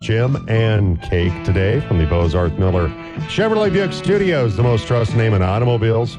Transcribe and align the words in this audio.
Jim 0.00 0.48
and 0.48 1.00
Cake 1.02 1.44
today 1.44 1.78
from 1.80 1.98
the 1.98 2.06
Bozarth 2.06 2.58
Miller 2.58 2.88
Chevrolet 3.28 3.70
Buick 3.70 3.92
Studios, 3.92 4.56
the 4.56 4.62
most 4.62 4.86
trusted 4.86 5.18
name 5.18 5.34
in 5.34 5.42
automobiles. 5.42 6.16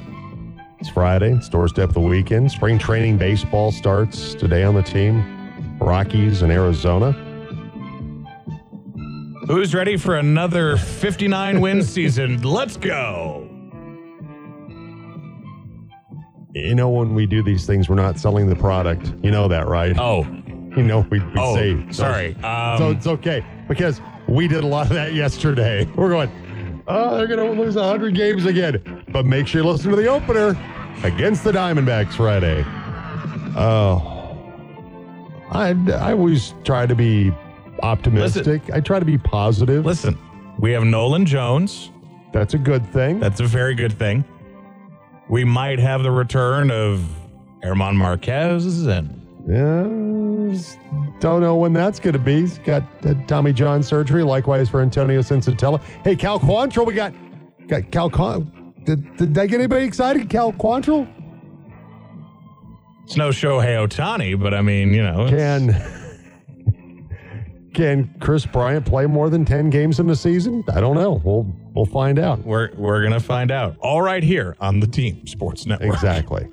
It's 0.79 0.89
Friday, 0.89 1.33
it's 1.33 1.49
doorstep 1.49 1.89
of 1.89 1.93
the 1.95 1.99
weekend. 1.99 2.51
Spring 2.51 2.77
training 2.77 3.17
baseball 3.17 3.71
starts 3.71 4.35
today 4.35 4.63
on 4.63 4.75
the 4.75 4.83
team. 4.83 5.77
Rockies 5.79 6.43
in 6.43 6.51
Arizona. 6.51 7.11
Who's 9.47 9.73
ready 9.73 9.97
for 9.97 10.15
another 10.15 10.77
59 10.77 11.59
win 11.59 11.81
season? 11.83 12.39
Let's 12.43 12.77
go. 12.77 13.49
You 16.53 16.75
know, 16.75 16.89
when 16.89 17.15
we 17.15 17.25
do 17.25 17.41
these 17.41 17.65
things, 17.65 17.89
we're 17.89 17.95
not 17.95 18.19
selling 18.19 18.45
the 18.47 18.55
product. 18.55 19.11
You 19.23 19.31
know 19.31 19.47
that, 19.47 19.67
right? 19.67 19.97
Oh, 19.97 20.21
You 20.77 20.83
know, 20.83 20.99
we, 21.09 21.19
we 21.19 21.31
oh, 21.37 21.55
say. 21.55 21.83
sorry. 21.91 22.35
Um, 22.43 22.77
So 22.77 22.91
it's 22.91 23.07
okay 23.07 23.43
because 23.71 24.01
we 24.27 24.49
did 24.49 24.65
a 24.65 24.67
lot 24.67 24.87
of 24.87 24.93
that 24.93 25.13
yesterday. 25.13 25.85
We're 25.95 26.09
going, 26.09 26.29
oh, 26.89 27.15
they're 27.15 27.25
going 27.25 27.55
to 27.55 27.61
lose 27.61 27.75
100 27.75 28.13
games 28.13 28.45
again. 28.45 29.05
But 29.07 29.25
make 29.25 29.47
sure 29.47 29.61
you 29.61 29.69
listen 29.69 29.91
to 29.91 29.95
the 29.95 30.07
opener 30.07 30.49
against 31.03 31.45
the 31.45 31.53
Diamondbacks 31.53 32.15
Friday. 32.15 32.65
Oh, 33.55 34.11
I, 35.51 35.69
I 35.93 36.11
always 36.11 36.53
try 36.65 36.85
to 36.85 36.95
be 36.95 37.31
optimistic. 37.81 38.69
I 38.73 38.81
try 38.81 38.99
to 38.99 39.05
be 39.05 39.17
positive. 39.17 39.85
listen, 39.85 40.17
we 40.59 40.73
have 40.73 40.83
Nolan 40.83 41.25
Jones. 41.25 41.91
That's 42.33 42.53
a 42.53 42.57
good 42.57 42.85
thing. 42.91 43.21
That's 43.21 43.39
a 43.39 43.45
very 43.45 43.73
good 43.73 43.93
thing. 43.93 44.25
We 45.29 45.45
might 45.45 45.79
have 45.79 46.03
the 46.03 46.11
return 46.11 46.71
of 46.71 47.09
German 47.63 47.95
Marquez 47.95 48.85
and 48.85 49.20
Yeah, 49.47 49.83
don't 51.19 51.41
know 51.41 51.55
when 51.55 51.73
that's 51.73 51.99
going 51.99 52.13
to 52.13 52.19
be. 52.19 52.41
He's 52.41 52.59
got 52.59 52.83
uh, 53.05 53.13
Tommy 53.27 53.53
John 53.53 53.81
surgery. 53.83 54.23
Likewise 54.23 54.69
for 54.69 54.81
Antonio 54.81 55.21
Senzatela. 55.21 55.81
Hey, 56.03 56.15
Cal 56.15 56.39
Quantrill, 56.39 56.85
we 56.85 56.93
got 56.93 57.13
got 57.67 57.89
Cal. 57.91 58.09
Con- 58.09 58.73
did, 58.83 59.15
did 59.17 59.37
I 59.37 59.47
get 59.47 59.59
anybody 59.59 59.85
excited? 59.85 60.29
Cal 60.29 60.53
Quantrill 60.53 61.07
it's 63.03 63.17
no 63.17 63.29
Shohei 63.29 63.85
Ohtani, 63.87 64.39
but 64.41 64.53
I 64.53 64.61
mean, 64.61 64.93
you 64.93 65.03
know, 65.03 65.25
it's- 65.27 65.39
can 65.73 65.75
can 67.73 68.13
Kris 68.19 68.45
Bryant 68.45 68.85
play 68.85 69.05
more 69.05 69.29
than 69.29 69.43
ten 69.43 69.69
games 69.69 69.99
in 69.99 70.07
the 70.07 70.15
season? 70.15 70.63
I 70.73 70.79
don't 70.79 70.95
know. 70.95 71.21
We'll 71.23 71.45
we'll 71.73 71.85
find 71.85 72.19
out. 72.19 72.45
we're 72.45 72.69
we're 72.75 73.01
gonna 73.03 73.19
find 73.19 73.51
out. 73.51 73.75
All 73.79 74.01
right, 74.01 74.23
here 74.23 74.55
on 74.59 74.79
the 74.79 74.87
Team 74.87 75.25
Sports 75.27 75.65
Network. 75.65 75.93
Exactly. 75.93 76.47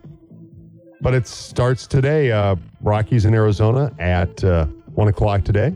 But 1.01 1.15
it 1.15 1.27
starts 1.27 1.87
today. 1.87 2.33
Uh, 2.33 2.57
Rockies 2.81 3.25
in 3.25 3.35
Arizona 3.35 3.93
at 3.99 4.43
uh, 4.43 4.67
one 4.95 5.09
o'clock 5.09 5.45
today. 5.45 5.75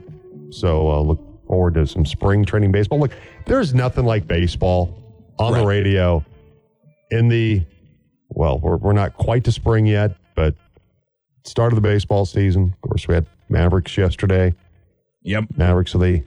So 0.51 0.91
uh, 0.91 1.01
look 1.01 1.20
forward 1.47 1.75
to 1.75 1.87
some 1.87 2.05
spring 2.05 2.45
training 2.45 2.73
baseball. 2.73 2.98
Look, 2.98 3.12
there's 3.47 3.73
nothing 3.75 4.05
like 4.05 4.27
baseball 4.27 4.98
on 5.39 5.53
the 5.53 5.67
radio 5.67 6.25
in 7.11 7.29
the 7.29 7.62
well, 8.34 8.59
we're, 8.59 8.77
we're 8.77 8.92
not 8.92 9.14
quite 9.17 9.45
to 9.45 9.53
spring 9.53 9.87
yet, 9.87 10.17
but 10.34 10.55
start 11.45 11.73
of 11.73 11.77
the 11.77 11.83
baseball 11.83 12.25
season. 12.25 12.75
Of 12.83 12.89
course, 12.89 13.07
we 13.07 13.14
had 13.14 13.27
Mavericks 13.48 13.97
yesterday. 13.97 14.55
Yep, 15.23 15.45
Mavericks 15.57 15.95
with 15.95 16.03
the 16.03 16.25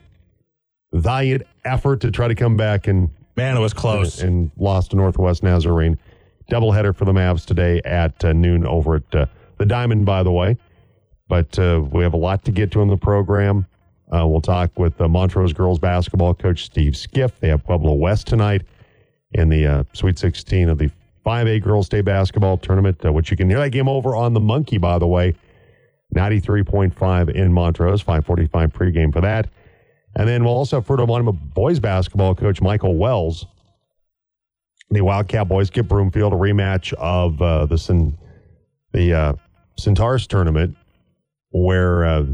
valiant 0.92 1.42
effort 1.64 2.00
to 2.02 2.10
try 2.10 2.28
to 2.28 2.34
come 2.34 2.56
back 2.56 2.86
and 2.86 3.10
man, 3.36 3.56
it 3.56 3.60
was 3.60 3.74
close. 3.74 4.22
and 4.22 4.50
lost 4.56 4.92
to 4.92 4.96
Northwest 4.96 5.42
Nazarene. 5.42 5.98
Doubleheader 6.50 6.94
for 6.94 7.04
the 7.04 7.12
Mavs 7.12 7.44
today 7.44 7.80
at 7.84 8.24
uh, 8.24 8.32
noon 8.32 8.66
over 8.66 8.96
at 8.96 9.14
uh, 9.14 9.26
the 9.58 9.66
Diamond, 9.66 10.06
by 10.06 10.22
the 10.22 10.32
way. 10.32 10.56
But 11.28 11.58
uh, 11.58 11.82
we 11.90 12.02
have 12.02 12.14
a 12.14 12.18
lot 12.18 12.44
to 12.44 12.52
get 12.52 12.70
to 12.72 12.82
in 12.82 12.88
the 12.88 12.96
program. 12.96 13.66
Uh, 14.12 14.26
we'll 14.26 14.40
talk 14.40 14.78
with 14.78 15.00
uh, 15.00 15.08
Montrose 15.08 15.52
girls 15.52 15.78
basketball 15.78 16.34
coach 16.34 16.64
Steve 16.64 16.96
Skiff. 16.96 17.40
They 17.40 17.48
have 17.48 17.64
Pueblo 17.64 17.94
West 17.94 18.28
tonight 18.28 18.62
in 19.32 19.48
the 19.48 19.66
uh, 19.66 19.84
Sweet 19.92 20.18
16 20.18 20.68
of 20.68 20.78
the 20.78 20.90
5A 21.24 21.60
Girls 21.60 21.88
Day 21.88 22.02
Basketball 22.02 22.56
Tournament, 22.56 23.02
which 23.12 23.32
you 23.32 23.36
can 23.36 23.50
hear 23.50 23.58
that 23.58 23.70
game 23.70 23.88
over 23.88 24.14
on 24.14 24.32
the 24.32 24.40
Monkey, 24.40 24.78
by 24.78 24.98
the 24.98 25.08
way. 25.08 25.34
93.5 26.14 27.34
in 27.34 27.52
Montrose, 27.52 28.00
545 28.00 28.72
pregame 28.72 29.12
for 29.12 29.20
that. 29.20 29.48
And 30.14 30.28
then 30.28 30.44
we'll 30.44 30.54
also 30.54 30.76
have 30.76 30.86
Fruita 30.86 31.06
Monument 31.06 31.52
boys 31.52 31.80
basketball 31.80 32.34
coach 32.36 32.62
Michael 32.62 32.96
Wells 32.96 33.46
the 34.90 35.00
Wildcat 35.00 35.48
boys 35.48 35.70
get 35.70 35.88
Broomfield 35.88 36.32
a 36.32 36.36
rematch 36.36 36.92
of 36.94 37.40
uh, 37.42 37.66
the 37.66 37.78
Cen- 37.78 38.16
the 38.92 39.12
uh, 39.12 39.32
Centaurus 39.78 40.26
tournament, 40.26 40.76
where 41.50 42.04
uh, 42.04 42.24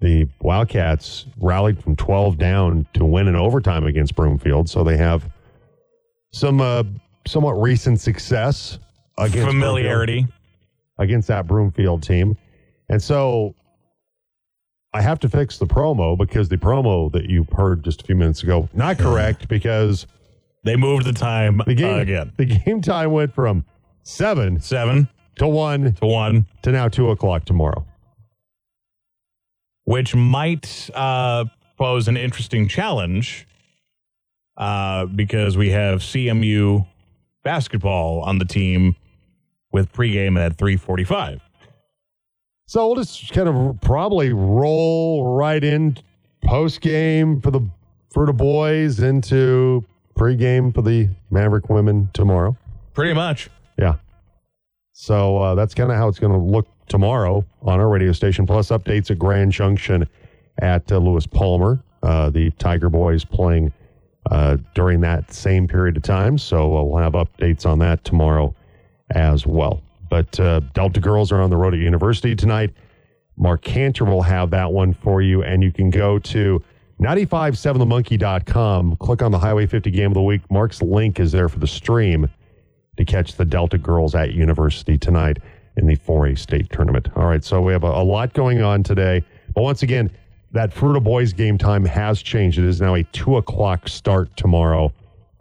the 0.00 0.28
Wildcats 0.40 1.26
rallied 1.38 1.82
from 1.82 1.96
12 1.96 2.36
down 2.38 2.86
to 2.94 3.04
win 3.04 3.26
in 3.26 3.36
overtime 3.36 3.86
against 3.86 4.14
Broomfield. 4.14 4.68
So 4.68 4.84
they 4.84 4.96
have 4.98 5.28
some 6.32 6.60
uh, 6.60 6.84
somewhat 7.26 7.52
recent 7.52 8.00
success 8.00 8.78
against 9.16 9.34
Broomfield- 9.36 9.52
Familiarity. 9.52 10.26
against 10.98 11.28
that 11.28 11.46
Broomfield 11.46 12.02
team, 12.02 12.36
and 12.88 13.02
so. 13.02 13.54
I 14.96 15.02
have 15.02 15.18
to 15.20 15.28
fix 15.28 15.58
the 15.58 15.66
promo 15.66 16.16
because 16.16 16.48
the 16.48 16.56
promo 16.56 17.10
that 17.10 17.28
you 17.28 17.44
heard 17.56 17.82
just 17.82 18.02
a 18.02 18.04
few 18.04 18.14
minutes 18.14 18.44
ago 18.44 18.68
not 18.74 18.96
correct 18.96 19.48
because 19.48 20.06
They 20.64 20.76
moved 20.76 21.04
the 21.06 21.12
time 21.12 21.60
the 21.66 21.74
game 21.74 21.98
again. 22.00 22.32
The 22.36 22.46
game 22.46 22.80
time 22.80 23.12
went 23.12 23.34
from 23.34 23.64
seven 24.02 24.60
Seven 24.60 25.08
to 25.36 25.46
one 25.46 25.92
to 25.94 26.06
one, 26.06 26.46
to 26.62 26.72
now 26.72 26.88
two 26.88 27.10
o'clock 27.10 27.44
tomorrow. 27.44 27.86
which 29.84 30.14
might 30.14 30.88
uh, 30.94 31.44
pose 31.76 32.08
an 32.08 32.16
interesting 32.16 32.66
challenge 32.68 33.46
uh, 34.56 35.04
because 35.06 35.56
we 35.56 35.70
have 35.70 36.00
CMU 36.00 36.86
basketball 37.42 38.20
on 38.22 38.38
the 38.38 38.44
team 38.46 38.96
with 39.72 39.92
pregame 39.92 40.38
at 40.38 40.56
345. 40.56 41.40
So 42.66 42.86
we'll 42.86 42.96
just 42.96 43.30
kind 43.32 43.48
of 43.48 43.78
probably 43.82 44.32
roll 44.32 45.34
right 45.36 45.62
in 45.62 45.98
post 46.44 46.80
game 46.80 47.40
for 47.42 47.50
the 47.50 47.60
for 48.10 48.24
the 48.24 48.32
boys 48.32 49.00
into 49.00 49.84
pregame 50.14 50.74
for 50.74 50.82
the 50.82 51.08
Maverick 51.30 51.68
women 51.68 52.08
tomorrow. 52.12 52.56
Pretty 52.94 53.14
much. 53.14 53.50
Yeah. 53.78 53.96
So 54.92 55.38
uh, 55.38 55.54
that's 55.54 55.74
kind 55.74 55.90
of 55.90 55.96
how 55.96 56.08
it's 56.08 56.18
going 56.18 56.32
to 56.32 56.38
look 56.38 56.68
tomorrow 56.88 57.44
on 57.62 57.80
our 57.80 57.88
radio 57.88 58.12
station. 58.12 58.46
Plus 58.46 58.68
updates 58.68 59.10
at 59.10 59.18
Grand 59.18 59.52
Junction 59.52 60.08
at 60.58 60.90
uh, 60.92 60.98
Lewis 60.98 61.26
Palmer. 61.26 61.82
Uh, 62.02 62.30
the 62.30 62.50
Tiger 62.52 62.88
Boys 62.88 63.24
playing 63.24 63.72
uh, 64.30 64.58
during 64.74 65.00
that 65.00 65.32
same 65.32 65.66
period 65.66 65.96
of 65.96 66.02
time. 66.02 66.38
So 66.38 66.76
uh, 66.76 66.82
we'll 66.82 67.02
have 67.02 67.14
updates 67.14 67.66
on 67.66 67.78
that 67.80 68.04
tomorrow 68.04 68.54
as 69.10 69.46
well. 69.46 69.82
But 70.10 70.38
uh, 70.38 70.60
Delta 70.74 71.00
girls 71.00 71.32
are 71.32 71.40
on 71.40 71.50
the 71.50 71.56
road 71.56 71.74
at 71.74 71.80
University 71.80 72.36
tonight. 72.36 72.72
Mark 73.36 73.62
Cantor 73.62 74.04
will 74.04 74.22
have 74.22 74.50
that 74.50 74.70
one 74.70 74.94
for 74.94 75.20
you, 75.20 75.42
and 75.42 75.62
you 75.62 75.72
can 75.72 75.90
go 75.90 76.18
to 76.20 76.62
957themonkey.com, 77.00 78.96
click 78.96 79.22
on 79.22 79.32
the 79.32 79.38
Highway 79.38 79.66
50 79.66 79.90
Game 79.90 80.06
of 80.10 80.14
the 80.14 80.22
Week. 80.22 80.42
Mark's 80.50 80.80
link 80.80 81.18
is 81.18 81.32
there 81.32 81.48
for 81.48 81.58
the 81.58 81.66
stream 81.66 82.28
to 82.96 83.04
catch 83.04 83.34
the 83.34 83.44
Delta 83.44 83.78
girls 83.78 84.14
at 84.14 84.32
University 84.32 84.96
tonight 84.96 85.38
in 85.76 85.86
the 85.86 85.96
4A 85.96 86.38
state 86.38 86.70
tournament. 86.70 87.08
All 87.16 87.26
right, 87.26 87.42
so 87.42 87.60
we 87.60 87.72
have 87.72 87.82
a, 87.82 87.88
a 87.88 88.04
lot 88.04 88.32
going 88.32 88.62
on 88.62 88.82
today. 88.82 89.24
But 89.54 89.62
once 89.62 89.82
again, 89.82 90.10
that 90.52 90.72
Fruita 90.72 91.02
Boys 91.02 91.32
game 91.32 91.58
time 91.58 91.84
has 91.84 92.22
changed. 92.22 92.58
It 92.58 92.64
is 92.64 92.80
now 92.80 92.94
a 92.94 93.02
2 93.02 93.38
o'clock 93.38 93.88
start 93.88 94.34
tomorrow 94.36 94.92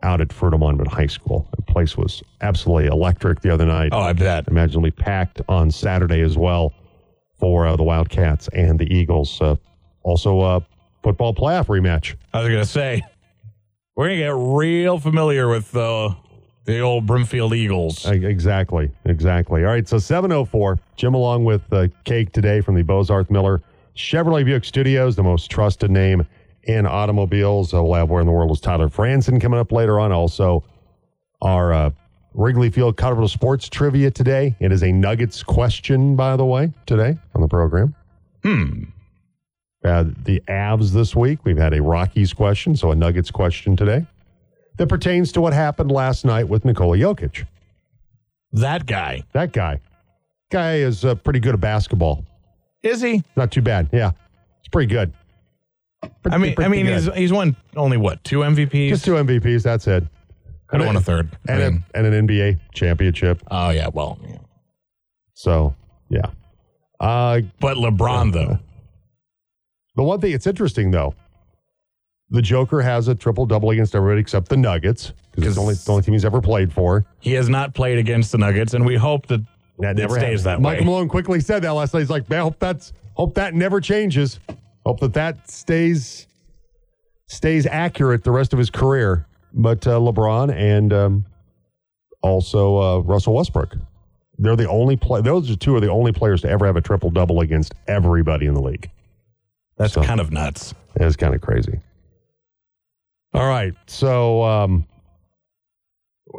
out 0.01 0.21
at 0.21 0.29
Fruita 0.29 0.59
Monument 0.59 0.89
High 0.89 1.07
School. 1.07 1.47
The 1.55 1.61
place 1.61 1.95
was 1.95 2.23
absolutely 2.41 2.87
electric 2.87 3.41
the 3.41 3.51
other 3.51 3.65
night. 3.65 3.89
Oh, 3.93 3.99
I 3.99 4.13
bet. 4.13 4.47
Imaginably 4.47 4.91
packed 4.91 5.41
on 5.47 5.69
Saturday 5.69 6.21
as 6.21 6.35
well 6.35 6.73
for 7.39 7.67
uh, 7.67 7.75
the 7.75 7.83
Wildcats 7.83 8.47
and 8.49 8.79
the 8.79 8.91
Eagles. 8.91 9.39
Uh, 9.39 9.55
also, 10.01 10.39
uh, 10.41 10.59
football 11.03 11.35
playoff 11.35 11.67
rematch. 11.67 12.15
I 12.33 12.39
was 12.39 12.49
to 12.49 12.65
say, 12.65 13.03
we're 13.95 14.07
going 14.07 14.19
to 14.19 14.23
get 14.25 14.35
real 14.35 14.99
familiar 14.99 15.47
with 15.47 15.75
uh, 15.75 16.15
the 16.65 16.79
old 16.79 17.05
Broomfield 17.05 17.53
Eagles. 17.53 18.05
Exactly, 18.05 18.91
exactly. 19.05 19.63
All 19.63 19.71
right, 19.71 19.87
so 19.87 19.99
704. 19.99 20.79
Jim 20.95 21.13
along 21.13 21.43
with 21.45 21.61
uh, 21.71 21.87
Cake 22.05 22.31
today 22.31 22.61
from 22.61 22.75
the 22.75 22.83
Bozarth 22.83 23.29
Miller 23.29 23.61
Chevrolet 23.95 24.45
Buick 24.45 24.65
Studios, 24.65 25.15
the 25.15 25.23
most 25.23 25.51
trusted 25.51 25.91
name 25.91 26.25
in 26.63 26.85
automobiles. 26.87 27.73
Uh, 27.73 27.83
we'll 27.83 27.93
have 27.93 28.09
Where 28.09 28.21
in 28.21 28.27
the 28.27 28.33
World 28.33 28.51
is 28.51 28.59
Tyler 28.59 28.89
Franson 28.89 29.39
coming 29.39 29.59
up 29.59 29.71
later 29.71 29.99
on. 29.99 30.11
Also, 30.11 30.63
our 31.41 31.73
uh, 31.73 31.89
Wrigley 32.33 32.69
Field 32.69 32.97
Colorado 32.97 33.27
Sports 33.27 33.69
Trivia 33.69 34.09
today. 34.09 34.55
It 34.59 34.71
is 34.71 34.81
a 34.83 34.91
Nuggets 34.91 35.43
question, 35.43 36.15
by 36.15 36.35
the 36.35 36.45
way, 36.45 36.71
today 36.85 37.17
on 37.35 37.41
the 37.41 37.47
program. 37.47 37.93
Hmm. 38.43 38.83
Uh, 39.83 40.05
the 40.23 40.41
Avs 40.47 40.91
this 40.91 41.15
week. 41.15 41.39
We've 41.43 41.57
had 41.57 41.73
a 41.73 41.81
Rockies 41.81 42.31
question, 42.33 42.75
so 42.75 42.91
a 42.91 42.95
Nuggets 42.95 43.29
question 43.31 43.75
today 43.75 44.05
that 44.77 44.87
pertains 44.87 45.31
to 45.33 45.41
what 45.41 45.51
happened 45.53 45.91
last 45.91 46.23
night 46.25 46.47
with 46.47 46.63
Nikola 46.65 46.97
Jokic. 46.97 47.45
That 48.53 48.85
guy. 48.85 49.23
That 49.33 49.51
guy. 49.51 49.81
Guy 50.51 50.75
is 50.75 51.03
uh, 51.03 51.15
pretty 51.15 51.39
good 51.39 51.53
at 51.55 51.59
basketball. 51.59 52.23
Is 52.81 53.01
he? 53.01 53.23
Not 53.35 53.51
too 53.51 53.61
bad. 53.61 53.89
Yeah. 53.91 54.11
It's 54.59 54.67
pretty 54.69 54.93
good. 54.93 55.11
I 56.29 56.37
mean, 56.37 56.53
I 56.57 56.67
mean, 56.67 56.85
good. 56.85 56.93
he's 57.01 57.13
he's 57.13 57.33
won 57.33 57.55
only 57.75 57.97
what 57.97 58.23
two 58.23 58.39
MVPs? 58.39 58.89
just 58.89 59.05
two 59.05 59.13
MVPs. 59.13 59.63
That's 59.63 59.87
it. 59.87 60.03
I 60.71 60.77
don't 60.77 60.85
want 60.87 60.97
a 60.97 61.01
third. 61.01 61.29
I 61.47 61.53
And, 61.53 61.61
mean, 61.75 61.83
a, 61.93 61.97
and 61.97 62.07
an 62.13 62.27
NBA 62.27 62.59
championship. 62.73 63.41
oh 63.51 63.69
yeah, 63.69 63.87
well, 63.93 64.17
yeah. 64.27 64.37
So 65.33 65.75
yeah. 66.09 66.25
Uh, 66.99 67.41
but 67.59 67.77
LeBron 67.77 68.33
though. 68.33 68.59
The 69.95 70.03
one 70.03 70.19
thing 70.19 70.31
it's 70.33 70.47
interesting 70.47 70.91
though, 70.91 71.13
the 72.29 72.41
Joker 72.41 72.81
has 72.81 73.07
a 73.07 73.15
triple 73.15 73.45
double 73.45 73.69
against 73.71 73.93
everybody 73.95 74.19
except 74.21 74.49
the 74.49 74.57
Nuggets 74.57 75.13
because 75.31 75.47
it's 75.49 75.55
the 75.55 75.61
only, 75.61 75.73
the 75.75 75.91
only 75.91 76.03
team 76.03 76.13
he's 76.13 76.25
ever 76.25 76.41
played 76.41 76.71
for. 76.73 77.05
He 77.19 77.33
has 77.33 77.49
not 77.49 77.73
played 77.75 77.97
against 77.97 78.31
the 78.31 78.37
Nuggets, 78.37 78.73
and 78.73 78.85
we 78.85 78.95
hope 78.95 79.27
that 79.27 79.41
That 79.79 79.95
never 79.97 80.15
stays 80.15 80.43
happened. 80.43 80.45
that 80.45 80.61
Michael 80.61 80.85
way. 80.85 80.91
Malone 80.91 81.09
quickly 81.09 81.39
said 81.39 81.61
that 81.63 81.71
last 81.71 81.93
night. 81.93 82.01
He's 82.01 82.09
like, 82.09 82.29
man, 82.29 82.39
I 82.39 82.43
hope 82.43 82.59
that's 82.59 82.93
hope 83.13 83.35
that 83.35 83.53
never 83.53 83.79
changes. 83.81 84.39
Hope 84.85 84.99
that 85.01 85.13
that 85.13 85.49
stays 85.49 86.27
stays 87.27 87.65
accurate 87.67 88.23
the 88.23 88.31
rest 88.31 88.53
of 88.53 88.59
his 88.59 88.69
career. 88.69 89.27
But 89.53 89.85
uh, 89.85 89.99
LeBron 89.99 90.51
and 90.55 90.91
um, 90.93 91.25
also 92.21 92.77
uh, 92.77 92.99
Russell 92.99 93.35
Westbrook, 93.35 93.75
they're 94.39 94.55
the 94.55 94.67
only 94.69 94.95
play. 94.95 95.21
Those 95.21 95.49
are 95.51 95.55
two 95.55 95.75
are 95.75 95.79
the 95.79 95.89
only 95.91 96.11
players 96.11 96.41
to 96.41 96.49
ever 96.49 96.65
have 96.65 96.75
a 96.75 96.81
triple 96.81 97.09
double 97.11 97.41
against 97.41 97.73
everybody 97.87 98.45
in 98.47 98.53
the 98.55 98.61
league. 98.61 98.89
That's 99.83 99.93
So- 99.95 100.03
kind 100.03 100.21
of 100.21 100.31
nuts. 100.31 100.73
It's 100.95 101.15
kind 101.17 101.35
of 101.35 101.41
crazy. 101.41 101.79
All 103.33 103.47
right. 103.47 103.73
So 103.87 104.41
um, 104.43 104.85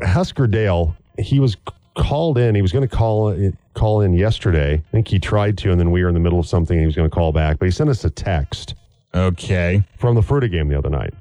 Husker 0.02 0.46
Dale, 0.46 0.96
he 1.19 1.41
was 1.41 1.56
called 1.96 2.38
in. 2.38 2.55
He 2.55 2.62
was 2.62 2.73
going 2.73 2.88
to 2.88 2.96
call 2.96 3.29
it, 3.29 3.55
call 3.75 4.00
in 4.00 4.14
yesterday. 4.14 4.75
I 4.75 4.91
think 4.93 5.08
he 5.08 5.19
tried 5.19 5.58
to, 5.58 5.70
and 5.73 5.79
then 5.79 5.91
we 5.91 6.02
were 6.02 6.08
in 6.08 6.14
the 6.14 6.20
middle 6.20 6.38
of 6.41 6.46
something. 6.46 6.75
And 6.76 6.81
he 6.82 6.87
was 6.87 6.96
going 6.96 7.08
to 7.11 7.14
call 7.14 7.32
back, 7.32 7.58
but 7.58 7.67
he 7.67 7.70
sent 7.70 7.91
us 7.91 8.05
a 8.05 8.11
text 8.11 8.75
Okay. 9.14 9.82
from 9.99 10.14
the 10.14 10.20
Fruita 10.23 10.50
game 10.50 10.69
the 10.69 10.79
other 10.79 10.88
night. 10.91 11.12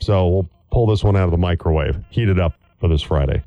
So 0.00 0.28
we'll 0.28 0.48
pull 0.70 0.86
this 0.86 1.02
one 1.02 1.16
out 1.16 1.24
of 1.24 1.30
the 1.30 1.38
microwave, 1.38 1.96
heat 2.10 2.28
it 2.28 2.38
up 2.38 2.54
for 2.78 2.88
this 2.88 3.00
Friday. 3.02 3.42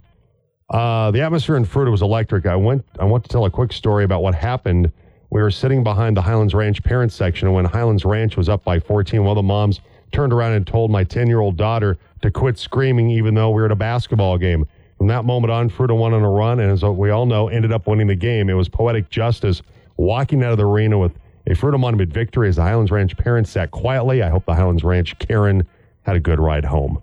Uh, 0.69 1.12
the 1.12 1.21
atmosphere 1.21 1.56
in 1.57 1.65
Fruita 1.65 1.91
was 1.91 2.01
electric. 2.01 2.47
I 2.47 2.56
went. 2.56 2.83
I 3.00 3.06
want 3.06 3.24
to 3.25 3.30
tell 3.30 3.45
a 3.45 3.51
quick 3.51 3.71
story 3.74 4.03
about 4.06 4.24
what 4.24 4.33
happened. 4.33 4.91
We 5.33 5.41
were 5.41 5.50
sitting 5.50 5.83
behind 5.83 6.15
the 6.15 6.21
Highlands 6.21 6.53
Ranch 6.53 6.83
parents 6.83 7.15
section, 7.15 7.47
and 7.47 7.56
when 7.56 7.65
Highlands 7.65 8.06
Ranch 8.06 8.38
was 8.38 8.50
up 8.50 8.63
by 8.63 8.80
14, 8.80 9.24
one 9.24 9.31
of 9.31 9.35
the 9.35 9.41
moms 9.41 9.81
turned 10.12 10.31
around 10.31 10.51
and 10.53 10.68
told 10.68 10.91
my 10.91 11.03
10 11.03 11.25
year 11.25 11.39
old 11.39 11.57
daughter 11.57 11.97
to 12.21 12.30
quit 12.30 12.59
screaming, 12.59 13.09
even 13.09 13.33
though 13.33 13.50
we 13.50 13.59
were 13.59 13.65
at 13.65 13.71
a 13.71 13.75
basketball 13.75 14.38
game. 14.38 14.68
From 15.00 15.07
that 15.07 15.25
moment 15.25 15.50
on, 15.51 15.71
Fruita 15.71 15.97
won 15.97 16.13
on 16.13 16.21
a 16.21 16.30
run, 16.30 16.59
and 16.59 16.71
as 16.71 16.83
we 16.83 17.09
all 17.09 17.25
know, 17.25 17.47
ended 17.47 17.71
up 17.71 17.88
winning 17.88 18.06
the 18.06 18.15
game. 18.15 18.47
It 18.47 18.53
was 18.53 18.69
poetic 18.69 19.09
justice 19.09 19.63
walking 19.97 20.44
out 20.44 20.51
of 20.51 20.59
the 20.59 20.68
arena 20.68 21.00
with 21.00 21.13
a 21.47 21.56
Fruita 21.56 21.80
Monument 21.80 22.13
victory 22.13 22.47
as 22.47 22.57
the 22.57 22.62
Highlands 22.62 22.91
Ranch 22.91 23.18
parents 23.18 23.50
sat 23.50 23.71
quietly. 23.71 24.21
I 24.21 24.30
hope 24.30 24.45
the 24.45 24.53
Highlands 24.53 24.83
Ranch 24.83 25.18
Karen 25.18 25.65
had 26.03 26.15
a 26.15 26.19
good 26.19 26.39
ride 26.39 26.65
home. 26.65 27.01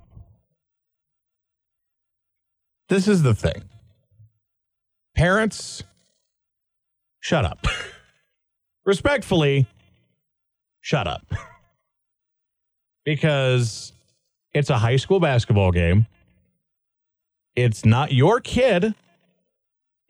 This 2.88 3.08
is 3.08 3.24
the 3.24 3.34
thing. 3.34 3.64
Parents, 5.16 5.82
shut 7.18 7.44
up. 7.44 7.66
Respectfully, 8.84 9.66
shut 10.80 11.06
up. 11.06 11.22
because 13.04 13.92
it's 14.52 14.70
a 14.70 14.78
high 14.78 14.96
school 14.96 15.20
basketball 15.20 15.72
game. 15.72 16.06
It's 17.56 17.84
not 17.84 18.12
your 18.12 18.40
kid. 18.40 18.94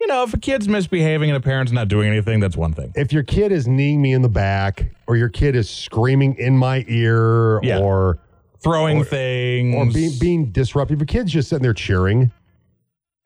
You 0.00 0.06
know, 0.06 0.22
if 0.22 0.32
a 0.32 0.38
kid's 0.38 0.66
misbehaving 0.68 1.28
and 1.30 1.36
a 1.36 1.40
parent's 1.40 1.72
not 1.72 1.88
doing 1.88 2.08
anything, 2.08 2.40
that's 2.40 2.56
one 2.56 2.72
thing. 2.72 2.92
if 2.96 3.12
your 3.12 3.22
kid 3.22 3.52
is 3.52 3.68
kneeing 3.68 4.00
me 4.00 4.12
in 4.12 4.22
the 4.22 4.28
back 4.30 4.94
or 5.06 5.16
your 5.16 5.28
kid 5.28 5.54
is 5.54 5.68
screaming 5.68 6.34
in 6.36 6.56
my 6.56 6.84
ear 6.88 7.60
Yeah. 7.62 7.78
or 7.80 8.18
Throwing 8.62 8.98
Or- 8.98 9.04
things. 9.04 9.74
or 9.74 9.92
being 9.92 10.12
being 10.20 10.52
disruptive, 10.52 10.98
your 11.00 11.06
kid's 11.06 11.32
just 11.32 11.48
sitting 11.48 11.62
there 11.62 11.72
cheering 11.74 12.30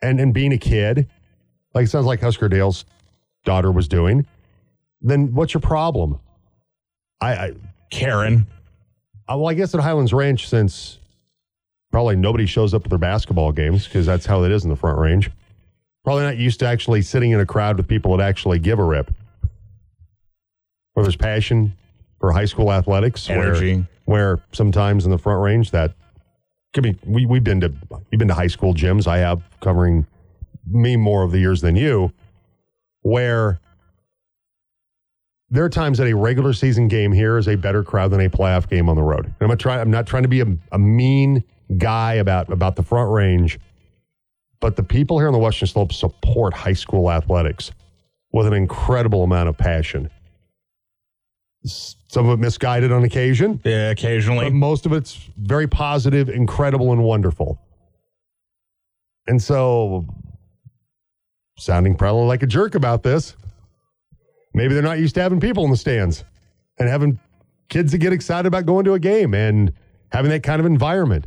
and 0.02 0.20
and 0.20 0.32
being 0.34 0.52
a 0.52 0.58
kid, 0.58 1.08
like 1.74 1.84
it 1.86 1.90
sounds 1.90 2.06
like 2.06 2.20
Husker 2.20 2.48
Dale's 2.48 2.84
daughter 3.44 3.70
was 3.72 3.88
doing, 3.88 4.26
then 5.04 5.34
what's 5.34 5.54
your 5.54 5.60
problem? 5.60 6.18
I, 7.20 7.34
I 7.34 7.52
Karen. 7.90 8.46
uh, 9.28 9.36
well, 9.36 9.48
I 9.48 9.54
guess 9.54 9.74
at 9.74 9.80
Highlands 9.80 10.12
Ranch, 10.12 10.48
since 10.48 10.98
probably 11.92 12.16
nobody 12.16 12.46
shows 12.46 12.74
up 12.74 12.82
to 12.82 12.88
their 12.88 12.98
basketball 12.98 13.52
games 13.52 13.84
because 13.86 14.06
that's 14.06 14.26
how 14.26 14.42
it 14.42 14.50
is 14.50 14.64
in 14.64 14.70
the 14.70 14.76
Front 14.76 14.98
Range. 14.98 15.30
Probably 16.02 16.24
not 16.24 16.36
used 16.36 16.58
to 16.60 16.66
actually 16.66 17.02
sitting 17.02 17.30
in 17.30 17.38
a 17.40 17.46
crowd 17.46 17.76
with 17.76 17.86
people 17.86 18.16
that 18.16 18.24
actually 18.24 18.58
give 18.58 18.78
a 18.78 18.84
rip. 18.84 19.12
Where 20.94 21.04
there's 21.04 21.16
passion 21.16 21.76
for 22.20 22.32
high 22.32 22.44
school 22.46 22.72
athletics, 22.72 23.28
where- 23.28 23.42
Energy. 23.54 23.86
Where, 24.06 24.40
sometimes 24.52 25.06
in 25.06 25.10
the 25.10 25.18
Front 25.18 25.42
Range 25.42 25.70
that 25.70 25.92
could 26.74 26.82
be. 26.82 26.96
We 27.06 27.24
we've 27.24 27.44
been 27.44 27.60
to 27.60 27.72
you've 28.10 28.18
been 28.18 28.28
to 28.28 28.34
high 28.34 28.48
school 28.48 28.74
gyms. 28.74 29.06
I 29.06 29.18
have 29.18 29.42
covering 29.60 30.06
me 30.66 30.96
more 30.96 31.22
of 31.22 31.30
the 31.30 31.38
years 31.38 31.62
than 31.62 31.74
you, 31.76 32.12
where 33.00 33.60
there 35.50 35.64
are 35.64 35.68
times 35.68 35.98
that 35.98 36.06
a 36.06 36.14
regular 36.14 36.52
season 36.52 36.88
game 36.88 37.12
here 37.12 37.36
is 37.38 37.48
a 37.48 37.56
better 37.56 37.82
crowd 37.84 38.10
than 38.10 38.20
a 38.20 38.28
playoff 38.30 38.68
game 38.68 38.88
on 38.88 38.96
the 38.96 39.02
road. 39.02 39.26
And 39.26 39.34
I'm 39.40 39.48
not 39.48 39.58
trying. 39.58 39.80
I'm 39.80 39.90
not 39.90 40.06
trying 40.06 40.22
to 40.24 40.28
be 40.28 40.40
a, 40.40 40.46
a 40.72 40.78
mean 40.78 41.44
guy 41.78 42.14
about 42.14 42.50
about 42.52 42.76
the 42.76 42.82
Front 42.82 43.10
Range, 43.12 43.58
but 44.60 44.76
the 44.76 44.82
people 44.82 45.18
here 45.18 45.26
on 45.28 45.32
the 45.32 45.38
Western 45.38 45.68
Slope 45.68 45.92
support 45.92 46.54
high 46.54 46.72
school 46.72 47.10
athletics 47.10 47.70
with 48.32 48.46
an 48.46 48.52
incredible 48.54 49.22
amount 49.22 49.48
of 49.48 49.56
passion. 49.56 50.10
Some 51.66 52.28
of 52.28 52.38
it 52.38 52.42
misguided 52.42 52.92
on 52.92 53.04
occasion, 53.04 53.60
Yeah, 53.64 53.90
occasionally. 53.90 54.46
but 54.46 54.52
most 54.52 54.86
of 54.86 54.92
it's 54.92 55.18
very 55.38 55.66
positive, 55.66 56.28
incredible, 56.28 56.92
and 56.92 57.02
wonderful. 57.02 57.58
And 59.26 59.40
so, 59.40 60.06
sounding 61.56 61.94
probably 61.96 62.26
like 62.26 62.42
a 62.42 62.46
jerk 62.46 62.74
about 62.74 63.02
this, 63.02 63.34
maybe 64.54 64.72
they're 64.74 64.82
not 64.82 64.98
used 64.98 65.14
to 65.16 65.20
having 65.22 65.40
people 65.40 65.64
in 65.64 65.70
the 65.70 65.76
stands 65.76 66.24
and 66.78 66.88
having 66.88 67.18
kids 67.68 67.92
that 67.92 67.98
get 67.98 68.12
excited 68.12 68.46
about 68.46 68.64
going 68.66 68.84
to 68.84 68.94
a 68.94 68.98
game 68.98 69.34
and 69.34 69.72
having 70.12 70.30
that 70.30 70.42
kind 70.42 70.60
of 70.60 70.66
environment. 70.66 71.26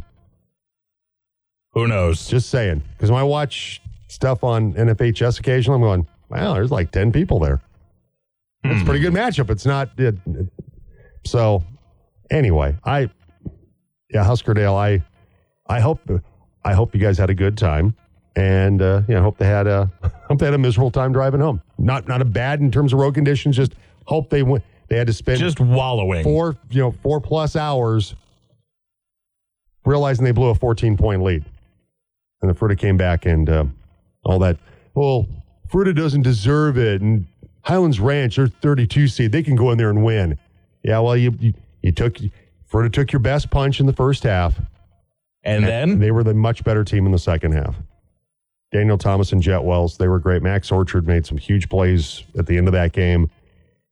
Who 1.74 1.88
knows? 1.88 2.28
Just 2.28 2.50
saying. 2.50 2.82
Because 2.94 3.12
when 3.12 3.20
I 3.20 3.24
watch 3.24 3.82
stuff 4.08 4.44
on 4.44 4.74
NFHS 4.74 5.40
occasionally, 5.40 5.76
I'm 5.78 5.82
going, 5.82 6.08
wow, 6.30 6.54
there's 6.54 6.72
like 6.72 6.92
10 6.92 7.12
people 7.12 7.40
there. 7.40 7.62
It's 8.64 8.82
a 8.82 8.86
pretty 8.86 9.00
good 9.02 9.14
matchup. 9.14 9.50
It's 9.50 9.66
not. 9.66 9.90
It, 10.00 10.16
it- 10.26 10.48
so, 11.26 11.64
anyway, 12.32 12.76
I, 12.86 13.10
yeah, 14.10 14.24
Husker 14.24 14.54
Dale, 14.54 14.76
I, 14.76 15.04
I 15.68 15.82
hope, 15.82 16.00
I 16.64 16.74
hope 16.74 16.96
you 16.96 17.02
guys 17.02 17.18
had 17.18 17.30
a 17.30 17.34
good 17.36 17.58
time. 17.58 17.96
And, 18.38 18.82
uh, 18.82 19.02
yeah, 19.10 19.20
I 19.20 19.22
hope 19.22 19.38
they 19.38 19.46
had 19.48 19.68
a, 19.68 19.92
hope 20.30 20.40
they 20.40 20.46
had 20.46 20.54
a 20.54 20.58
miserable 20.60 20.92
time 20.92 21.12
driving 21.12 21.42
home. 21.42 21.62
Not, 21.78 22.08
not 22.08 22.22
a 22.22 22.26
bad 22.26 22.60
in 22.60 22.72
terms 22.72 22.94
of 22.94 23.00
road 23.00 23.14
conditions. 23.14 23.56
Just 23.56 23.74
hope 24.06 24.30
they 24.30 24.44
went, 24.44 24.64
they 24.88 24.98
had 24.98 25.08
to 25.08 25.14
spend 25.14 25.40
Just 25.40 25.60
wallowing. 25.60 26.24
four, 26.24 26.58
you 26.70 26.82
know, 26.82 26.92
four 26.92 27.20
plus 27.22 27.56
hours 27.56 28.16
realizing 29.86 30.26
they 30.26 30.32
blew 30.32 30.50
a 30.50 30.56
14 30.56 30.98
point 30.98 31.24
lead. 31.24 31.46
And 32.42 32.50
the 32.52 32.54
Fruita 32.54 32.78
came 32.78 32.98
back 32.98 33.26
and 33.26 33.50
uh, 33.50 33.66
all 34.24 34.40
that. 34.40 34.58
Well, 34.94 35.28
Fruita 35.72 35.96
doesn't 35.96 36.22
deserve 36.22 36.78
it. 36.78 37.02
And 37.02 37.26
Highlands 37.62 38.00
Ranch, 38.00 38.36
they're 38.36 38.48
32 38.48 39.08
seed. 39.08 39.32
They 39.32 39.44
can 39.44 39.56
go 39.56 39.72
in 39.72 39.78
there 39.78 39.90
and 39.90 40.04
win. 40.04 40.38
Yeah, 40.84 41.00
well, 41.00 41.18
you, 41.18 41.36
you, 41.40 41.54
you 41.82 41.92
took, 41.92 42.18
Fruita 42.72 42.92
took 42.94 43.12
your 43.12 43.20
best 43.20 43.50
punch 43.50 43.80
in 43.80 43.86
the 43.86 43.94
first 43.94 44.24
half. 44.24 44.60
and 45.44 45.66
then 45.66 46.00
They 46.00 46.12
were 46.12 46.24
the 46.24 46.34
much 46.34 46.64
better 46.64 46.84
team 46.84 47.06
in 47.06 47.12
the 47.12 47.20
second 47.20 47.54
half. 47.54 47.76
Daniel 48.72 48.98
Thomas 48.98 49.32
and 49.32 49.42
Jet 49.42 49.64
Wells, 49.64 49.98
they 49.98 50.08
were 50.08 50.20
great. 50.20 50.42
Max 50.44 50.72
Orchard 50.72 51.08
made 51.08 51.26
some 51.26 51.38
huge 51.38 51.70
plays 51.70 52.24
at 52.38 52.48
the 52.48 52.58
end 52.58 52.68
of 52.68 52.74
that 52.74 52.92
game, 52.92 53.30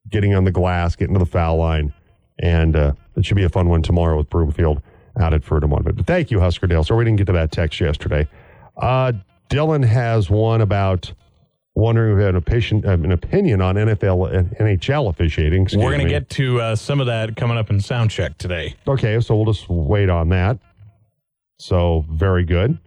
getting 0.10 0.36
on 0.36 0.44
the 0.44 0.52
glass, 0.52 0.96
getting 0.96 1.14
to 1.14 1.20
the 1.20 1.26
foul 1.26 1.58
line. 1.58 1.94
And 2.40 2.76
uh, 2.76 2.94
it 3.16 3.26
should 3.26 3.38
be 3.38 3.44
a 3.46 3.50
fun 3.50 3.70
one 3.70 3.82
tomorrow 3.82 4.18
with 4.18 4.30
Broomfield 4.30 4.82
out 5.20 5.34
at 5.34 5.42
Furtamont. 5.42 5.84
But 5.84 6.06
thank 6.06 6.30
you, 6.30 6.40
Husker 6.42 6.68
Dale. 6.68 6.84
Sorry 6.84 7.00
we 7.00 7.06
didn't 7.06 7.18
get 7.18 7.28
to 7.28 7.34
that 7.34 7.52
text 7.52 7.80
yesterday. 7.80 8.28
Uh, 8.76 9.14
Dylan 9.50 9.86
has 9.86 10.30
one 10.30 10.60
about 10.60 11.14
wondering 11.76 12.14
if 12.14 12.18
we 12.18 12.24
had 12.24 12.32
an 12.32 12.38
opinion, 12.38 12.86
uh, 12.86 12.94
an 12.94 13.12
opinion 13.12 13.62
on 13.62 13.76
NFL 13.76 14.34
and 14.34 14.50
NHL 14.58 15.10
officiating. 15.10 15.68
We're 15.74 15.92
going 15.92 16.00
to 16.00 16.10
get 16.10 16.30
to 16.32 16.60
uh, 16.60 16.76
some 16.76 17.00
of 17.00 17.08
that 17.08 17.36
coming 17.36 17.58
up 17.58 17.70
in 17.70 17.80
sound 17.80 18.12
check 18.12 18.38
today. 18.38 18.76
Okay, 18.88 19.20
so 19.22 19.36
we'll 19.36 19.54
just 19.54 19.70
wait 19.70 20.10
on 20.10 20.30
that. 20.30 20.58
So 21.60 22.06
very 22.10 22.44
good. 22.44 22.78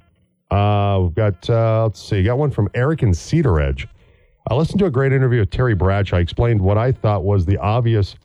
Uh, 0.50 1.00
we've 1.02 1.14
got 1.14 1.49
uh, 1.50 1.85
let's 1.85 2.00
see, 2.00 2.23
got 2.23 2.38
one 2.38 2.50
from 2.50 2.69
Eric 2.75 3.02
in 3.02 3.12
Cedar 3.12 3.61
Edge. 3.61 3.87
I 4.50 4.55
listened 4.55 4.78
to 4.78 4.87
a 4.87 4.90
great 4.90 5.12
interview 5.12 5.40
with 5.40 5.50
Terry 5.50 5.75
Bradshaw. 5.75 6.17
I 6.17 6.21
explained 6.21 6.61
what 6.61 6.78
I 6.78 6.93
thought 6.93 7.23
was 7.23 7.45
the 7.45 7.59
obvious 7.59 8.17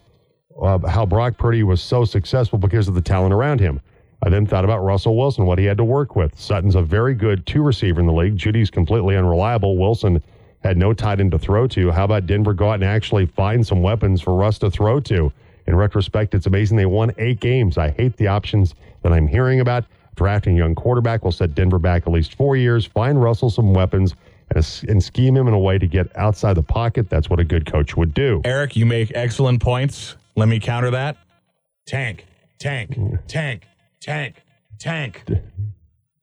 uh, 0.61 0.79
how 0.87 1.05
Brock 1.05 1.37
Purdy 1.37 1.63
was 1.63 1.81
so 1.81 2.05
successful 2.05 2.57
because 2.59 2.87
of 2.87 2.95
the 2.95 3.01
talent 3.01 3.33
around 3.33 3.59
him. 3.59 3.81
I 4.25 4.29
then 4.29 4.45
thought 4.45 4.63
about 4.63 4.79
Russell 4.79 5.17
Wilson, 5.17 5.45
what 5.45 5.59
he 5.59 5.65
had 5.65 5.77
to 5.77 5.83
work 5.83 6.15
with. 6.15 6.39
Sutton's 6.39 6.75
a 6.75 6.81
very 6.81 7.13
good 7.13 7.45
two 7.45 7.61
receiver 7.61 7.99
in 7.99 8.05
the 8.05 8.13
league. 8.13 8.37
Jeudy's 8.37 8.69
completely 8.69 9.17
unreliable. 9.17 9.77
Wilson 9.77 10.23
had 10.63 10.77
no 10.77 10.93
tight 10.93 11.19
end 11.19 11.31
to 11.31 11.39
throw 11.39 11.67
to. 11.67 11.91
How 11.91 12.05
about 12.05 12.25
Denver 12.25 12.53
go 12.53 12.69
out 12.69 12.75
and 12.75 12.85
actually 12.85 13.25
find 13.25 13.67
some 13.67 13.81
weapons 13.81 14.21
for 14.21 14.33
Russ 14.33 14.59
to 14.59 14.71
throw 14.71 15.01
to? 15.01 15.33
In 15.67 15.75
retrospect, 15.75 16.33
it's 16.35 16.45
amazing 16.45 16.77
they 16.77 16.85
won 16.85 17.11
eight 17.17 17.41
games. 17.41 17.77
I 17.77 17.89
hate 17.89 18.15
the 18.15 18.27
options 18.27 18.75
that 19.01 19.11
I'm 19.11 19.27
hearing 19.27 19.59
about. 19.59 19.83
Drafting 20.15 20.55
a 20.55 20.57
young 20.59 20.75
quarterback 20.75 21.23
will 21.23 21.31
set 21.31 21.55
Denver 21.55 21.79
back 21.79 22.03
at 22.05 22.13
least 22.13 22.35
four 22.35 22.55
years, 22.55 22.85
find 22.85 23.21
Russell 23.21 23.49
some 23.49 23.73
weapons, 23.73 24.15
and, 24.53 24.83
and 24.87 25.03
scheme 25.03 25.35
him 25.35 25.47
in 25.47 25.53
a 25.53 25.59
way 25.59 25.77
to 25.77 25.87
get 25.87 26.15
outside 26.17 26.55
the 26.55 26.63
pocket. 26.63 27.09
That's 27.09 27.29
what 27.29 27.39
a 27.39 27.43
good 27.43 27.65
coach 27.65 27.97
would 27.97 28.13
do. 28.13 28.41
Eric, 28.45 28.75
you 28.75 28.85
make 28.85 29.11
excellent 29.15 29.61
points. 29.61 30.15
Let 30.35 30.47
me 30.47 30.59
counter 30.59 30.91
that. 30.91 31.17
Tank, 31.87 32.25
tank, 32.59 32.97
tank, 33.27 33.65
tank, 33.99 34.35
tank. 34.79 35.23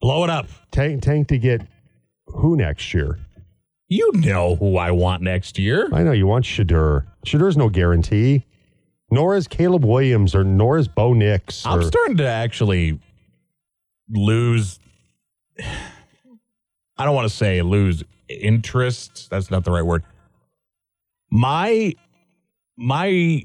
Blow 0.00 0.24
it 0.24 0.30
up. 0.30 0.46
Tank, 0.70 1.02
tank 1.02 1.28
to 1.28 1.38
get 1.38 1.62
who 2.26 2.56
next 2.56 2.94
year? 2.94 3.18
You 3.88 4.12
know 4.14 4.54
who 4.54 4.76
I 4.76 4.92
want 4.92 5.22
next 5.22 5.58
year. 5.58 5.88
I 5.92 6.04
know 6.04 6.12
you 6.12 6.26
want 6.26 6.44
Shedeur. 6.44 7.06
Shedeur's 7.26 7.56
no 7.56 7.68
guarantee. 7.68 8.46
Nor 9.10 9.34
is 9.34 9.48
Caleb 9.48 9.84
Williams 9.84 10.36
or 10.36 10.44
nor 10.44 10.78
is 10.78 10.86
Bo 10.86 11.12
Nix. 11.12 11.66
I'm 11.66 11.82
starting 11.82 12.16
to 12.18 12.26
actually 12.26 13.00
lose. 14.10 14.78
I 16.98 17.04
don't 17.04 17.14
want 17.14 17.28
to 17.28 17.34
say 17.34 17.62
lose 17.62 18.04
interest. 18.28 19.28
That's 19.30 19.50
not 19.50 19.64
the 19.64 19.70
right 19.70 19.84
word. 19.84 20.04
My 21.30 21.94
my 22.76 23.44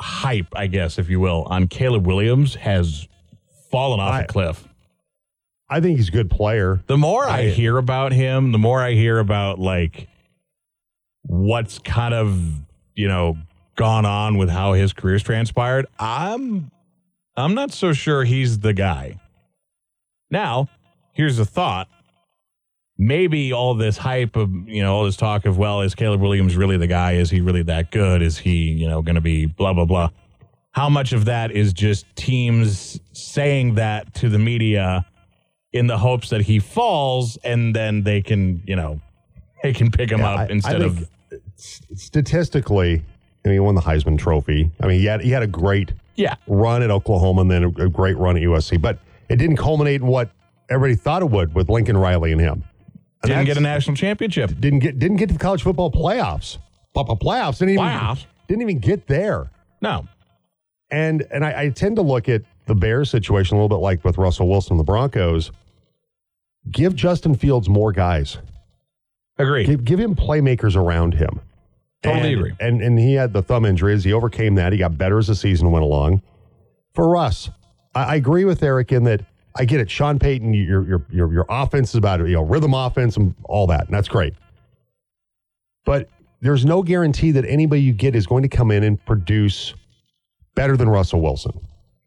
hype, 0.00 0.48
I 0.54 0.66
guess, 0.66 0.98
if 0.98 1.08
you 1.08 1.20
will, 1.20 1.44
on 1.44 1.68
Caleb 1.68 2.06
Williams 2.06 2.54
has 2.56 3.08
fallen 3.70 4.00
off 4.00 4.12
I- 4.12 4.20
a 4.22 4.26
cliff. 4.26 4.66
I 5.68 5.80
think 5.80 5.96
he's 5.96 6.08
a 6.10 6.12
good 6.12 6.30
player. 6.30 6.80
The 6.86 6.96
more 6.96 7.24
I, 7.26 7.38
I- 7.40 7.48
hear 7.48 7.76
about 7.76 8.12
him, 8.12 8.52
the 8.52 8.58
more 8.58 8.80
I 8.80 8.92
hear 8.92 9.18
about 9.18 9.58
like 9.58 10.06
what's 11.22 11.80
kind 11.80 12.14
of, 12.14 12.40
you 12.94 13.08
know, 13.08 13.36
gone 13.74 14.06
on 14.06 14.38
with 14.38 14.48
how 14.48 14.74
his 14.74 14.92
career's 14.92 15.24
transpired. 15.24 15.86
I'm 15.98 16.70
I'm 17.36 17.54
not 17.54 17.72
so 17.72 17.92
sure 17.92 18.22
he's 18.24 18.60
the 18.60 18.72
guy. 18.74 19.20
Now, 20.30 20.68
here's 21.12 21.38
a 21.38 21.44
thought. 21.44 21.88
Maybe 22.98 23.52
all 23.52 23.74
this 23.74 23.98
hype 23.98 24.36
of, 24.36 24.50
you 24.66 24.82
know, 24.82 24.94
all 24.94 25.04
this 25.04 25.16
talk 25.16 25.44
of, 25.44 25.58
well, 25.58 25.82
is 25.82 25.94
Caleb 25.94 26.20
Williams 26.22 26.56
really 26.56 26.78
the 26.78 26.86
guy? 26.86 27.12
Is 27.12 27.28
he 27.28 27.42
really 27.42 27.62
that 27.64 27.90
good? 27.90 28.22
Is 28.22 28.38
he, 28.38 28.54
you 28.72 28.88
know, 28.88 29.02
going 29.02 29.16
to 29.16 29.20
be 29.20 29.44
blah, 29.44 29.74
blah, 29.74 29.84
blah? 29.84 30.08
How 30.70 30.88
much 30.88 31.12
of 31.12 31.26
that 31.26 31.50
is 31.52 31.72
just 31.74 32.06
teams 32.16 32.98
saying 33.12 33.74
that 33.74 34.14
to 34.14 34.28
the 34.30 34.38
media 34.38 35.04
in 35.72 35.86
the 35.88 35.98
hopes 35.98 36.30
that 36.30 36.40
he 36.42 36.58
falls 36.58 37.36
and 37.44 37.74
then 37.76 38.02
they 38.02 38.22
can, 38.22 38.62
you 38.66 38.76
know, 38.76 39.00
they 39.62 39.74
can 39.74 39.90
pick 39.90 40.10
him 40.10 40.20
Yeah, 40.20 40.30
up 40.30 40.38
I- 40.38 40.42
I 40.44 40.48
instead 40.48 40.80
think 40.80 41.00
of, 41.00 41.10
Statistically, 41.58 43.02
I 43.44 43.48
mean, 43.48 43.54
he 43.54 43.60
won 43.60 43.74
the 43.74 43.80
Heisman 43.80 44.18
Trophy. 44.18 44.70
I 44.80 44.86
mean, 44.86 45.00
he 45.00 45.06
had, 45.06 45.20
he 45.20 45.30
had 45.30 45.42
a 45.42 45.46
great 45.46 45.92
yeah. 46.14 46.34
run 46.46 46.82
at 46.82 46.90
Oklahoma 46.90 47.42
and 47.42 47.50
then 47.50 47.64
a, 47.64 47.68
a 47.84 47.88
great 47.88 48.16
run 48.16 48.36
at 48.36 48.42
USC, 48.42 48.80
but 48.80 48.98
it 49.28 49.36
didn't 49.36 49.56
culminate 49.56 50.00
in 50.00 50.06
what 50.06 50.30
everybody 50.68 50.96
thought 50.96 51.22
it 51.22 51.30
would 51.30 51.54
with 51.54 51.68
Lincoln 51.68 51.96
Riley 51.96 52.32
and 52.32 52.40
him. 52.40 52.64
And 53.22 53.30
Didn't 53.30 53.46
get 53.46 53.56
a 53.56 53.60
national 53.60 53.96
championship. 53.96 54.58
didn't 54.60 54.80
get 54.80 54.98
didn't 54.98 55.16
get 55.16 55.28
to 55.28 55.32
the 55.32 55.38
college 55.38 55.62
football 55.62 55.90
playoffs. 55.90 56.58
Papa 56.94 57.16
playoffs 57.16 57.58
didn't 57.58 57.70
even 57.74 57.84
Playoffs? 57.84 58.26
didn't 58.48 58.62
even 58.62 58.78
get 58.78 59.06
there. 59.06 59.50
No. 59.80 60.06
And 60.90 61.26
and 61.30 61.44
I, 61.44 61.62
I 61.62 61.68
tend 61.70 61.96
to 61.96 62.02
look 62.02 62.28
at 62.28 62.42
the 62.66 62.74
Bears 62.74 63.10
situation 63.10 63.56
a 63.56 63.60
little 63.60 63.76
bit 63.76 63.82
like 63.82 64.04
with 64.04 64.18
Russell 64.18 64.48
Wilson 64.48 64.72
and 64.72 64.80
the 64.80 64.84
Broncos. 64.84 65.50
Give 66.70 66.94
Justin 66.94 67.34
Fields 67.34 67.68
more 67.68 67.92
guys. 67.92 68.38
Agree. 69.38 69.64
Give, 69.64 69.84
give 69.84 70.00
him 70.00 70.14
playmakers 70.14 70.76
around 70.76 71.14
him. 71.14 71.40
Totally 72.02 72.32
and, 72.32 72.38
agree. 72.40 72.52
And 72.60 72.82
and 72.82 72.98
he 72.98 73.14
had 73.14 73.32
the 73.32 73.42
thumb 73.42 73.64
injuries. 73.64 74.04
He 74.04 74.12
overcame 74.12 74.54
that. 74.56 74.72
He 74.72 74.78
got 74.78 74.96
better 74.96 75.18
as 75.18 75.26
the 75.26 75.34
season 75.34 75.70
went 75.70 75.84
along. 75.84 76.22
For 76.94 77.08
Russ, 77.08 77.50
I, 77.96 78.02
I 78.04 78.14
agree 78.16 78.44
with 78.44 78.62
Eric 78.62 78.92
in 78.92 79.04
that 79.04 79.22
I 79.56 79.64
get 79.64 79.80
it. 79.80 79.90
Sean 79.90 80.18
Payton, 80.18 80.52
your 80.52 80.86
your 80.86 81.06
your 81.10 81.32
your 81.32 81.46
offense 81.48 81.90
is 81.90 81.96
about 81.96 82.20
you 82.20 82.34
know 82.34 82.42
rhythm 82.42 82.74
offense 82.74 83.16
and 83.16 83.34
all 83.44 83.66
that, 83.68 83.86
and 83.86 83.94
that's 83.94 84.08
great. 84.08 84.34
But 85.84 86.08
there's 86.40 86.64
no 86.64 86.82
guarantee 86.82 87.30
that 87.32 87.46
anybody 87.46 87.80
you 87.80 87.92
get 87.92 88.14
is 88.14 88.26
going 88.26 88.42
to 88.42 88.48
come 88.48 88.70
in 88.70 88.84
and 88.84 89.02
produce 89.06 89.72
better 90.54 90.76
than 90.76 90.88
Russell 90.88 91.22
Wilson. 91.22 91.58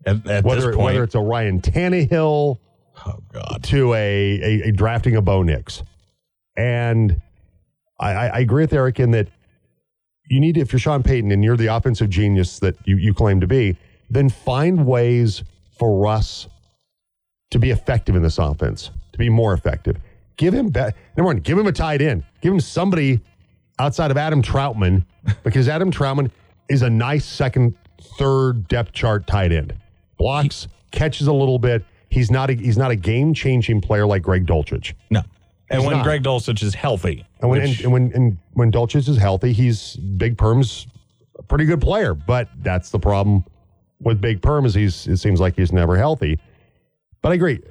At, 0.05 0.27
at 0.27 0.43
Whether 0.43 0.67
this 0.67 0.75
point, 0.75 0.86
whether 0.86 1.03
it's 1.03 1.15
a 1.15 1.19
Ryan 1.19 1.60
Tannehill 1.60 2.60
oh 3.05 3.19
god, 3.34 3.63
to 3.63 3.93
a, 3.93 4.41
a, 4.41 4.69
a 4.69 4.72
drafting 4.72 5.15
a 5.15 5.22
Bo 5.22 5.43
Nix. 5.43 5.84
And 6.55 7.22
I, 8.00 8.12
I, 8.12 8.27
I 8.27 8.39
agree 8.39 8.63
with 8.63 8.74
Eric 8.74 9.00
in 9.00 9.12
that 9.12 9.29
you 10.29 10.39
need, 10.39 10.58
if 10.58 10.72
you're 10.72 10.79
Sean 10.79 11.01
Payton 11.01 11.31
and 11.31 11.43
you're 11.43 11.58
the 11.58 11.67
offensive 11.67 12.10
genius 12.10 12.60
that 12.60 12.75
you, 12.86 12.98
you 12.98 13.13
claim 13.13 13.41
to 13.41 13.48
be, 13.48 13.77
then 14.10 14.29
find 14.29 14.86
ways 14.86 15.43
for 15.79 15.98
Russ 15.98 16.48
to 17.51 17.57
be 17.59 17.71
effective 17.71 18.15
in 18.15 18.21
this 18.21 18.38
offense, 18.38 18.91
to 19.13 19.17
be 19.17 19.29
more 19.29 19.53
effective. 19.53 19.98
Give 20.38 20.53
him, 20.53 20.69
be- 20.69 20.81
number 21.17 21.24
one, 21.25 21.38
give 21.38 21.57
him 21.57 21.65
a 21.67 21.71
tight 21.71 22.01
end. 22.01 22.24
Give 22.41 22.53
him 22.53 22.59
somebody 22.59 23.19
outside 23.79 24.12
of 24.12 24.17
Adam 24.17 24.41
Trautman, 24.43 25.05
because 25.43 25.67
Adam 25.67 25.91
Trautman 25.91 26.29
is 26.69 26.81
a 26.83 26.89
nice 26.89 27.25
second, 27.25 27.75
third 28.17 28.67
depth 28.67 28.91
chart 28.93 29.25
tight 29.25 29.51
end. 29.51 29.74
Blocks, 30.17 30.67
catches 30.91 31.27
a 31.27 31.33
little 31.33 31.57
bit. 31.59 31.83
He's 32.09 32.29
not 32.29 32.50
a, 32.50 32.53
he's 32.53 32.77
not 32.77 32.91
a 32.91 32.95
game 32.95 33.33
changing 33.33 33.81
player 33.81 34.05
like 34.05 34.21
Greg 34.21 34.45
Dulcich. 34.45 34.93
no. 35.09 35.21
And 35.71 35.81
He's 35.81 35.88
when 35.88 35.98
not. 35.98 36.03
Greg 36.03 36.24
Dulcich 36.24 36.63
is 36.63 36.74
healthy, 36.74 37.24
And 37.41 37.50
when 37.51 37.62
which- 37.62 37.77
and, 37.77 37.83
and 37.83 37.93
when 37.93 38.12
and 38.15 38.38
when 38.53 38.71
Dulcich 38.71 39.07
is 39.07 39.17
healthy, 39.17 39.53
he's 39.53 39.95
Big 39.98 40.36
Perm's 40.36 40.88
a 41.38 41.43
pretty 41.43 41.65
good 41.65 41.79
player. 41.79 42.15
But 42.15 42.50
that's 42.63 42.89
the 42.89 42.98
problem 42.98 43.45
with 44.01 44.22
Big 44.22 44.41
Perm 44.41 44.65
is 44.65 44.74
he's 44.74 45.08
it 45.08 45.18
seems 45.18 45.39
like 45.39 45.56
he's 45.56 45.72
never 45.72 45.98
healthy. 45.98 46.39
But 47.22 47.32
I 47.32 47.36
agree, 47.36 47.62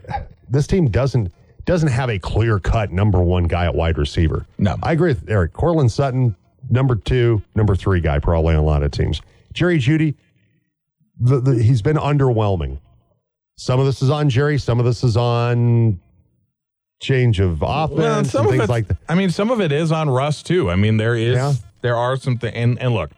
this 0.48 0.66
team 0.66 0.88
doesn't 0.90 1.32
doesn't 1.64 1.88
have 1.88 2.08
a 2.10 2.18
clear 2.18 2.58
cut 2.58 2.90
number 2.92 3.20
one 3.20 3.44
guy 3.44 3.66
at 3.66 3.74
wide 3.74 3.98
receiver. 3.98 4.46
No. 4.58 4.76
I 4.82 4.92
agree 4.92 5.10
with 5.10 5.28
Eric. 5.28 5.52
Courtland 5.52 5.92
Sutton, 5.92 6.34
number 6.70 6.94
two, 6.94 7.42
number 7.54 7.76
three 7.76 8.00
guy 8.00 8.18
probably 8.18 8.54
on 8.54 8.60
a 8.60 8.64
lot 8.64 8.82
of 8.82 8.90
teams. 8.90 9.20
Jerry 9.52 9.78
Jeudy, 9.78 10.14
the, 11.20 11.40
the, 11.40 11.62
he's 11.62 11.82
been 11.82 11.96
underwhelming. 11.96 12.78
Some 13.56 13.80
of 13.80 13.86
this 13.86 14.02
is 14.02 14.10
on 14.10 14.28
Jerry. 14.30 14.56
Some 14.56 14.78
of 14.78 14.86
this 14.86 15.02
is 15.04 15.16
on 15.16 16.00
change 17.00 17.38
of 17.40 17.62
offense 17.62 17.98
well, 17.98 18.24
some 18.24 18.40
and 18.46 18.50
things 18.50 18.64
it, 18.64 18.68
like 18.70 18.88
that. 18.88 18.96
I 19.08 19.14
mean, 19.14 19.30
some 19.30 19.50
of 19.50 19.60
it 19.60 19.72
is 19.72 19.92
on 19.92 20.08
Russ 20.08 20.42
too. 20.42 20.70
I 20.70 20.76
mean, 20.76 20.96
there 20.96 21.16
is 21.16 21.34
Yeah. 21.36 21.52
there 21.82 21.96
are 21.96 22.16
some 22.16 22.38
things, 22.38 22.54
and, 22.56 22.78
and 22.80 22.94
look, 22.94 23.10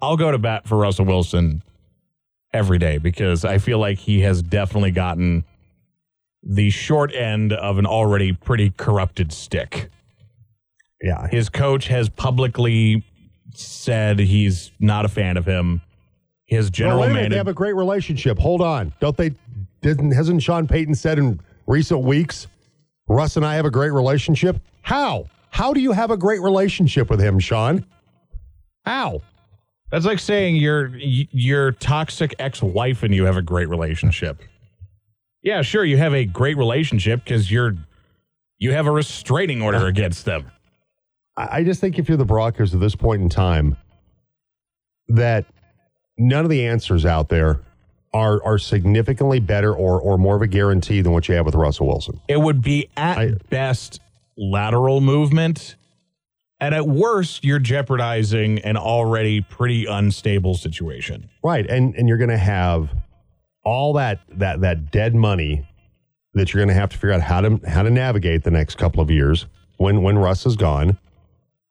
I'll 0.00 0.16
go 0.16 0.30
to 0.30 0.38
bat 0.38 0.66
for 0.66 0.76
Russell 0.78 1.04
Wilson 1.04 1.62
every 2.58 2.78
day 2.78 2.98
because 2.98 3.44
I 3.44 3.58
feel 3.58 3.78
like 3.78 3.98
he 3.98 4.20
has 4.22 4.42
definitely 4.42 4.90
gotten 4.90 5.44
the 6.42 6.70
short 6.70 7.14
end 7.14 7.52
of 7.52 7.78
an 7.78 7.86
already 7.86 8.32
pretty 8.32 8.70
corrupted 8.76 9.32
stick. 9.32 9.90
Yeah, 11.00 11.28
His 11.28 11.48
coach 11.48 11.86
has 11.86 12.08
publicly 12.08 13.04
said 13.54 14.18
he's 14.18 14.72
not 14.80 15.04
a 15.04 15.08
fan 15.08 15.36
of 15.36 15.46
him. 15.46 15.80
His 16.46 16.70
general 16.70 17.00
minute. 17.00 17.12
manager. 17.14 17.30
They 17.30 17.36
have 17.36 17.48
a 17.48 17.52
great 17.52 17.76
relationship. 17.76 18.38
Hold 18.38 18.60
on. 18.62 18.92
Don't 19.00 19.16
they? 19.16 19.32
Didn't 19.82 20.10
hasn't 20.10 20.42
Sean 20.42 20.66
Payton 20.66 20.94
said 20.96 21.18
in 21.18 21.38
recent 21.68 22.00
weeks, 22.00 22.48
Russ 23.06 23.36
and 23.36 23.46
I 23.46 23.54
have 23.54 23.66
a 23.66 23.70
great 23.70 23.92
relationship? 23.92 24.60
How? 24.82 25.26
How 25.50 25.72
do 25.72 25.80
you 25.80 25.92
have 25.92 26.10
a 26.10 26.16
great 26.16 26.40
relationship 26.40 27.10
with 27.10 27.20
him, 27.20 27.38
Sean? 27.38 27.84
How? 28.84 29.20
That's 29.90 30.04
like 30.04 30.18
saying 30.18 30.56
your 30.56 30.88
your 30.96 31.72
toxic 31.72 32.34
ex-wife 32.38 33.02
and 33.02 33.14
you 33.14 33.24
have 33.24 33.36
a 33.36 33.42
great 33.42 33.68
relationship. 33.68 34.42
Yeah, 35.42 35.62
sure, 35.62 35.84
you 35.84 35.96
have 35.96 36.14
a 36.14 36.24
great 36.24 36.56
relationship 36.56 37.24
because 37.24 37.50
you're 37.50 37.74
you 38.58 38.72
have 38.72 38.86
a 38.86 38.90
restraining 38.92 39.62
order 39.62 39.86
against 39.94 40.24
them. 40.24 40.50
I 41.36 41.62
just 41.62 41.80
think 41.80 41.98
if 42.00 42.08
you're 42.08 42.18
the 42.18 42.24
Broncos 42.24 42.74
at 42.74 42.80
this 42.80 42.96
point 42.96 43.22
in 43.22 43.28
time, 43.28 43.76
that 45.08 45.46
none 46.18 46.44
of 46.44 46.50
the 46.50 46.66
answers 46.66 47.06
out 47.06 47.28
there 47.28 47.60
are 48.12 48.42
are 48.44 48.58
significantly 48.58 49.38
better 49.40 49.72
or 49.74 50.00
or 50.00 50.18
more 50.18 50.34
of 50.36 50.42
a 50.42 50.46
guarantee 50.46 51.00
than 51.00 51.12
what 51.12 51.28
you 51.28 51.34
have 51.36 51.46
with 51.46 51.54
Russell 51.54 51.86
Wilson. 51.86 52.20
It 52.28 52.40
would 52.40 52.60
be 52.60 52.90
at 52.96 53.18
I- 53.18 53.32
best 53.48 54.00
lateral 54.36 55.00
movement, 55.00 55.76
and 56.60 56.74
at 56.74 56.86
worst, 56.86 57.44
you're 57.44 57.58
jeopardizing 57.58 58.58
an 58.60 58.76
already 58.76 59.40
pretty 59.40 59.86
unstable 59.86 60.54
situation. 60.54 61.28
Right, 61.42 61.68
and 61.68 61.94
and 61.94 62.08
you're 62.08 62.18
going 62.18 62.30
to 62.30 62.38
have 62.38 62.90
all 63.64 63.92
that 63.94 64.20
that 64.30 64.60
that 64.60 64.90
dead 64.90 65.14
money 65.14 65.66
that 66.34 66.52
you're 66.52 66.60
going 66.60 66.74
to 66.74 66.80
have 66.80 66.90
to 66.90 66.96
figure 66.96 67.12
out 67.12 67.20
how 67.20 67.40
to 67.40 67.60
how 67.66 67.82
to 67.82 67.90
navigate 67.90 68.44
the 68.44 68.50
next 68.50 68.76
couple 68.76 69.00
of 69.00 69.10
years 69.10 69.46
when 69.76 70.02
when 70.02 70.18
Russ 70.18 70.46
is 70.46 70.56
gone. 70.56 70.98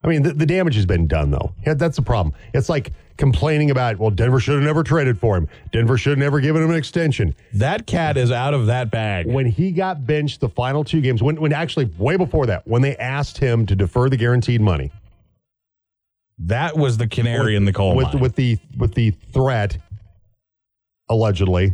I 0.03 0.07
mean, 0.09 0.21
the, 0.23 0.33
the 0.33 0.45
damage 0.45 0.75
has 0.75 0.85
been 0.85 1.07
done 1.07 1.31
though. 1.31 1.53
Yeah, 1.65 1.73
that's 1.73 1.95
the 1.95 2.01
problem. 2.01 2.33
It's 2.53 2.69
like 2.69 2.93
complaining 3.17 3.71
about 3.71 3.97
well, 3.97 4.11
Denver 4.11 4.39
should 4.39 4.53
have 4.55 4.63
never 4.63 4.83
traded 4.83 5.19
for 5.19 5.35
him. 5.35 5.47
Denver 5.71 5.97
should 5.97 6.11
have 6.11 6.19
never 6.19 6.39
given 6.39 6.61
him 6.63 6.69
an 6.69 6.75
extension. 6.75 7.35
That 7.53 7.87
cat 7.87 8.15
is 8.15 8.31
out 8.31 8.53
of 8.53 8.67
that 8.67 8.91
bag. 8.91 9.25
When 9.25 9.47
he 9.47 9.71
got 9.71 10.05
benched 10.05 10.39
the 10.39 10.49
final 10.49 10.83
two 10.83 11.01
games, 11.01 11.23
when 11.23 11.41
when 11.41 11.51
actually 11.51 11.85
way 11.97 12.15
before 12.15 12.45
that, 12.45 12.67
when 12.67 12.81
they 12.83 12.95
asked 12.97 13.37
him 13.39 13.65
to 13.65 13.75
defer 13.75 14.07
the 14.09 14.17
guaranteed 14.17 14.61
money, 14.61 14.91
That 16.37 16.77
was 16.77 16.97
the 16.97 17.07
canary 17.07 17.55
in 17.55 17.65
the 17.65 17.73
coal 17.73 17.95
with 17.95 18.13
mine. 18.13 18.21
with 18.21 18.35
the 18.35 18.59
with 18.77 18.93
the 18.93 19.11
threat 19.33 19.77
allegedly, 21.09 21.73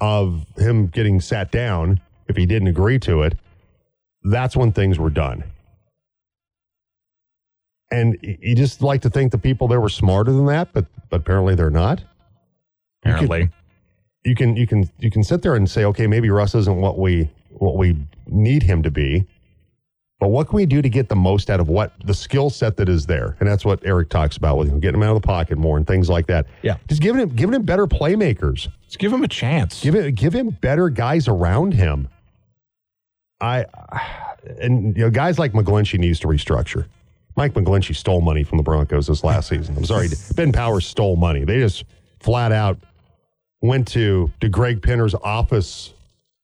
of 0.00 0.44
him 0.56 0.86
getting 0.88 1.20
sat 1.20 1.52
down 1.52 2.00
if 2.26 2.36
he 2.36 2.46
didn't 2.46 2.68
agree 2.68 2.98
to 2.98 3.22
it, 3.22 3.34
that's 4.24 4.56
when 4.56 4.72
things 4.72 4.98
were 4.98 5.10
done. 5.10 5.44
And 7.90 8.16
you 8.22 8.54
just 8.54 8.82
like 8.82 9.02
to 9.02 9.10
think 9.10 9.32
the 9.32 9.38
people 9.38 9.66
there 9.66 9.80
were 9.80 9.88
smarter 9.88 10.32
than 10.32 10.46
that, 10.46 10.72
but 10.72 10.86
but 11.08 11.20
apparently 11.20 11.54
they're 11.54 11.70
not. 11.70 12.02
Apparently. 13.02 13.50
You 14.24 14.34
can 14.34 14.56
you 14.56 14.66
can 14.66 14.88
you 14.98 15.10
can 15.10 15.24
sit 15.24 15.42
there 15.42 15.54
and 15.54 15.68
say, 15.68 15.84
okay, 15.86 16.06
maybe 16.06 16.30
Russ 16.30 16.54
isn't 16.54 16.76
what 16.76 16.98
we 16.98 17.30
what 17.50 17.76
we 17.76 17.96
need 18.26 18.62
him 18.62 18.82
to 18.82 18.90
be. 18.90 19.26
But 20.20 20.28
what 20.28 20.48
can 20.48 20.56
we 20.56 20.66
do 20.66 20.82
to 20.82 20.88
get 20.90 21.08
the 21.08 21.16
most 21.16 21.48
out 21.48 21.60
of 21.60 21.70
what 21.70 21.94
the 22.04 22.12
skill 22.12 22.50
set 22.50 22.76
that 22.76 22.90
is 22.90 23.06
there? 23.06 23.36
And 23.40 23.48
that's 23.48 23.64
what 23.64 23.80
Eric 23.86 24.10
talks 24.10 24.36
about 24.36 24.58
with 24.58 24.68
him, 24.68 24.78
getting 24.78 25.00
him 25.00 25.02
out 25.02 25.16
of 25.16 25.22
the 25.22 25.26
pocket 25.26 25.56
more 25.56 25.78
and 25.78 25.86
things 25.86 26.10
like 26.10 26.26
that. 26.26 26.46
Yeah. 26.60 26.76
Just 26.88 27.00
giving 27.00 27.22
him 27.22 27.30
giving 27.30 27.54
him 27.54 27.62
better 27.62 27.86
playmakers. 27.86 28.68
Let's 28.82 28.98
give 28.98 29.12
him 29.12 29.24
a 29.24 29.28
chance. 29.28 29.80
Give 29.82 29.94
it 29.94 30.14
give 30.14 30.34
him 30.34 30.50
better 30.50 30.90
guys 30.90 31.26
around 31.26 31.72
him. 31.72 32.08
I 33.40 33.64
and 34.60 34.94
you 34.94 35.04
know, 35.04 35.10
guys 35.10 35.38
like 35.38 35.52
McGlinchey 35.52 35.98
needs 35.98 36.20
to 36.20 36.28
restructure. 36.28 36.86
Mike 37.40 37.54
McGlinchey 37.54 37.96
stole 37.96 38.20
money 38.20 38.44
from 38.44 38.58
the 38.58 38.62
Broncos 38.62 39.06
this 39.06 39.24
last 39.24 39.48
season. 39.48 39.74
I'm 39.74 39.86
sorry, 39.86 40.08
Ben 40.36 40.52
Powers 40.52 40.86
stole 40.86 41.16
money. 41.16 41.42
They 41.44 41.58
just 41.58 41.84
flat 42.20 42.52
out 42.52 42.78
went 43.62 43.88
to 43.88 44.30
to 44.40 44.48
Greg 44.50 44.82
Penner's 44.82 45.14
office, 45.14 45.94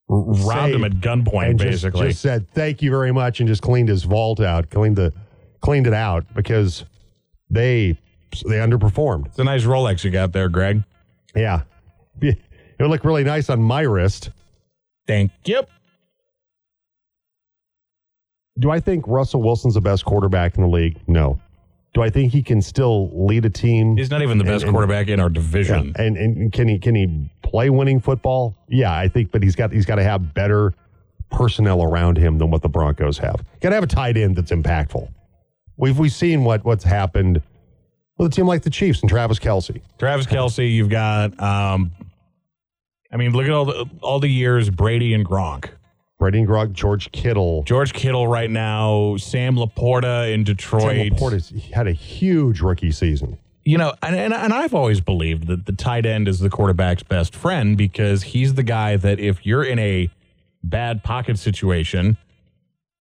Robbed 0.08 0.72
him 0.72 0.84
at 0.84 0.92
gunpoint, 0.92 1.50
and 1.50 1.58
just- 1.58 1.84
just 1.84 2.22
said 2.22 2.50
thank 2.52 2.80
you 2.80 2.90
very 2.90 3.12
much 3.12 3.40
and 3.40 3.46
just 3.48 3.60
cleaned 3.60 3.90
his 3.90 4.04
vault 4.04 4.40
out, 4.40 4.70
cleaned 4.70 4.96
the 4.96 5.12
cleaned 5.60 5.86
it 5.86 5.92
out 5.92 6.24
because 6.34 6.86
they 7.50 7.98
they 8.48 8.56
underperformed. 8.56 9.26
it's 9.26 9.38
a 9.38 9.44
nice 9.44 9.64
Rolex 9.64 10.02
you 10.02 10.10
got 10.10 10.32
there, 10.32 10.48
Greg. 10.48 10.82
Yeah, 11.34 11.60
it 12.22 12.38
would 12.80 12.88
look 12.88 13.04
really 13.04 13.24
nice 13.24 13.50
on 13.50 13.60
my 13.60 13.82
wrist. 13.82 14.30
Thank 15.06 15.30
you. 15.44 15.62
Do 18.58 18.70
I 18.70 18.80
think 18.80 19.04
Russell 19.06 19.42
Wilson's 19.42 19.74
the 19.74 19.80
best 19.80 20.04
quarterback 20.04 20.56
in 20.56 20.62
the 20.62 20.68
league? 20.68 20.98
No. 21.06 21.38
Do 21.94 22.02
I 22.02 22.10
think 22.10 22.32
he 22.32 22.42
can 22.42 22.60
still 22.60 23.10
lead 23.26 23.44
a 23.44 23.50
team? 23.50 23.96
He's 23.96 24.10
not 24.10 24.22
even 24.22 24.38
the 24.38 24.44
best 24.44 24.64
and- 24.64 24.72
quarterback 24.72 25.08
in 25.08 25.18
our 25.20 25.28
Yeah. 25.28 25.32
division. 25.34 25.92
And 25.98 26.16
and 26.16 26.52
can 26.52 26.68
he 26.68 26.78
can 26.78 26.94
he 26.94 27.30
play 27.42 27.70
winning 27.70 28.00
football? 28.00 28.54
Yeah, 28.68 28.92
I 28.94 29.08
think, 29.08 29.30
but 29.32 29.42
he's 29.42 29.56
got 29.56 29.72
he's 29.72 29.86
got 29.86 29.96
to 29.96 30.02
have 30.02 30.34
better 30.34 30.72
personnel 31.30 31.82
around 31.82 32.18
him 32.18 32.38
than 32.38 32.50
what 32.50 32.62
the 32.62 32.68
Broncos 32.68 33.18
have. 33.18 33.42
Got 33.60 33.70
to 33.70 33.74
have 33.74 33.84
a 33.84 33.88
tight 33.88 34.16
end 34.16 34.36
that's 34.36 34.50
impactful. 34.52 35.08
We've 35.78 35.98
we've 35.98 36.12
seen 36.12 36.44
what 36.44 36.64
what's 36.64 36.84
happened 36.84 37.40
with 38.18 38.32
a 38.32 38.34
team 38.34 38.46
like 38.46 38.62
the 38.62 38.70
Chiefs 38.70 39.00
and 39.00 39.08
Travis 39.10 39.38
Kelce. 39.38 39.80
Travis 39.98 40.26
Kelce, 40.26 40.70
you've 40.72 40.88
got. 40.90 41.38
Um, 41.40 41.92
I 43.12 43.16
mean, 43.16 43.32
look 43.32 43.44
at 43.46 43.52
all 43.52 43.64
the 43.66 43.86
all 44.02 44.20
the 44.20 44.28
years 44.28 44.68
Brady 44.70 45.14
and 45.14 45.24
Gronk. 45.24 45.70
Brady 46.18 46.40
and 46.40 46.48
Gronk, 46.48 46.72
George 46.72 47.12
Kittle. 47.12 47.62
George 47.64 47.92
Kittle 47.92 48.26
right 48.26 48.50
now, 48.50 49.16
Sam 49.18 49.56
Laporta 49.56 50.32
in 50.32 50.40
Sam 50.40 50.44
Detroit. 50.44 51.12
Laporta's 51.12 51.52
had 51.72 51.86
a 51.86 51.92
huge 51.92 52.60
rookie 52.60 52.90
season. 52.90 53.38
You 53.64 53.78
know, 53.78 53.94
and, 54.00 54.14
and 54.14 54.32
and 54.32 54.52
I've 54.52 54.74
always 54.74 55.00
believed 55.00 55.48
that 55.48 55.66
the 55.66 55.72
tight 55.72 56.06
end 56.06 56.28
is 56.28 56.38
the 56.38 56.48
quarterback's 56.48 57.02
best 57.02 57.34
friend 57.34 57.76
because 57.76 58.22
he's 58.22 58.54
the 58.54 58.62
guy 58.62 58.96
that 58.96 59.18
if 59.18 59.44
you're 59.44 59.64
in 59.64 59.78
a 59.78 60.08
bad 60.62 61.02
pocket 61.02 61.38
situation, 61.38 62.16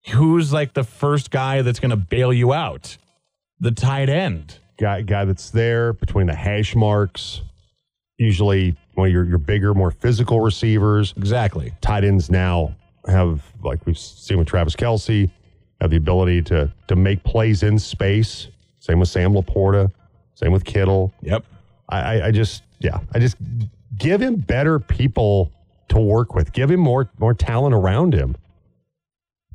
who's 0.10 0.52
like 0.52 0.74
the 0.74 0.84
first 0.84 1.30
guy 1.30 1.62
that's 1.62 1.80
going 1.80 1.92
to 1.92 1.96
bail 1.96 2.34
you 2.34 2.52
out? 2.52 2.98
The 3.60 3.72
tight 3.72 4.10
end. 4.10 4.58
guy 4.78 5.04
guy 5.04 5.24
that's 5.24 5.52
there 5.52 5.94
between 5.94 6.28
the 6.28 6.36
hash 6.36 6.76
marks. 6.76 7.42
Usually, 8.18 8.76
one 8.96 9.08
of 9.08 9.14
your 9.14 9.24
your 9.24 9.38
bigger, 9.38 9.74
more 9.74 9.92
physical 9.92 10.42
receivers. 10.42 11.14
Exactly. 11.16 11.74
Tight 11.80 12.04
ends 12.04 12.30
now 12.30 12.76
have, 13.08 13.44
like 13.64 13.86
we've 13.86 13.98
seen 13.98 14.38
with 14.38 14.48
Travis 14.48 14.76
Kelce, 14.76 15.30
have 15.82 15.90
the 15.92 15.98
ability 15.98 16.42
to 16.44 16.72
to 16.88 16.96
make 16.96 17.24
plays 17.24 17.64
in 17.64 17.78
space. 17.78 18.48
Same 18.80 19.00
with 19.00 19.10
Sam 19.10 19.34
Laporta. 19.34 19.92
Same 20.36 20.52
with 20.52 20.64
Kittle. 20.64 21.14
Yep. 21.22 21.46
I, 21.90 22.00
I, 22.00 22.28
I 22.28 22.32
just, 22.32 22.64
yeah, 22.80 23.00
I 23.14 23.20
just 23.20 23.38
give 23.98 24.22
him 24.22 24.36
better 24.36 24.80
people 24.80 25.52
to 25.90 26.00
work 26.00 26.36
with. 26.36 26.54
Give 26.54 26.70
him 26.70 26.80
more 26.80 27.10
more 27.20 27.34
talent 27.34 27.74
around 27.74 28.14
him. 28.14 28.36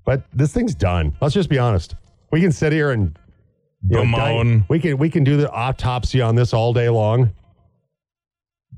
But 0.04 0.24
this 0.32 0.52
thing's 0.52 0.74
done. 0.74 1.14
Let's 1.20 1.34
just 1.34 1.48
be 1.48 1.58
honest. 1.58 1.94
We 2.30 2.40
can 2.40 2.52
sit 2.52 2.72
here 2.72 2.90
and 2.90 3.18
Bemoan. 3.86 4.64
we 4.68 4.78
can 4.78 4.98
we 4.98 5.10
can 5.10 5.24
do 5.24 5.36
the 5.36 5.50
autopsy 5.50 6.20
on 6.20 6.34
this 6.34 6.52
all 6.52 6.72
day 6.72 6.88
long. 6.88 7.30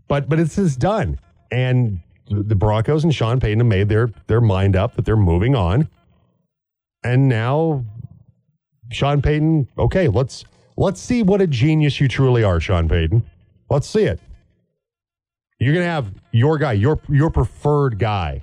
But 0.09 0.29
but 0.29 0.39
it's 0.39 0.57
just 0.57 0.79
done. 0.79 1.19
And 1.51 2.01
the 2.33 2.55
Broncos 2.55 3.05
and 3.05 3.15
Sean 3.15 3.41
Payton 3.41 3.61
have 3.61 3.67
made 3.67 3.89
their 3.89 4.11
their 4.27 4.41
mind 4.41 4.77
up 4.77 4.97
that 4.97 5.05
they're 5.05 5.17
moving 5.17 5.55
on. 5.55 5.89
And 7.05 7.29
now 7.29 7.85
Sean 8.91 9.23
Payton, 9.23 9.69
okay, 9.79 10.09
let's 10.09 10.45
let's 10.77 11.01
see 11.01 11.23
what 11.23 11.41
a 11.41 11.47
genius 11.47 12.01
you 12.01 12.09
truly 12.09 12.45
are, 12.45 12.61
Sean 12.61 12.89
Payton. 12.89 13.23
Let's 13.71 13.89
see 13.89 14.05
it. 14.05 14.21
You're 15.59 15.75
gonna 15.75 15.87
have 15.87 16.13
your 16.33 16.59
guy, 16.59 16.73
your 16.73 17.01
your 17.09 17.31
preferred 17.31 17.99
guy. 17.99 18.43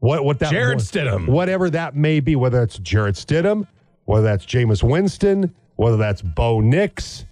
What 0.00 0.24
what 0.24 0.38
that 0.38 0.50
Jarrett 0.50 0.78
Stidham. 0.78 1.28
whatever 1.28 1.70
that 1.70 1.94
may 1.94 2.20
be, 2.20 2.36
whether 2.36 2.62
it's 2.62 2.78
Jarrett 2.78 3.16
Stidham, 3.16 3.66
whether 4.04 4.24
that's 4.24 4.46
Jameis 4.46 4.82
Winston, 4.82 5.54
whether 5.76 5.96
that's 5.96 6.22
Bo 6.22 6.60
Nix, 6.60 7.26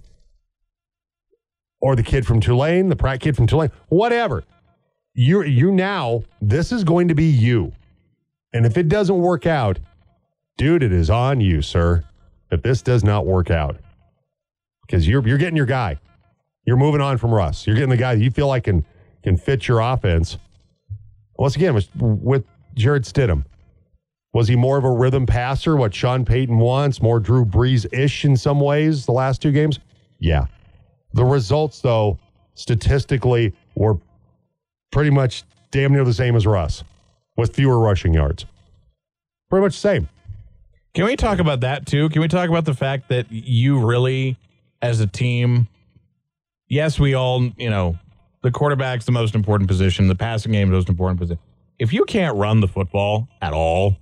or 1.80 1.96
the 1.96 2.02
kid 2.02 2.26
from 2.26 2.40
Tulane, 2.40 2.88
the 2.88 2.96
Pratt 2.96 3.20
kid 3.20 3.36
from 3.36 3.46
Tulane, 3.46 3.70
whatever. 3.88 4.44
You 5.20 5.42
you 5.42 5.72
now 5.72 6.22
this 6.40 6.70
is 6.70 6.84
going 6.84 7.08
to 7.08 7.14
be 7.16 7.24
you, 7.24 7.72
and 8.52 8.64
if 8.64 8.78
it 8.78 8.88
doesn't 8.88 9.18
work 9.18 9.46
out, 9.46 9.80
dude, 10.58 10.84
it 10.84 10.92
is 10.92 11.10
on 11.10 11.40
you, 11.40 11.60
sir. 11.60 12.04
If 12.52 12.62
this 12.62 12.82
does 12.82 13.02
not 13.02 13.26
work 13.26 13.50
out, 13.50 13.78
because 14.86 15.08
you're 15.08 15.26
you're 15.26 15.36
getting 15.36 15.56
your 15.56 15.66
guy, 15.66 15.98
you're 16.64 16.76
moving 16.76 17.00
on 17.00 17.18
from 17.18 17.34
Russ. 17.34 17.66
You're 17.66 17.74
getting 17.74 17.90
the 17.90 17.96
guy 17.96 18.14
that 18.14 18.22
you 18.22 18.30
feel 18.30 18.46
like 18.46 18.62
can 18.62 18.84
can 19.24 19.36
fit 19.36 19.66
your 19.66 19.80
offense. 19.80 20.38
Once 21.36 21.56
again, 21.56 21.74
with, 21.74 21.88
with 21.96 22.44
Jarrett 22.74 23.02
Stidham, 23.02 23.44
was 24.32 24.46
he 24.46 24.54
more 24.54 24.78
of 24.78 24.84
a 24.84 24.92
rhythm 24.92 25.26
passer? 25.26 25.74
What 25.74 25.92
Sean 25.92 26.24
Payton 26.24 26.58
wants, 26.58 27.02
more 27.02 27.18
Drew 27.18 27.44
Brees 27.44 27.92
ish 27.92 28.24
in 28.24 28.36
some 28.36 28.60
ways. 28.60 29.04
The 29.04 29.10
last 29.10 29.42
two 29.42 29.50
games, 29.50 29.80
yeah. 30.20 30.46
The 31.12 31.24
results, 31.24 31.80
though, 31.80 32.20
statistically, 32.54 33.52
were 33.74 33.98
pretty 34.90 35.10
much 35.10 35.44
damn 35.70 35.92
near 35.92 36.04
the 36.04 36.14
same 36.14 36.36
as 36.36 36.46
Russ, 36.46 36.84
with 37.36 37.54
fewer 37.54 37.78
rushing 37.78 38.14
yards. 38.14 38.46
Pretty 39.50 39.62
much 39.62 39.74
the 39.74 39.80
same. 39.80 40.08
Can 40.94 41.04
we 41.04 41.16
talk 41.16 41.38
about 41.38 41.60
that 41.60 41.86
too? 41.86 42.08
Can 42.08 42.22
we 42.22 42.28
talk 42.28 42.48
about 42.48 42.64
the 42.64 42.74
fact 42.74 43.08
that 43.08 43.30
you 43.30 43.84
really, 43.86 44.36
as 44.82 45.00
a 45.00 45.06
team, 45.06 45.68
yes, 46.68 46.98
we 46.98 47.14
all, 47.14 47.44
you 47.56 47.70
know, 47.70 47.98
the 48.42 48.50
quarterback's 48.50 49.04
the 49.04 49.12
most 49.12 49.34
important 49.34 49.68
position, 49.68 50.08
the 50.08 50.14
passing 50.14 50.52
game 50.52 50.68
is 50.68 50.70
the 50.70 50.76
most 50.76 50.88
important 50.88 51.20
position. 51.20 51.40
If 51.78 51.92
you 51.92 52.04
can't 52.04 52.36
run 52.36 52.60
the 52.60 52.68
football 52.68 53.28
at 53.40 53.52
all, 53.52 53.96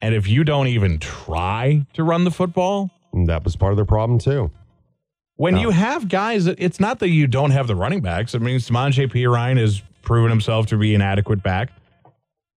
and 0.00 0.14
if 0.14 0.26
you 0.26 0.44
don't 0.44 0.66
even 0.66 0.98
try 0.98 1.86
to 1.94 2.02
run 2.02 2.24
the 2.24 2.30
football, 2.30 2.90
that 3.26 3.44
was 3.44 3.56
part 3.56 3.72
of 3.72 3.76
their 3.76 3.84
problem 3.84 4.18
too. 4.18 4.50
When 5.36 5.54
No. 5.54 5.60
you 5.60 5.70
have 5.70 6.08
guys, 6.08 6.46
it's 6.46 6.78
not 6.78 6.98
that 7.00 7.08
you 7.08 7.26
don't 7.26 7.50
have 7.52 7.66
the 7.66 7.74
running 7.74 8.00
backs. 8.00 8.34
I 8.34 8.38
mean, 8.38 8.58
Samaje 8.58 9.10
Perine 9.10 9.58
has 9.58 9.82
proven 10.02 10.30
himself 10.30 10.66
to 10.66 10.76
be 10.76 10.94
an 10.94 11.00
adequate 11.02 11.42
back 11.42 11.70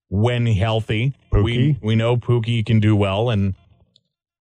when 0.10 0.46
healthy. 0.46 1.14
We 1.32 1.40
Pookie. 1.42 1.78
we 1.84 1.96
know 1.96 2.18
Pookie 2.18 2.66
can 2.66 2.80
do 2.80 2.96
well, 2.96 3.30
and 3.30 3.56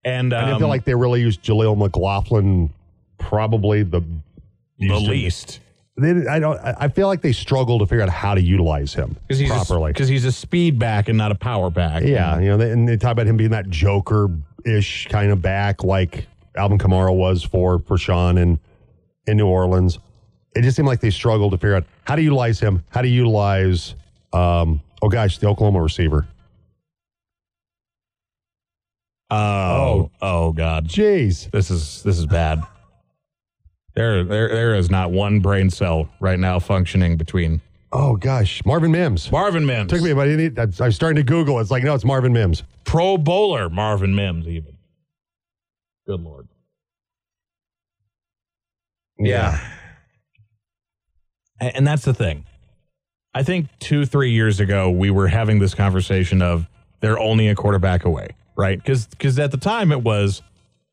and 0.04 0.32
I 0.34 0.40
didn't 0.40 0.54
um, 0.54 0.60
feel 0.60 0.68
like 0.68 0.84
they 0.84 0.94
really 0.94 1.20
used 1.20 1.42
Jaleel 1.42 1.76
McLaughlin 1.76 2.70
probably 3.18 3.82
the 3.82 4.02
the 4.78 4.98
least 4.98 5.60
They, 5.96 6.26
I 6.26 6.38
don't. 6.40 6.58
I 6.58 6.88
feel 6.88 7.06
like 7.06 7.22
they 7.22 7.32
struggle 7.32 7.78
to 7.78 7.86
figure 7.86 8.02
out 8.02 8.08
how 8.10 8.34
to 8.34 8.42
utilize 8.42 8.92
him 8.94 9.16
properly. 9.46 9.92
because 9.92 10.08
he's 10.08 10.24
a 10.24 10.32
speed 10.32 10.78
back 10.78 11.08
and 11.08 11.16
not 11.16 11.30
a 11.30 11.36
power 11.36 11.70
back. 11.70 12.02
yeah, 12.02 12.38
you 12.40 12.48
know, 12.48 12.56
they, 12.56 12.70
and 12.72 12.88
they 12.88 12.96
talk 12.96 13.12
about 13.12 13.26
him 13.28 13.36
being 13.36 13.50
that 13.50 13.70
Joker 13.70 14.28
ish 14.66 15.06
kind 15.08 15.30
of 15.30 15.40
back, 15.40 15.84
like 15.84 16.26
Alvin 16.56 16.78
Kamara 16.78 17.14
was 17.14 17.42
for 17.42 17.78
for 17.80 17.98
Sean 17.98 18.38
in 18.38 18.58
in 19.26 19.36
New 19.36 19.46
Orleans. 19.46 19.98
It 20.54 20.62
just 20.62 20.76
seemed 20.76 20.86
like 20.86 21.00
they 21.00 21.10
struggled 21.10 21.52
to 21.52 21.58
figure 21.58 21.74
out 21.74 21.84
how 22.04 22.14
to 22.14 22.22
utilize 22.22 22.60
him, 22.60 22.84
how 22.90 23.02
to 23.02 23.08
utilize. 23.08 23.94
Um, 24.32 24.80
oh 25.02 25.08
gosh, 25.08 25.38
the 25.38 25.48
Oklahoma 25.48 25.82
receiver. 25.82 26.26
Oh, 29.30 30.10
oh 30.22 30.52
God, 30.52 30.86
Jeez, 30.86 31.50
this 31.50 31.70
is 31.70 32.02
this 32.02 32.18
is 32.18 32.26
bad. 32.26 32.62
There, 33.94 34.24
there, 34.24 34.48
there 34.48 34.74
is 34.74 34.90
not 34.90 35.12
one 35.12 35.40
brain 35.40 35.70
cell 35.70 36.08
right 36.20 36.38
now 36.38 36.58
functioning 36.58 37.16
between 37.16 37.60
oh 37.92 38.16
gosh, 38.16 38.64
Marvin 38.64 38.92
Mims. 38.92 39.30
Marvin 39.32 39.66
Mims. 39.66 39.90
Took 39.90 40.02
me, 40.02 40.12
but 40.12 40.28
I, 40.28 40.36
need, 40.36 40.58
I 40.58 40.62
I 40.80 40.86
was 40.86 40.96
starting 40.96 41.16
to 41.16 41.22
Google. 41.22 41.58
It's 41.60 41.70
like 41.70 41.82
no, 41.82 41.94
it's 41.94 42.04
Marvin 42.04 42.32
Mims. 42.32 42.62
Pro 42.84 43.16
Bowler 43.18 43.68
Marvin 43.70 44.14
Mims, 44.14 44.46
even. 44.46 44.73
Good 46.06 46.20
lord. 46.20 46.48
Yeah. 49.18 49.60
And, 51.60 51.76
and 51.76 51.86
that's 51.86 52.04
the 52.04 52.14
thing. 52.14 52.44
I 53.34 53.42
think 53.42 53.68
two, 53.80 54.06
three 54.06 54.30
years 54.30 54.60
ago, 54.60 54.90
we 54.90 55.10
were 55.10 55.28
having 55.28 55.58
this 55.58 55.74
conversation 55.74 56.40
of 56.40 56.68
they're 57.00 57.18
only 57.18 57.48
a 57.48 57.54
quarterback 57.54 58.04
away, 58.04 58.28
right? 58.56 58.82
Because 58.82 59.38
at 59.38 59.50
the 59.50 59.56
time 59.56 59.90
it 59.90 60.02
was 60.02 60.40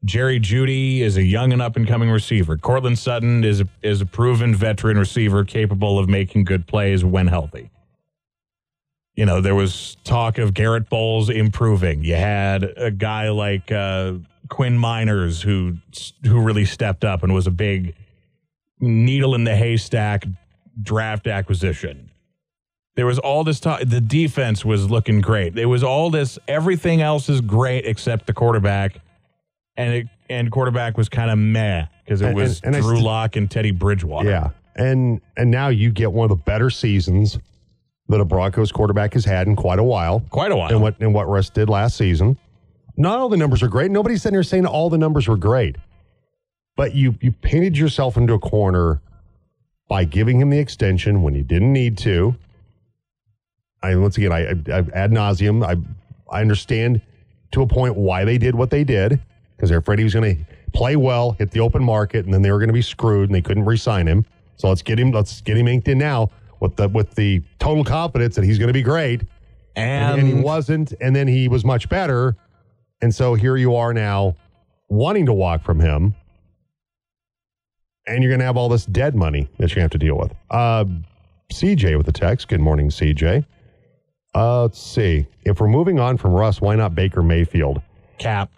Jerry 0.03 0.39
Jeudy 0.39 1.01
is 1.01 1.17
a 1.17 1.23
young 1.23 1.53
and 1.53 1.61
up 1.61 1.75
and 1.75 1.87
coming 1.87 2.09
receiver. 2.09 2.57
Courtland 2.57 2.97
Sutton 2.97 3.43
is 3.43 3.61
a, 3.61 3.67
is 3.83 4.01
a 4.01 4.05
proven 4.05 4.55
veteran 4.55 4.97
receiver 4.97 5.45
capable 5.45 5.99
of 5.99 6.09
making 6.09 6.45
good 6.45 6.65
plays 6.65 7.05
when 7.05 7.27
healthy. 7.27 7.69
You 9.15 9.25
know, 9.25 9.41
there 9.41 9.55
was 9.55 9.97
talk 10.03 10.37
of 10.37 10.53
Garrett 10.53 10.89
Bolles 10.89 11.29
improving. 11.29 12.03
You 12.03 12.15
had 12.15 12.63
a 12.77 12.89
guy 12.91 13.29
like 13.29 13.71
uh, 13.71 14.13
Quinn 14.49 14.77
Meinerz 14.77 15.41
who 15.41 15.77
who 16.23 16.41
really 16.41 16.65
stepped 16.65 17.03
up 17.03 17.21
and 17.23 17.33
was 17.33 17.45
a 17.47 17.51
big 17.51 17.93
needle 18.79 19.35
in 19.35 19.43
the 19.43 19.55
haystack 19.55 20.25
draft 20.81 21.27
acquisition. 21.27 22.09
There 22.95 23.05
was 23.05 23.19
all 23.19 23.43
this 23.43 23.59
talk. 23.59 23.81
The 23.85 24.01
defense 24.01 24.65
was 24.65 24.89
looking 24.89 25.21
great. 25.21 25.55
There 25.55 25.69
was 25.69 25.83
all 25.83 26.09
this. 26.09 26.39
Everything 26.47 27.01
else 27.01 27.29
is 27.29 27.41
great 27.41 27.85
except 27.85 28.27
the 28.27 28.33
quarterback 28.33 28.97
and 29.77 29.93
it 29.93 30.07
and 30.29 30.49
quarterback 30.51 30.97
was 30.97 31.09
kind 31.09 31.29
of 31.31 31.37
meh 31.37 31.85
because 32.05 32.21
it 32.21 32.33
was 32.33 32.61
and- 32.61 32.75
and 32.75 32.83
Drew 32.83 32.95
st- 32.95 33.05
Lock 33.05 33.35
and 33.35 33.51
Teddy 33.51 33.71
Bridgewater. 33.71 34.29
Yeah. 34.29 34.49
And 34.75 35.19
and 35.37 35.51
now 35.51 35.67
you 35.67 35.91
get 35.91 36.11
one 36.13 36.31
of 36.31 36.37
the 36.37 36.43
better 36.43 36.69
seasons 36.69 37.37
that 38.11 38.21
a 38.21 38.25
Broncos 38.25 38.71
quarterback 38.71 39.13
has 39.13 39.25
had 39.25 39.47
in 39.47 39.55
quite 39.55 39.79
a 39.79 39.83
while. 39.83 40.21
quite 40.29 40.51
a 40.51 40.55
while. 40.55 40.69
And 40.69 40.81
what 40.81 40.99
and 40.99 41.13
what 41.13 41.27
Russ 41.27 41.49
did 41.49 41.69
last 41.69 41.97
season. 41.97 42.37
Not 42.97 43.17
all 43.17 43.29
the 43.29 43.37
numbers 43.37 43.63
are 43.63 43.67
great. 43.67 43.89
Nobody's 43.89 44.21
sitting 44.21 44.35
here 44.35 44.43
saying 44.43 44.65
all 44.65 44.89
the 44.89 44.97
numbers 44.97 45.27
were 45.27 45.37
great. 45.37 45.77
But 46.75 46.93
you 46.93 47.15
you 47.21 47.31
painted 47.31 47.77
yourself 47.77 48.17
into 48.17 48.33
a 48.33 48.39
corner 48.39 49.01
by 49.87 50.05
giving 50.05 50.39
him 50.39 50.49
the 50.49 50.59
extension 50.59 51.23
when 51.23 51.33
you 51.33 51.43
didn't 51.43 51.73
need 51.73 51.97
to. 51.99 52.35
I 53.81 53.95
once 53.95 54.17
again 54.17 54.31
I, 54.31 54.49
I, 54.49 54.51
I 54.51 54.77
ad 54.93 55.11
nauseum. 55.11 55.65
I 55.65 55.77
I 56.33 56.41
understand 56.41 57.01
to 57.51 57.61
a 57.61 57.67
point 57.67 57.95
why 57.95 58.23
they 58.23 58.37
did 58.37 58.55
what 58.55 58.69
they 58.69 58.83
did 58.83 59.19
because 59.55 59.69
they're 59.69 59.79
afraid 59.79 59.99
he 59.99 60.03
was 60.03 60.13
going 60.13 60.37
to 60.37 60.43
play 60.73 60.95
well, 60.95 61.33
hit 61.33 61.51
the 61.51 61.59
open 61.59 61.83
market, 61.83 62.25
and 62.25 62.33
then 62.33 62.41
they 62.41 62.51
were 62.51 62.57
going 62.57 62.69
to 62.69 62.73
be 62.73 62.81
screwed 62.81 63.29
and 63.29 63.35
they 63.35 63.41
couldn't 63.41 63.65
re-sign 63.65 64.07
him. 64.07 64.25
So 64.55 64.69
let's 64.69 64.81
get 64.81 64.97
him. 64.97 65.11
Let's 65.11 65.41
get 65.41 65.57
him 65.57 65.67
inked 65.67 65.87
in 65.87 65.97
now 65.97 66.29
with 66.61 66.77
the 66.77 66.87
with 66.87 67.15
the 67.15 67.41
total 67.59 67.83
confidence 67.83 68.35
that 68.35 68.45
he's 68.45 68.57
going 68.57 68.67
to 68.67 68.73
be 68.73 68.81
great 68.81 69.23
and, 69.75 70.19
and, 70.19 70.27
he 70.27 70.33
wasn't, 70.33 70.93
and 71.01 71.15
then 71.15 71.27
he 71.27 71.47
was 71.47 71.63
much 71.63 71.89
better, 71.89 72.35
and 73.01 73.13
so 73.13 73.35
here 73.35 73.55
you 73.55 73.75
are 73.75 73.93
now, 73.93 74.35
wanting 74.89 75.25
to 75.25 75.33
walk 75.33 75.63
from 75.63 75.79
him, 75.79 76.13
and 78.05 78.21
you're 78.21 78.29
going 78.29 78.39
to 78.39 78.45
have 78.45 78.57
all 78.57 78.69
this 78.69 78.85
dead 78.85 79.15
money 79.15 79.49
that 79.59 79.75
you 79.75 79.81
have 79.81 79.91
to 79.91 79.97
deal 79.97 80.17
with. 80.17 80.33
Uh, 80.49 80.85
CJ 81.53 81.97
with 81.97 82.05
the 82.05 82.11
text. 82.11 82.47
Good 82.47 82.59
morning, 82.59 82.89
CJ. 82.89 83.45
Uh, 84.35 84.63
let's 84.63 84.81
see. 84.81 85.25
If 85.43 85.59
we're 85.59 85.67
moving 85.67 85.99
on 85.99 86.17
from 86.17 86.31
Russ, 86.31 86.61
why 86.61 86.75
not 86.75 86.95
Baker 86.95 87.23
Mayfield? 87.23 87.81
cap. 88.17 88.51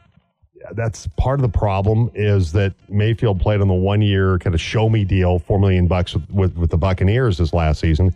That's 0.72 1.08
part 1.18 1.40
of 1.40 1.52
the 1.52 1.58
problem 1.58 2.10
is 2.14 2.52
that 2.54 2.74
Mayfield 2.90 3.40
played 3.42 3.62
on 3.62 3.68
the 3.68 3.74
one 3.74 4.02
year 4.02 4.40
kind 4.40 4.54
of 4.54 4.62
show 4.62 4.90
me 4.90 5.04
deal, 5.04 5.40
four 5.40 5.60
million 5.60 5.88
bucks 5.88 6.14
with, 6.14 6.30
with, 6.30 6.56
with 6.56 6.70
the 6.70 6.78
Buccaneers 6.78 7.38
this 7.38 7.54
last 7.54 7.80
season. 7.80 8.16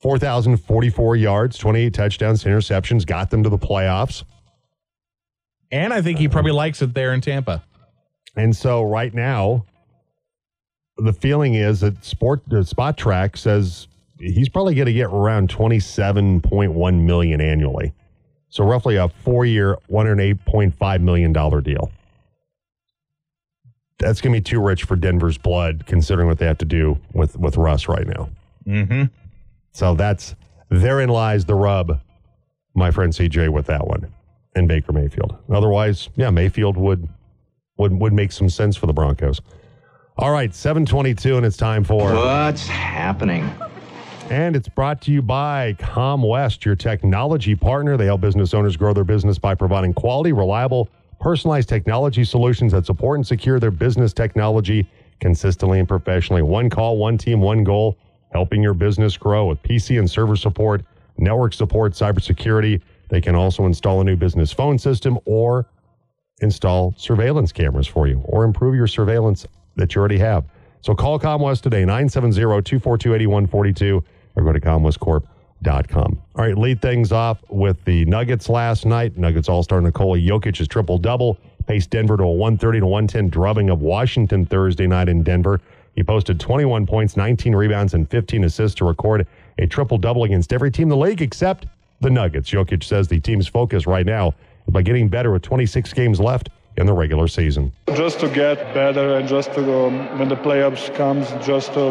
4,044 0.00 1.16
yards, 1.16 1.58
28 1.58 1.94
touchdowns, 1.94 2.44
interceptions, 2.44 3.06
got 3.06 3.30
them 3.30 3.42
to 3.42 3.48
the 3.48 3.58
playoffs. 3.58 4.24
And 5.72 5.92
I 5.92 6.02
think 6.02 6.18
he 6.18 6.28
probably 6.28 6.52
likes 6.52 6.82
it 6.82 6.94
there 6.94 7.12
in 7.12 7.20
Tampa. 7.20 7.64
And 8.36 8.54
so 8.54 8.82
right 8.82 9.12
now, 9.12 9.64
the 10.98 11.12
feeling 11.12 11.54
is 11.54 11.80
that 11.80 12.04
Sport 12.04 12.42
uh, 12.50 12.56
Spotrac 12.56 13.36
says 13.36 13.88
he's 14.18 14.48
probably 14.48 14.74
going 14.74 14.86
to 14.86 14.92
get 14.92 15.06
around 15.06 15.48
27.1 15.48 17.00
million 17.02 17.40
annually. 17.40 17.92
So 18.56 18.64
roughly 18.64 18.96
a 18.96 19.10
four-year, 19.10 19.76
$108.5 19.90 21.00
million 21.02 21.30
deal. 21.30 21.92
That's 23.98 24.22
going 24.22 24.32
to 24.32 24.40
be 24.40 24.42
too 24.42 24.62
rich 24.62 24.84
for 24.84 24.96
Denver's 24.96 25.36
blood, 25.36 25.84
considering 25.84 26.26
what 26.26 26.38
they 26.38 26.46
have 26.46 26.56
to 26.58 26.64
do 26.64 26.98
with, 27.12 27.38
with 27.38 27.58
Russ 27.58 27.86
right 27.86 28.06
now. 28.06 28.30
Mm-hmm. 28.66 29.04
So 29.72 29.94
that's 29.94 30.34
therein 30.70 31.10
lies 31.10 31.44
the 31.44 31.54
rub, 31.54 32.00
my 32.74 32.90
friend 32.90 33.12
CJ, 33.12 33.50
with 33.50 33.66
that 33.66 33.86
one, 33.86 34.10
and 34.54 34.66
Baker 34.66 34.94
Mayfield. 34.94 35.36
Otherwise, 35.50 36.08
yeah, 36.16 36.30
Mayfield 36.30 36.78
would 36.78 37.06
would 37.76 37.92
would 38.00 38.14
make 38.14 38.32
some 38.32 38.48
sense 38.48 38.74
for 38.74 38.86
the 38.86 38.94
Broncos. 38.94 39.38
All 40.16 40.32
right, 40.32 40.54
seven 40.54 40.86
twenty 40.86 41.14
two, 41.14 41.36
and 41.36 41.44
it's 41.44 41.58
time 41.58 41.84
for 41.84 42.14
What's 42.14 42.66
happening? 42.66 43.52
And 44.30 44.56
it's 44.56 44.68
brought 44.68 45.00
to 45.02 45.12
you 45.12 45.22
by 45.22 45.76
ComWest, 45.78 46.64
your 46.64 46.74
technology 46.74 47.54
partner. 47.54 47.96
They 47.96 48.06
help 48.06 48.20
business 48.20 48.54
owners 48.54 48.76
grow 48.76 48.92
their 48.92 49.04
business 49.04 49.38
by 49.38 49.54
providing 49.54 49.94
quality, 49.94 50.32
reliable, 50.32 50.88
personalized 51.20 51.68
technology 51.68 52.24
solutions 52.24 52.72
that 52.72 52.86
support 52.86 53.18
and 53.18 53.26
secure 53.26 53.60
their 53.60 53.70
business 53.70 54.12
technology 54.12 54.88
consistently 55.20 55.78
and 55.78 55.86
professionally. 55.86 56.42
One 56.42 56.68
call, 56.68 56.96
one 56.96 57.18
team, 57.18 57.40
one 57.40 57.62
goal, 57.62 57.96
helping 58.32 58.60
your 58.62 58.74
business 58.74 59.16
grow 59.16 59.46
with 59.46 59.62
PC 59.62 59.96
and 59.98 60.10
server 60.10 60.36
support, 60.36 60.82
network 61.18 61.52
support, 61.52 61.92
cybersecurity. 61.92 62.80
They 63.08 63.20
can 63.20 63.36
also 63.36 63.66
install 63.66 64.00
a 64.00 64.04
new 64.04 64.16
business 64.16 64.52
phone 64.52 64.78
system 64.78 65.18
or 65.24 65.66
install 66.42 66.94
surveillance 66.96 67.52
cameras 67.52 67.86
for 67.86 68.08
you 68.08 68.20
or 68.24 68.42
improve 68.44 68.74
your 68.74 68.88
surveillance 68.88 69.46
that 69.76 69.94
you 69.94 70.00
already 70.00 70.18
have. 70.18 70.44
So 70.80 70.94
call 70.94 71.18
ComWest 71.18 71.62
today, 71.62 71.84
970-242-8142 71.84 74.02
or 74.36 74.44
go 74.44 74.52
to 74.52 74.60
comwestcorp.com. 74.60 76.22
All 76.36 76.44
right, 76.44 76.56
lead 76.56 76.80
things 76.80 77.10
off 77.12 77.38
with 77.48 77.82
the 77.84 78.04
Nuggets 78.04 78.48
last 78.48 78.86
night. 78.86 79.16
Nuggets 79.16 79.48
All-Star 79.48 79.80
Nikola 79.80 80.18
Jokic's 80.18 80.68
triple-double 80.68 81.38
paced 81.66 81.90
Denver 81.90 82.16
to 82.16 82.22
a 82.22 82.30
130 82.30 82.80
to 82.80 82.86
110 82.86 83.28
drubbing 83.28 83.70
of 83.70 83.80
Washington 83.80 84.46
Thursday 84.46 84.86
night 84.86 85.08
in 85.08 85.22
Denver. 85.22 85.60
He 85.94 86.04
posted 86.04 86.38
21 86.38 86.86
points, 86.86 87.16
19 87.16 87.56
rebounds, 87.56 87.94
and 87.94 88.08
15 88.08 88.44
assists 88.44 88.76
to 88.76 88.84
record 88.84 89.26
a 89.58 89.66
triple-double 89.66 90.24
against 90.24 90.52
every 90.52 90.70
team 90.70 90.84
in 90.84 90.88
the 90.90 90.96
league 90.96 91.22
except 91.22 91.66
the 92.00 92.10
Nuggets. 92.10 92.50
Jokic 92.50 92.84
says 92.84 93.08
the 93.08 93.18
team's 93.18 93.48
focus 93.48 93.86
right 93.86 94.04
now 94.04 94.28
is 94.66 94.72
by 94.72 94.82
getting 94.82 95.08
better 95.08 95.32
with 95.32 95.42
26 95.42 95.92
games 95.94 96.20
left 96.20 96.50
in 96.76 96.86
the 96.86 96.92
regular 96.92 97.28
season. 97.28 97.72
just 97.94 98.20
to 98.20 98.28
get 98.28 98.56
better 98.74 99.16
and 99.16 99.28
just 99.28 99.52
to 99.54 99.62
um, 99.86 100.18
when 100.18 100.28
the 100.28 100.36
playoffs 100.36 100.94
comes 100.94 101.28
just 101.44 101.72
to 101.72 101.90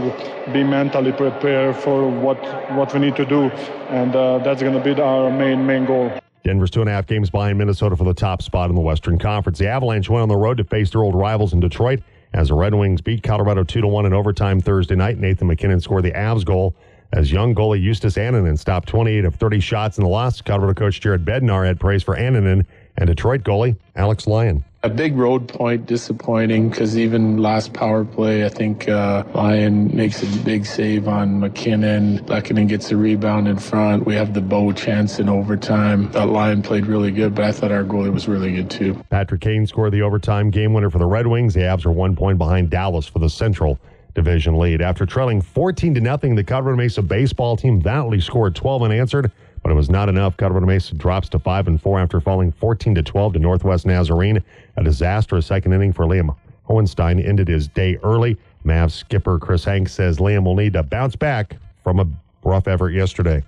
be 0.54 0.64
mentally 0.64 1.12
prepared 1.12 1.76
for 1.76 2.08
what 2.08 2.40
what 2.74 2.94
we 2.94 3.00
need 3.00 3.16
to 3.16 3.26
do 3.26 3.50
and 3.90 4.16
uh, 4.16 4.38
that's 4.40 4.62
going 4.62 4.74
to 4.74 4.96
be 4.96 5.02
our 5.02 5.32
main 5.32 5.66
main 5.66 5.86
goal 5.86 6.12
Denver's 6.44 6.70
two 6.70 6.82
and 6.82 6.90
a 6.90 6.94
half 6.94 7.08
games 7.08 7.32
behind 7.32 7.58
Minnesota 7.58 7.96
for 7.96 8.04
the 8.04 8.14
top 8.14 8.44
spot 8.44 8.70
in 8.70 8.76
the 8.76 8.82
Western 8.82 9.18
Conference. 9.18 9.58
The 9.58 9.68
Avalanche 9.68 10.12
went 10.12 10.22
on 10.22 10.30
the 10.30 10.36
road 10.36 10.58
to 10.58 10.64
face 10.64 10.92
their 10.92 11.02
old 11.02 11.16
rivals 11.16 11.54
in 11.54 11.60
Detroit 11.60 12.02
as 12.34 12.50
the 12.50 12.54
Red 12.54 12.76
Wings 12.76 13.02
beat 13.02 13.24
Colorado 13.24 13.64
2 13.64 13.82
to 13.82 13.88
1 13.88 14.06
in 14.06 14.14
overtime 14.14 14.62
Thursday 14.62 14.94
night. 14.94 15.18
Nathan 15.18 15.48
MacKinnon 15.48 15.80
scored 15.80 16.04
the 16.04 16.12
Avs 16.12 16.46
goal 16.46 16.76
as 17.14 17.32
young 17.32 17.56
goalie 17.56 17.82
Justus 17.82 18.16
Annunen 18.16 18.60
stopped 18.60 18.88
28 18.90 19.26
of 19.26 19.36
30 19.36 19.60
shots 19.60 19.98
in 19.98 20.04
the 20.04 20.10
loss. 20.10 20.42
Colorado 20.42 20.74
coach 20.76 21.02
Jared 21.02 21.26
Bednar 21.26 21.66
had 21.66 21.80
praise 21.80 22.04
for 22.04 22.16
Annunen 22.16 22.66
and 22.98 23.08
Detroit 23.08 23.42
goalie 23.42 23.76
Alex 23.96 24.28
Lyon. 24.28 24.64
A 24.86 24.90
big 24.90 25.16
road 25.16 25.48
point, 25.48 25.88
disappointing 25.88 26.70
because 26.70 26.96
even 26.96 27.38
last 27.38 27.74
power 27.74 28.06
play, 28.06 28.46
I 28.46 28.50
think 28.50 28.88
uh, 28.88 29.24
Lyon 29.34 29.96
makes 29.96 30.22
a 30.22 30.28
big 30.44 30.64
save 30.64 31.08
on 31.08 31.40
MacKinnon. 31.40 32.20
Lehkonen 32.26 32.68
gets 32.68 32.92
a 32.92 32.96
rebound 32.96 33.48
in 33.48 33.58
front. 33.58 34.06
We 34.06 34.14
have 34.14 34.36
the 34.36 34.42
bow 34.42 34.74
chance 34.74 35.18
in 35.18 35.28
overtime. 35.28 36.12
That 36.12 36.30
Lyon 36.30 36.62
played 36.62 36.86
really 36.86 37.10
good, 37.10 37.34
but 37.34 37.46
I 37.46 37.52
thought 37.52 37.72
our 37.72 37.84
goalie 37.84 38.14
was 38.14 38.28
really 38.28 38.54
good 38.54 38.70
too. 38.70 39.04
Patrick 39.10 39.42
Kane 39.42 39.66
scored 39.66 39.92
the 39.92 40.04
overtime 40.04 40.52
game 40.52 40.72
winner 40.72 40.92
for 40.92 41.00
the 41.00 41.08
Red 41.08 41.26
Wings. 41.26 41.56
The 41.56 41.62
Avs 41.62 41.88
are 41.88 41.92
one 41.92 42.16
point 42.16 42.38
behind 42.38 42.70
Dallas 42.70 43.08
for 43.08 43.18
the 43.18 43.30
Central 43.30 43.80
Division 44.14 44.56
lead. 44.56 44.84
After 44.84 45.08
trailing 45.08 45.42
14 45.42 45.96
to 45.96 46.00
nothing, 46.00 46.36
the 46.36 46.44
Colorado 46.44 46.78
Mesa 46.78 47.02
baseball 47.02 47.58
team 47.58 47.82
valiantly 47.82 48.22
scored 48.22 48.54
12 48.54 48.84
unanswered, 48.84 49.32
but 49.66 49.72
it 49.72 49.76
was 49.76 49.90
not 49.90 50.10
enough. 50.10 50.38
Colorado 50.38 50.68
Mesa 50.68 50.94
drops 50.94 51.28
to 51.28 51.40
5 51.40 51.68
and 51.68 51.82
4 51.82 52.00
after 52.00 52.22
falling 52.22 52.52
14 52.52 52.94
to 52.94 53.02
12 53.02 53.34
to 53.34 53.40
Northwest 53.40 53.88
Nazarene. 53.88 54.44
A 54.78 54.84
disastrous 54.84 55.48
second 55.48 55.74
inning 55.74 55.92
for 55.92 56.06
Liam 56.06 56.36
Hohenstein 56.70 57.28
ended 57.28 57.48
his 57.48 57.68
day 57.70 57.98
early. 58.04 58.38
Mavs 58.64 58.92
skipper 58.92 59.40
Chris 59.40 59.66
Hanks 59.66 59.92
says 59.92 60.20
Liam 60.20 60.44
will 60.46 60.54
need 60.54 60.74
to 60.74 60.84
bounce 60.84 61.16
back 61.16 61.56
from 61.84 62.00
a 62.00 62.06
rough 62.44 62.68
effort 62.68 62.92
yesterday. 62.92 63.42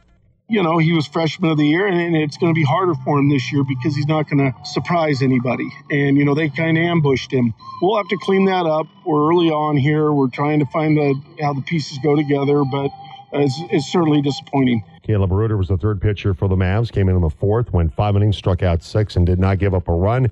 you 0.49 0.63
know, 0.63 0.79
he 0.79 0.91
was 0.91 1.05
freshman 1.05 1.51
of 1.51 1.57
the 1.59 1.67
year, 1.67 1.85
and, 1.85 2.15
it's 2.15 2.37
going 2.37 2.51
to 2.51 2.57
be 2.57 2.65
harder 2.65 2.95
for 3.05 3.19
him 3.19 3.29
this 3.29 3.51
year 3.51 3.63
because 3.63 3.95
he's 3.95 4.07
not 4.07 4.27
going 4.27 4.39
to 4.39 4.65
surprise 4.65 5.21
anybody. 5.21 5.69
And, 5.91 6.17
you 6.17 6.25
know, 6.25 6.33
they 6.33 6.49
kind 6.49 6.79
of 6.79 6.83
ambushed 6.83 7.31
him. 7.31 7.53
We'll 7.79 7.97
have 7.97 8.07
to 8.07 8.17
clean 8.17 8.45
that 8.45 8.65
up. 8.65 8.87
We're 9.05 9.29
early 9.29 9.51
on 9.51 9.77
here. 9.77 10.11
We're 10.11 10.29
trying 10.29 10.61
to 10.61 10.65
find 10.65 10.97
the 10.97 11.21
how 11.41 11.53
the 11.53 11.61
pieces 11.61 11.99
go 12.01 12.15
together, 12.15 12.63
but 12.63 12.89
it's, 13.33 13.61
it's 13.71 13.91
certainly 13.91 14.21
disappointing. 14.21 14.83
Caleb 15.03 15.31
Reuter 15.31 15.57
was 15.57 15.69
the 15.69 15.77
third 15.77 16.01
pitcher 16.01 16.33
for 16.33 16.47
the 16.47 16.55
Mavs. 16.55 16.91
Came 16.91 17.09
in 17.09 17.15
in 17.15 17.21
the 17.21 17.29
fourth, 17.29 17.71
went 17.71 17.93
five 17.93 18.15
innings, 18.15 18.37
struck 18.37 18.63
out 18.63 18.83
six, 18.83 19.15
and 19.15 19.25
did 19.25 19.39
not 19.39 19.59
give 19.59 19.73
up 19.73 19.87
a 19.87 19.93
run. 19.93 20.29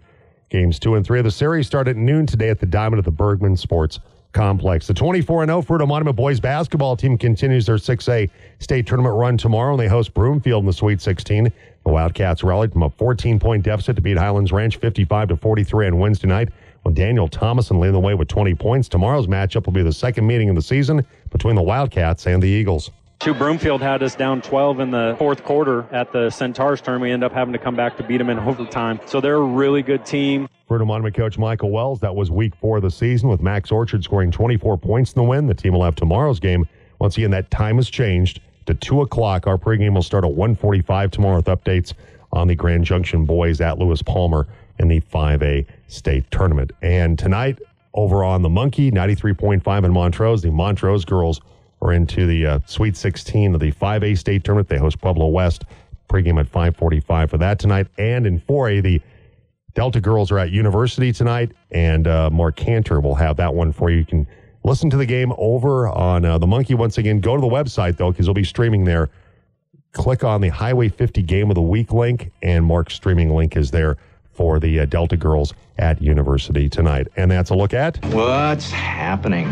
Games 0.49 0.79
two 0.79 0.95
and 0.95 1.05
three 1.05 1.19
of 1.19 1.25
the 1.25 1.31
series 1.31 1.67
start 1.67 1.87
at 1.87 1.95
noon 1.95 2.25
today 2.25 2.49
at 2.49 2.59
the 2.59 2.65
Diamond 2.65 2.99
at 2.99 3.05
the 3.05 3.11
Bergman 3.11 3.57
Sports 3.57 3.99
complex. 4.35 4.85
The 4.85 4.93
24 4.93 5.45
0 5.45 5.61
Fruita 5.63 5.87
Monument 5.87 6.15
boys 6.15 6.39
basketball 6.39 6.95
team 6.95 7.17
continues 7.17 7.65
their 7.65 7.77
6A 7.77 8.29
state 8.59 8.85
tournament 8.85 9.15
run 9.15 9.37
tomorrow, 9.37 9.71
and 9.71 9.79
they 9.79 9.87
host 9.87 10.13
Broomfield 10.13 10.61
in 10.61 10.67
the 10.67 10.73
Sweet 10.73 11.01
16. 11.01 11.45
The 11.45 11.51
Wildcats 11.91 12.43
rallied 12.43 12.73
from 12.73 12.83
a 12.83 12.89
14 12.89 13.39
point 13.39 13.63
deficit 13.63 13.95
to 13.95 14.01
beat 14.01 14.17
Highlands 14.17 14.51
Ranch 14.51 14.77
55 14.77 15.29
to 15.29 15.37
43 15.37 15.87
on 15.87 15.99
Wednesday 15.99 16.27
night. 16.27 16.49
When 16.85 16.93
Daniel 16.93 17.27
Thomason 17.27 17.79
leading 17.79 17.93
the 17.93 17.99
way 17.99 18.13
with 18.13 18.27
20 18.27 18.53
points, 18.53 18.87
tomorrow's 18.87 19.25
matchup 19.25 19.65
will 19.65 19.73
be 19.73 19.81
the 19.81 19.91
second 19.91 20.27
meeting 20.27 20.51
of 20.51 20.55
the 20.55 20.61
season 20.61 21.03
between 21.31 21.55
the 21.55 21.63
Wildcats 21.63 22.27
and 22.27 22.43
the 22.43 22.47
Eagles. 22.47 22.91
Two 23.17 23.33
Broomfield 23.33 23.81
had 23.81 24.03
us 24.03 24.13
down 24.13 24.39
12 24.39 24.81
in 24.81 24.91
the 24.91 25.15
fourth 25.17 25.43
quarter 25.43 25.87
at 25.91 26.11
the 26.11 26.29
Centaurs 26.29 26.81
turn. 26.81 27.01
We 27.01 27.11
end 27.11 27.23
up 27.23 27.31
having 27.31 27.53
to 27.53 27.57
come 27.57 27.75
back 27.75 27.97
to 27.97 28.03
beat 28.03 28.17
them 28.17 28.29
in 28.29 28.37
overtime. 28.47 28.99
So 29.07 29.19
they're 29.19 29.37
a 29.37 29.41
really 29.41 29.81
good 29.81 30.05
team. 30.05 30.47
Fruita 30.69 30.85
Monument 30.85 31.15
coach 31.15 31.39
Michael 31.39 31.71
Wells, 31.71 32.01
that 32.01 32.15
was 32.15 32.29
week 32.29 32.53
four 32.55 32.77
of 32.77 32.83
the 32.83 32.91
season 32.91 33.29
with 33.29 33.41
Max 33.41 33.71
Orchard 33.71 34.03
scoring 34.03 34.29
24 34.29 34.77
points 34.77 35.13
in 35.13 35.23
the 35.23 35.27
win. 35.27 35.47
The 35.47 35.55
team 35.55 35.73
will 35.73 35.83
have 35.83 35.95
tomorrow's 35.95 36.39
game. 36.39 36.67
Once 36.99 37.17
again, 37.17 37.31
that 37.31 37.49
time 37.49 37.77
has 37.77 37.89
changed 37.89 38.41
to 38.67 38.75
2 38.75 39.01
o'clock. 39.01 39.47
Our 39.47 39.57
pregame 39.57 39.95
will 39.95 40.03
start 40.03 40.23
at 40.23 40.33
145 40.33 41.09
tomorrow 41.09 41.37
with 41.37 41.47
updates 41.47 41.93
on 42.31 42.47
the 42.47 42.53
Grand 42.53 42.85
Junction 42.85 43.25
boys 43.25 43.59
at 43.59 43.79
Lewis 43.79 44.03
Palmer 44.03 44.45
in 44.79 44.87
the 44.87 45.01
5A 45.01 45.65
state 45.87 46.29
tournament. 46.31 46.71
And 46.81 47.17
tonight, 47.17 47.59
over 47.93 48.23
on 48.23 48.41
the 48.41 48.49
Monkey, 48.49 48.91
93.5 48.91 49.85
in 49.85 49.91
Montrose, 49.91 50.41
the 50.41 50.51
Montrose 50.51 51.05
girls 51.05 51.41
are 51.81 51.93
into 51.93 52.25
the 52.25 52.45
uh, 52.45 52.59
Sweet 52.65 52.97
16 52.97 53.53
of 53.53 53.59
the 53.61 53.71
5A 53.71 54.17
state 54.17 54.43
tournament. 54.43 54.69
They 54.69 54.77
host 54.77 54.99
Pueblo 54.99 55.27
West. 55.27 55.63
Pregame 56.09 56.39
at 56.39 56.47
545 56.47 57.31
for 57.31 57.37
that 57.39 57.57
tonight. 57.57 57.87
And 57.97 58.27
in 58.27 58.39
4A, 58.39 58.83
the 58.83 59.01
Delta 59.73 59.99
girls 59.99 60.31
are 60.31 60.39
at 60.39 60.51
University 60.51 61.11
tonight, 61.11 61.51
and 61.71 62.07
uh, 62.07 62.29
Mark 62.29 62.55
Cantor 62.55 63.01
will 63.01 63.15
have 63.15 63.35
that 63.37 63.53
one 63.53 63.73
for 63.73 63.89
you. 63.89 63.97
You 63.97 64.05
can 64.05 64.27
listen 64.63 64.89
to 64.89 64.97
the 64.97 65.05
game 65.05 65.33
over 65.37 65.89
on 65.89 66.23
uh, 66.23 66.37
the 66.37 66.47
Monkey 66.47 66.75
once 66.75 66.97
again. 66.97 67.19
Go 67.19 67.35
to 67.35 67.41
the 67.41 67.47
website, 67.47 67.97
though, 67.97 68.11
because 68.11 68.25
they'll 68.25 68.33
be 68.33 68.45
streaming 68.45 68.85
there. 68.85 69.09
Click 69.91 70.23
on 70.23 70.39
the 70.39 70.47
Highway 70.47 70.87
50 70.87 71.21
Game 71.23 71.51
of 71.51 71.55
the 71.55 71.61
Week 71.61 71.91
link, 71.91 72.31
and 72.41 72.63
Mark's 72.63 72.93
streaming 72.93 73.35
link 73.35 73.57
is 73.57 73.71
there 73.71 73.97
for 74.35 74.59
the 74.59 74.81
uh, 74.81 74.85
Delta 74.85 75.17
girls 75.17 75.53
at 75.77 76.01
University 76.01 76.69
tonight. 76.69 77.07
And 77.15 77.31
that's 77.31 77.49
a 77.49 77.55
look 77.55 77.73
at 77.73 78.03
what's 78.05 78.69
happening. 78.69 79.51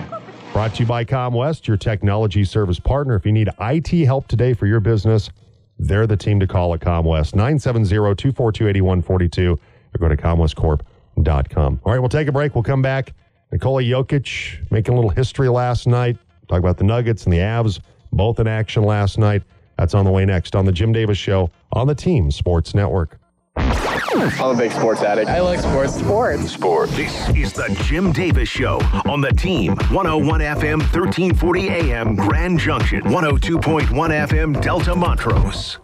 Brought 0.52 0.76
to 0.76 0.84
you 0.84 0.86
by 0.86 1.04
ComWest, 1.04 1.68
your 1.68 1.78
technology 1.78 2.46
service 2.46 2.80
partner. 2.80 3.16
If 3.16 3.26
you 3.26 3.32
need 3.32 3.50
IT 3.60 3.90
help 4.06 4.28
today 4.28 4.54
for 4.54 4.68
your 4.68 4.80
business, 4.80 5.32
they're 5.80 6.06
the 6.06 6.18
team 6.18 6.40
to 6.40 6.48
call 6.48 6.74
at 6.76 6.80
ComWest. 6.80 7.34
970-242-8142 7.34 9.54
or 9.54 9.58
go 9.98 10.08
to 10.08 10.16
comwestcorp.com. 10.16 11.80
All 11.84 11.92
right, 11.92 12.00
we'll 12.00 12.10
take 12.10 12.28
a 12.28 12.32
break. 12.32 12.54
We'll 12.54 12.64
come 12.64 12.82
back. 12.82 13.14
Nikola 13.52 13.84
Jokic 13.84 14.72
making 14.72 14.94
a 14.94 14.96
little 14.96 15.10
history 15.10 15.50
last 15.50 15.88
night. 15.88 16.18
Talk 16.48 16.60
about 16.60 16.78
the 16.78 16.84
Nuggets 16.84 17.26
and 17.26 17.34
the 17.34 17.40
Avs, 17.40 17.80
both 18.12 18.40
in 18.40 18.48
action 18.48 18.84
last 18.84 19.18
night. 19.18 19.44
That's 19.78 19.94
on 19.94 20.06
the 20.06 20.12
way 20.12 20.26
next 20.26 20.56
on 20.56 20.66
the 20.66 20.72
Jim 20.72 20.92
Davis 20.92 21.18
Show 21.18 21.50
on 21.72 21.88
the 21.88 21.96
Team 21.96 22.32
Sports 22.32 22.76
Network. 22.76 23.18
I'm 23.56 24.56
a 24.56 24.58
big 24.58 24.72
sports 24.72 25.02
addict. 25.02 25.30
I 25.30 25.40
like 25.42 25.60
sports. 25.60 25.96
Sports. 25.96 26.52
Sports. 26.52 26.96
This 26.96 27.30
is 27.30 27.54
the 27.54 27.76
Jim 27.84 28.12
Davis 28.12 28.50
Show 28.50 28.80
on 29.08 29.22
the 29.22 29.32
team. 29.32 29.76
101 29.92 30.40
FM, 30.42 30.80
1340 30.80 31.70
AM, 31.70 32.16
Grand 32.16 32.60
Junction. 32.60 33.02
102.1 33.02 33.88
FM, 34.28 34.62
Delta 34.62 34.96
Montrose. 34.96 35.80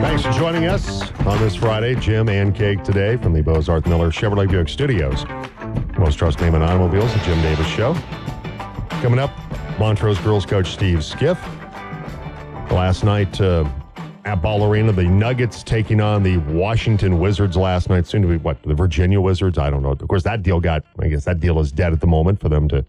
Thanks 0.00 0.24
for 0.24 0.32
joining 0.32 0.66
us 0.66 1.12
on 1.20 1.38
this 1.40 1.54
Friday. 1.54 1.94
Jim 1.94 2.28
and 2.28 2.54
Cake 2.54 2.82
today 2.82 3.16
from 3.16 3.32
the 3.32 3.42
Bozarth 3.42 3.86
Miller 3.86 4.10
Chevrolet 4.10 4.50
Buick 4.50 4.68
Studios. 4.68 5.24
Most 5.98 6.16
trust 6.16 6.40
name 6.40 6.54
in 6.54 6.62
automobiles, 6.62 7.12
the 7.12 7.20
Jim 7.20 7.40
Davis 7.42 7.66
Show. 7.66 7.94
Coming 9.02 9.18
up, 9.18 9.30
Montrose 9.78 10.18
girls 10.18 10.44
coach 10.46 10.72
Steve 10.72 11.04
Skiff 11.04 11.38
Last 12.70 13.02
night 13.02 13.40
uh, 13.40 13.68
at 14.24 14.36
Ball 14.36 14.64
Arena, 14.64 14.92
the 14.92 15.04
Nuggets 15.04 15.64
taking 15.64 16.00
on 16.00 16.22
the 16.22 16.36
Washington 16.38 17.18
Wizards 17.18 17.56
last 17.56 17.88
night. 17.88 18.06
Soon 18.06 18.22
to 18.22 18.28
be 18.28 18.36
what 18.36 18.62
the 18.62 18.74
Virginia 18.74 19.20
Wizards. 19.20 19.58
I 19.58 19.70
don't 19.70 19.82
know. 19.82 19.90
Of 19.90 20.06
course, 20.06 20.22
that 20.22 20.44
deal 20.44 20.60
got. 20.60 20.84
I 21.00 21.08
guess 21.08 21.24
that 21.24 21.40
deal 21.40 21.58
is 21.58 21.72
dead 21.72 21.92
at 21.92 22.00
the 22.00 22.06
moment 22.06 22.40
for 22.40 22.48
them 22.48 22.68
to 22.68 22.84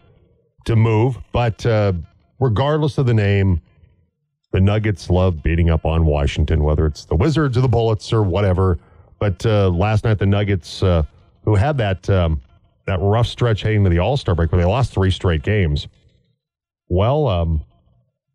to 0.66 0.76
move. 0.76 1.18
But 1.32 1.66
uh, 1.66 1.94
regardless 2.38 2.96
of 2.98 3.06
the 3.06 3.14
name, 3.14 3.60
the 4.52 4.60
Nuggets 4.60 5.10
love 5.10 5.42
beating 5.42 5.68
up 5.68 5.84
on 5.84 6.06
Washington, 6.06 6.62
whether 6.62 6.86
it's 6.86 7.06
the 7.06 7.16
Wizards 7.16 7.58
or 7.58 7.62
the 7.62 7.68
Bullets 7.68 8.12
or 8.12 8.22
whatever. 8.22 8.78
But 9.18 9.44
uh, 9.44 9.70
last 9.70 10.04
night, 10.04 10.18
the 10.18 10.26
Nuggets, 10.26 10.82
uh, 10.82 11.02
who 11.44 11.56
had 11.56 11.76
that 11.78 12.08
um, 12.08 12.40
that 12.86 13.00
rough 13.00 13.26
stretch 13.26 13.62
heading 13.62 13.82
to 13.84 13.90
the 13.90 13.98
All 13.98 14.16
Star 14.16 14.34
break, 14.36 14.52
where 14.52 14.60
they 14.60 14.66
lost 14.66 14.92
three 14.92 15.10
straight 15.10 15.42
games. 15.42 15.88
Well, 16.88 17.26
um, 17.26 17.62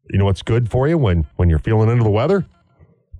you 0.10 0.18
know 0.18 0.26
what's 0.26 0.42
good 0.42 0.70
for 0.70 0.88
you 0.88 0.98
when 0.98 1.26
when 1.36 1.50
you're 1.50 1.60
feeling 1.60 1.90
under 1.90 2.04
the 2.04 2.10
weather? 2.10 2.46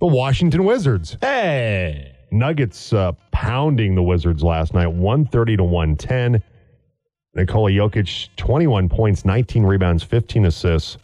The 0.00 0.06
Washington 0.06 0.64
Wizards. 0.64 1.16
Hey, 1.20 2.14
Nuggets 2.30 2.92
uh, 2.92 3.12
pounding 3.32 3.94
the 3.94 4.02
Wizards 4.02 4.42
last 4.42 4.74
night, 4.74 4.86
130 4.86 5.56
to 5.56 5.64
110. 5.64 6.42
Nikola 7.34 7.70
Jokic, 7.70 8.28
21 8.36 8.88
points, 8.88 9.24
19 9.24 9.64
rebounds, 9.64 10.02
15 10.02 10.46
assists. 10.46 10.98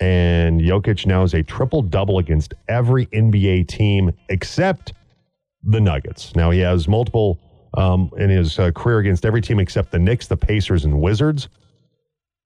And 0.00 0.60
Jokic 0.60 1.06
now 1.06 1.22
is 1.22 1.34
a 1.34 1.42
triple 1.42 1.82
double 1.82 2.18
against 2.18 2.54
every 2.68 3.06
NBA 3.06 3.68
team 3.68 4.12
except 4.28 4.92
the 5.62 5.80
Nuggets. 5.80 6.34
Now 6.36 6.50
he 6.50 6.60
has 6.60 6.86
multiple 6.86 7.38
um, 7.74 8.10
in 8.16 8.30
his 8.30 8.58
uh, 8.58 8.70
career 8.72 8.98
against 8.98 9.24
every 9.24 9.40
team 9.40 9.58
except 9.58 9.92
the 9.92 9.98
Knicks, 9.98 10.26
the 10.26 10.36
Pacers, 10.36 10.84
and 10.84 11.00
Wizards. 11.00 11.48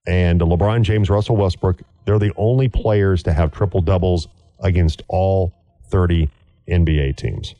And 0.07 0.41
LeBron 0.41 0.81
James, 0.81 1.09
Russell 1.09 1.37
Westbrook, 1.37 1.81
they're 2.05 2.19
the 2.19 2.33
only 2.35 2.67
players 2.67 3.23
to 3.23 3.33
have 3.33 3.51
triple 3.51 3.81
doubles 3.81 4.27
against 4.59 5.03
all 5.07 5.53
30 5.89 6.29
NBA 6.67 7.17
teams. 7.17 7.55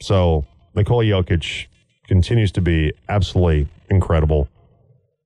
So 0.00 0.44
Nikola 0.74 1.04
Jokic 1.04 1.66
continues 2.06 2.52
to 2.52 2.60
be 2.60 2.92
absolutely 3.08 3.68
incredible. 3.90 4.48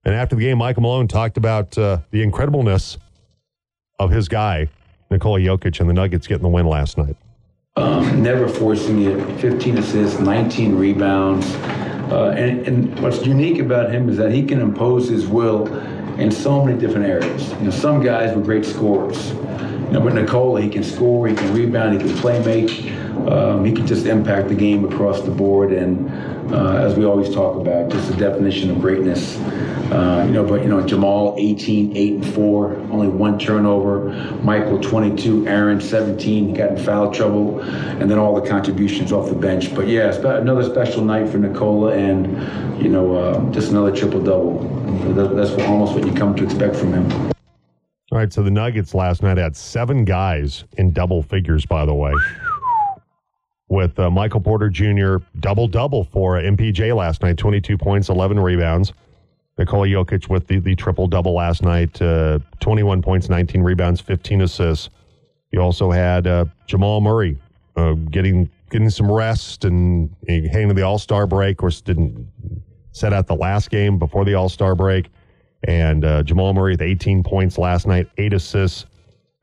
And 0.04 0.14
after 0.14 0.36
the 0.36 0.42
game, 0.42 0.58
Michael 0.58 0.82
Malone 0.82 1.08
talked 1.08 1.36
about 1.36 1.76
uh, 1.76 1.98
the 2.10 2.24
incredibleness 2.24 2.96
of 3.98 4.10
his 4.10 4.28
guy, 4.28 4.68
Nikola 5.10 5.40
Jokic, 5.40 5.80
and 5.80 5.88
the 5.88 5.94
Nuggets 5.94 6.26
getting 6.26 6.42
the 6.42 6.48
win 6.48 6.66
last 6.66 6.96
night. 6.96 7.16
Um, 7.76 8.22
never 8.22 8.48
forcing 8.48 9.02
it, 9.02 9.40
15 9.40 9.78
assists, 9.78 10.18
19 10.20 10.76
rebounds. 10.76 11.46
Uh, 12.10 12.30
and, 12.30 12.66
and 12.66 13.00
what's 13.00 13.24
unique 13.24 13.60
about 13.60 13.92
him 13.92 14.08
is 14.08 14.16
that 14.16 14.32
he 14.32 14.44
can 14.44 14.60
impose 14.60 15.08
his 15.08 15.26
will 15.26 15.72
in 16.18 16.30
so 16.30 16.64
many 16.64 16.78
different 16.78 17.06
areas. 17.06 17.50
You 17.52 17.66
know, 17.66 17.70
some 17.70 18.02
guys 18.02 18.34
were 18.34 18.42
great 18.42 18.64
scorers. 18.64 19.32
But 19.92 20.14
Nikola, 20.14 20.62
he 20.62 20.68
can 20.68 20.84
score, 20.84 21.26
he 21.26 21.34
can 21.34 21.52
rebound, 21.52 22.00
he 22.00 22.06
can 22.06 22.16
play 22.18 22.42
make. 22.44 22.92
Um, 23.28 23.64
he 23.64 23.72
can 23.72 23.86
just 23.86 24.06
impact 24.06 24.48
the 24.48 24.54
game 24.54 24.84
across 24.84 25.20
the 25.22 25.30
board. 25.30 25.72
And 25.72 26.08
uh, 26.54 26.76
as 26.76 26.94
we 26.96 27.04
always 27.04 27.32
talk 27.32 27.56
about, 27.56 27.90
just 27.90 28.08
the 28.08 28.16
definition 28.16 28.70
of 28.70 28.80
greatness. 28.80 29.38
Uh, 29.90 30.22
you 30.24 30.32
know, 30.32 30.44
but 30.44 30.62
you 30.62 30.68
know, 30.68 30.80
Jamal 30.86 31.34
18, 31.36 31.96
8 31.96 32.12
and 32.14 32.34
4, 32.34 32.76
only 32.92 33.08
one 33.08 33.38
turnover. 33.38 34.10
Michael 34.42 34.80
22, 34.80 35.48
Aaron 35.48 35.80
17, 35.80 36.48
he 36.48 36.52
got 36.52 36.70
in 36.70 36.84
foul 36.84 37.12
trouble, 37.12 37.60
and 37.60 38.08
then 38.08 38.16
all 38.16 38.40
the 38.40 38.48
contributions 38.48 39.10
off 39.10 39.28
the 39.28 39.34
bench. 39.34 39.74
But 39.74 39.88
yeah, 39.88 40.14
another 40.14 40.62
special 40.62 41.04
night 41.04 41.28
for 41.28 41.38
Nikola, 41.38 41.94
and 41.94 42.80
you 42.80 42.88
know, 42.88 43.16
uh, 43.16 43.50
just 43.50 43.70
another 43.70 43.94
triple 43.94 44.20
double. 44.20 44.60
That's 45.14 45.50
almost 45.64 45.94
what 45.94 46.06
you 46.06 46.12
come 46.12 46.36
to 46.36 46.44
expect 46.44 46.76
from 46.76 46.92
him. 46.92 47.32
All 48.12 48.18
right, 48.18 48.32
so 48.32 48.42
the 48.42 48.50
Nuggets 48.50 48.92
last 48.92 49.22
night 49.22 49.38
had 49.38 49.56
seven 49.56 50.04
guys 50.04 50.64
in 50.76 50.92
double 50.92 51.22
figures, 51.22 51.64
by 51.64 51.84
the 51.84 51.94
way. 51.94 52.12
With 53.68 53.96
uh, 54.00 54.10
Michael 54.10 54.40
Porter 54.40 54.68
Jr. 54.68 55.18
double 55.38 55.68
double 55.68 56.02
for 56.02 56.34
MPJ 56.34 56.94
last 56.96 57.22
night 57.22 57.36
22 57.36 57.78
points, 57.78 58.08
11 58.08 58.40
rebounds. 58.40 58.92
Nikola 59.58 59.86
Jokic 59.86 60.28
with 60.28 60.48
the, 60.48 60.58
the 60.58 60.74
triple 60.74 61.06
double 61.06 61.34
last 61.34 61.62
night 61.62 62.02
uh, 62.02 62.40
21 62.58 63.00
points, 63.00 63.28
19 63.28 63.62
rebounds, 63.62 64.00
15 64.00 64.40
assists. 64.40 64.88
You 65.52 65.60
also 65.60 65.92
had 65.92 66.26
uh, 66.26 66.46
Jamal 66.66 67.00
Murray 67.00 67.38
uh, 67.76 67.92
getting 67.92 68.50
getting 68.70 68.90
some 68.90 69.10
rest 69.10 69.64
and 69.64 70.14
heading 70.28 70.68
to 70.68 70.74
the 70.74 70.82
All 70.82 70.98
Star 70.98 71.26
break. 71.26 71.52
Of 71.52 71.58
course, 71.58 71.80
didn't 71.80 72.26
set 72.92 73.12
out 73.12 73.26
the 73.26 73.36
last 73.36 73.70
game 73.70 73.98
before 73.98 74.24
the 74.24 74.34
All 74.34 74.48
Star 74.48 74.74
break. 74.74 75.10
And 75.64 76.04
uh, 76.04 76.22
Jamal 76.22 76.54
Murray 76.54 76.72
with 76.72 76.82
18 76.82 77.22
points 77.22 77.58
last 77.58 77.86
night, 77.86 78.08
eight 78.18 78.32
assists. 78.32 78.86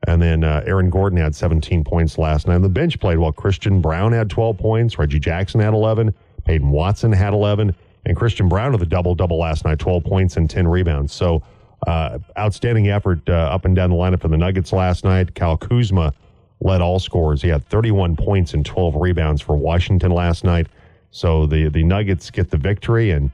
And 0.06 0.22
then 0.22 0.44
uh, 0.44 0.62
Aaron 0.66 0.90
Gordon 0.90 1.18
had 1.18 1.34
17 1.34 1.84
points 1.84 2.18
last 2.18 2.46
night. 2.46 2.56
And 2.56 2.64
the 2.64 2.68
bench 2.68 2.98
played 3.00 3.18
well. 3.18 3.32
Christian 3.32 3.80
Braun 3.80 4.12
had 4.12 4.30
12 4.30 4.58
points. 4.58 4.98
Reggie 4.98 5.18
Jackson 5.18 5.60
had 5.60 5.74
11. 5.74 6.14
Peyton 6.44 6.70
Watson 6.70 7.12
had 7.12 7.32
11. 7.32 7.74
And 8.06 8.16
Christian 8.16 8.48
Braun 8.48 8.72
with 8.72 8.82
a 8.82 8.86
double 8.86 9.14
double 9.14 9.38
last 9.38 9.64
night, 9.64 9.78
12 9.78 10.04
points 10.04 10.36
and 10.36 10.48
10 10.48 10.66
rebounds. 10.68 11.12
So 11.12 11.42
uh, 11.86 12.18
outstanding 12.36 12.88
effort 12.88 13.28
uh, 13.28 13.32
up 13.32 13.64
and 13.64 13.76
down 13.76 13.90
the 13.90 13.96
lineup 13.96 14.20
for 14.20 14.28
the 14.28 14.36
Nuggets 14.36 14.72
last 14.72 15.04
night. 15.04 15.34
Kyle 15.34 15.56
Kuzma 15.56 16.12
led 16.60 16.80
all 16.80 16.98
scorers. 16.98 17.42
He 17.42 17.48
had 17.48 17.64
31 17.68 18.16
points 18.16 18.54
and 18.54 18.64
12 18.64 18.96
rebounds 18.96 19.40
for 19.40 19.56
Washington 19.56 20.10
last 20.10 20.44
night. 20.44 20.66
So 21.10 21.46
the 21.46 21.68
the 21.68 21.84
Nuggets 21.84 22.30
get 22.30 22.50
the 22.50 22.56
victory, 22.56 23.10
and 23.12 23.30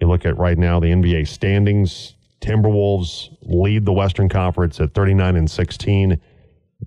you 0.00 0.08
look 0.08 0.26
at 0.26 0.36
right 0.36 0.58
now 0.58 0.80
the 0.80 0.88
NBA 0.88 1.26
standings. 1.28 2.14
Timberwolves 2.44 3.34
lead 3.42 3.86
the 3.86 3.92
Western 3.92 4.28
Conference 4.28 4.78
at 4.78 4.92
39 4.92 5.36
and 5.36 5.50
16. 5.50 6.20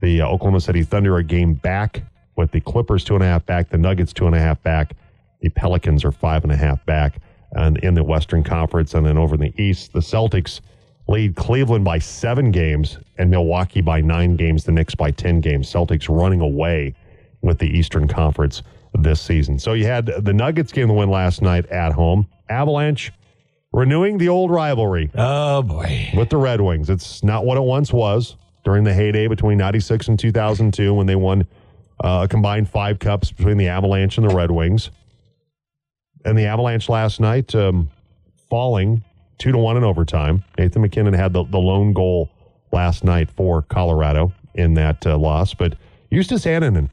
The 0.02 0.22
uh, 0.22 0.28
Oklahoma 0.28 0.62
City 0.62 0.84
Thunder 0.84 1.18
a 1.18 1.24
game 1.24 1.56
back 1.56 2.04
with 2.36 2.52
the 2.52 2.62
Clippers 2.62 3.04
two 3.04 3.16
and 3.16 3.24
a 3.24 3.28
half 3.28 3.44
back, 3.48 3.70
the 3.70 3.78
Nuggets 3.80 4.14
two 4.14 4.28
and 4.28 4.36
a 4.36 4.40
half 4.40 4.62
back, 4.62 4.94
the 5.42 5.50
Pelicans 5.50 6.06
are 6.06 6.12
five 6.12 6.44
and 6.44 6.52
a 6.52 6.56
half 6.56 6.86
back, 6.86 7.20
and 7.54 7.78
in 7.80 7.96
the 7.96 8.04
Western 8.04 8.44
Conference, 8.44 8.94
and 8.94 9.04
then 9.04 9.18
over 9.18 9.34
in 9.34 9.42
the 9.42 9.54
East, 9.62 9.94
the 9.94 10.00
Celtics 10.00 10.62
lead 11.08 11.36
Cleveland 11.36 11.84
by 11.84 11.98
seven 11.98 12.52
games 12.52 13.00
and 13.18 13.32
Milwaukee 13.32 13.82
by 13.82 14.00
nine 14.00 14.36
games, 14.36 14.64
the 14.64 14.72
Knicks 14.72 14.94
by 14.94 15.10
10 15.10 15.42
games. 15.42 15.72
Celtics 15.72 16.08
running 16.08 16.42
away 16.42 16.94
with 17.42 17.58
the 17.58 17.68
Eastern 17.68 18.08
Conference 18.08 18.62
this 18.94 19.20
season. 19.20 19.58
So 19.58 19.74
you 19.74 19.86
had 19.86 20.06
the 20.06 20.34
Nuggets 20.34 20.72
game 20.72 20.88
the 20.88 20.94
win 20.94 21.10
last 21.10 21.42
night 21.42 21.66
at 21.68 21.94
home. 21.94 22.28
Avalanche 22.50 23.12
renewing 23.72 24.18
the 24.18 24.30
old 24.30 24.52
rivalry. 24.52 25.12
Oh, 25.16 25.62
boy. 25.62 26.10
With 26.16 26.30
the 26.30 26.38
Red 26.38 26.62
Wings. 26.62 26.90
It's 26.90 27.24
not 27.24 27.46
what 27.46 27.58
it 27.58 27.64
once 27.64 27.92
was 27.92 28.36
during 28.64 28.84
the 28.84 28.94
heyday 28.94 29.28
between 29.28 29.58
96 29.58 30.08
and 30.08 30.20
2002 30.20 30.94
when 30.94 31.08
they 31.08 31.16
won 31.16 31.48
uh, 32.04 32.22
a 32.26 32.28
combined 32.28 32.70
five 32.70 33.00
cups 33.00 33.32
between 33.32 33.58
the 33.58 33.68
Avalanche 33.68 34.18
and 34.18 34.30
the 34.30 34.36
Red 34.36 34.52
Wings. 34.52 34.92
And 36.26 36.38
the 36.38 36.46
Avalanche 36.46 36.90
last 36.90 37.20
night 37.20 37.56
um, 37.56 37.90
falling 38.50 39.04
two 39.38 39.52
to 39.52 39.58
one 39.58 39.78
in 39.78 39.84
overtime. 39.84 40.44
Nathan 40.58 40.82
MacKinnon 40.82 41.14
had 41.14 41.34
the, 41.34 41.44
the 41.46 41.58
lone 41.58 41.94
goal 41.94 42.30
last 42.72 43.04
night 43.04 43.30
for 43.30 43.62
Colorado 43.64 44.34
in 44.56 44.74
that 44.74 45.06
uh, 45.06 45.18
loss. 45.18 45.54
But 45.54 45.76
Justus 46.12 46.46
Annunen, 46.46 46.90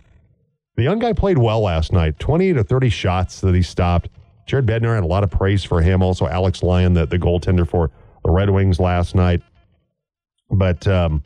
the 0.77 0.83
young 0.83 0.99
guy 0.99 1.13
played 1.13 1.39
well 1.39 1.63
last 1.63 1.93
night. 1.93 2.19
20 2.19 2.55
to 2.55 2.65
30 2.65 2.89
shots 2.89 3.41
that 3.41 3.55
he 3.55 3.63
stopped. 3.63 4.09
Jared 4.47 4.67
Bednar 4.67 4.95
had 4.95 5.05
a 5.05 5.07
lot 5.07 5.25
of 5.25 5.31
praise 5.31 5.65
for 5.65 5.81
him. 5.81 6.03
Also, 6.03 6.27
Alex 6.27 6.63
Lyon, 6.63 6.95
the, 6.95 7.07
the 7.07 7.19
goaltender 7.19 7.69
for 7.69 7.91
the 8.25 8.31
Red 8.31 8.51
Wings 8.51 8.79
last 8.79 9.15
night. 9.15 9.43
But 10.51 10.87
um, 10.87 11.23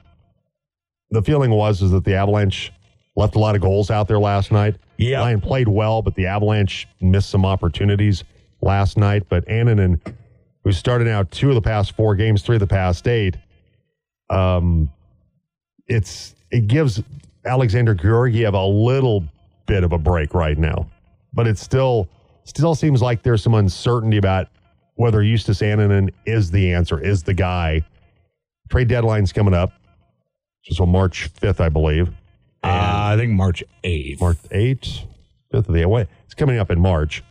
the 1.11 1.23
feeling 1.23 1.51
was 1.51 1.83
is 1.83 1.91
that 1.91 2.05
the 2.05 2.15
Avalanche 2.15 2.73
left 3.17 3.35
a 3.35 3.39
lot 3.39 3.57
of 3.57 3.61
goals 3.61 3.91
out 3.91 4.09
there 4.09 4.19
last 4.19 4.53
night. 4.53 4.77
Yeah. 4.97 5.21
Lyon 5.21 5.41
played 5.41 5.69
well, 5.69 6.03
but 6.03 6.15
the 6.15 6.27
Avalanche 6.27 6.87
missed 7.01 7.31
some 7.31 7.45
opportunities 7.45 8.25
last 8.61 8.97
night. 8.97 9.25
But 9.29 9.47
Annunen 9.47 10.01
who 10.69 10.73
started 10.73 11.09
out 11.09 11.31
two 11.31 11.49
of 11.49 11.55
the 11.55 11.63
past 11.63 11.97
four 11.97 12.15
games, 12.15 12.43
three 12.43 12.57
of 12.57 12.61
the 12.61 12.67
past 12.67 13.09
eight. 13.09 13.39
Um, 14.29 14.91
it's 15.87 16.35
it 16.51 16.67
gives 16.67 17.03
Alexander 17.47 17.95
Georgiev 17.95 18.53
a 18.53 18.65
little 18.67 19.25
bit 19.67 19.83
of 19.83 19.93
a 19.93 19.99
break 19.99 20.35
right 20.35 20.59
now, 20.59 20.87
but 21.33 21.47
it's 21.47 21.63
still 21.63 22.09
still 22.49 22.75
seems 22.75 23.03
like 23.03 23.23
there's 23.23 23.43
some 23.43 23.55
uncertainty 23.55 24.17
about 24.17 24.49
whether 24.95 25.23
Justus 25.23 25.61
Annunen 25.61 26.11
is 26.27 26.51
the 26.51 26.73
answer, 26.73 27.01
is 27.01 27.23
the 27.23 27.35
guy. 27.35 27.83
Trade 28.69 28.89
deadline's 28.89 29.33
coming 29.33 29.55
up, 29.55 29.73
on 30.81 30.89
March 30.91 31.33
5th, 31.35 31.61
I 31.61 31.69
believe. 31.69 32.09
Uh, 32.63 33.13
I 33.13 33.17
think 33.17 33.33
March 33.33 33.65
8th. 33.85 34.21
March 34.21 34.37
8th, 34.51 35.05
5th 35.53 35.69
of 35.69 35.75
the 35.75 35.87
way. 35.87 36.07
It's 36.25 36.35
coming 36.35 36.59
up 36.59 36.71
in 36.71 36.79
March. 36.79 37.23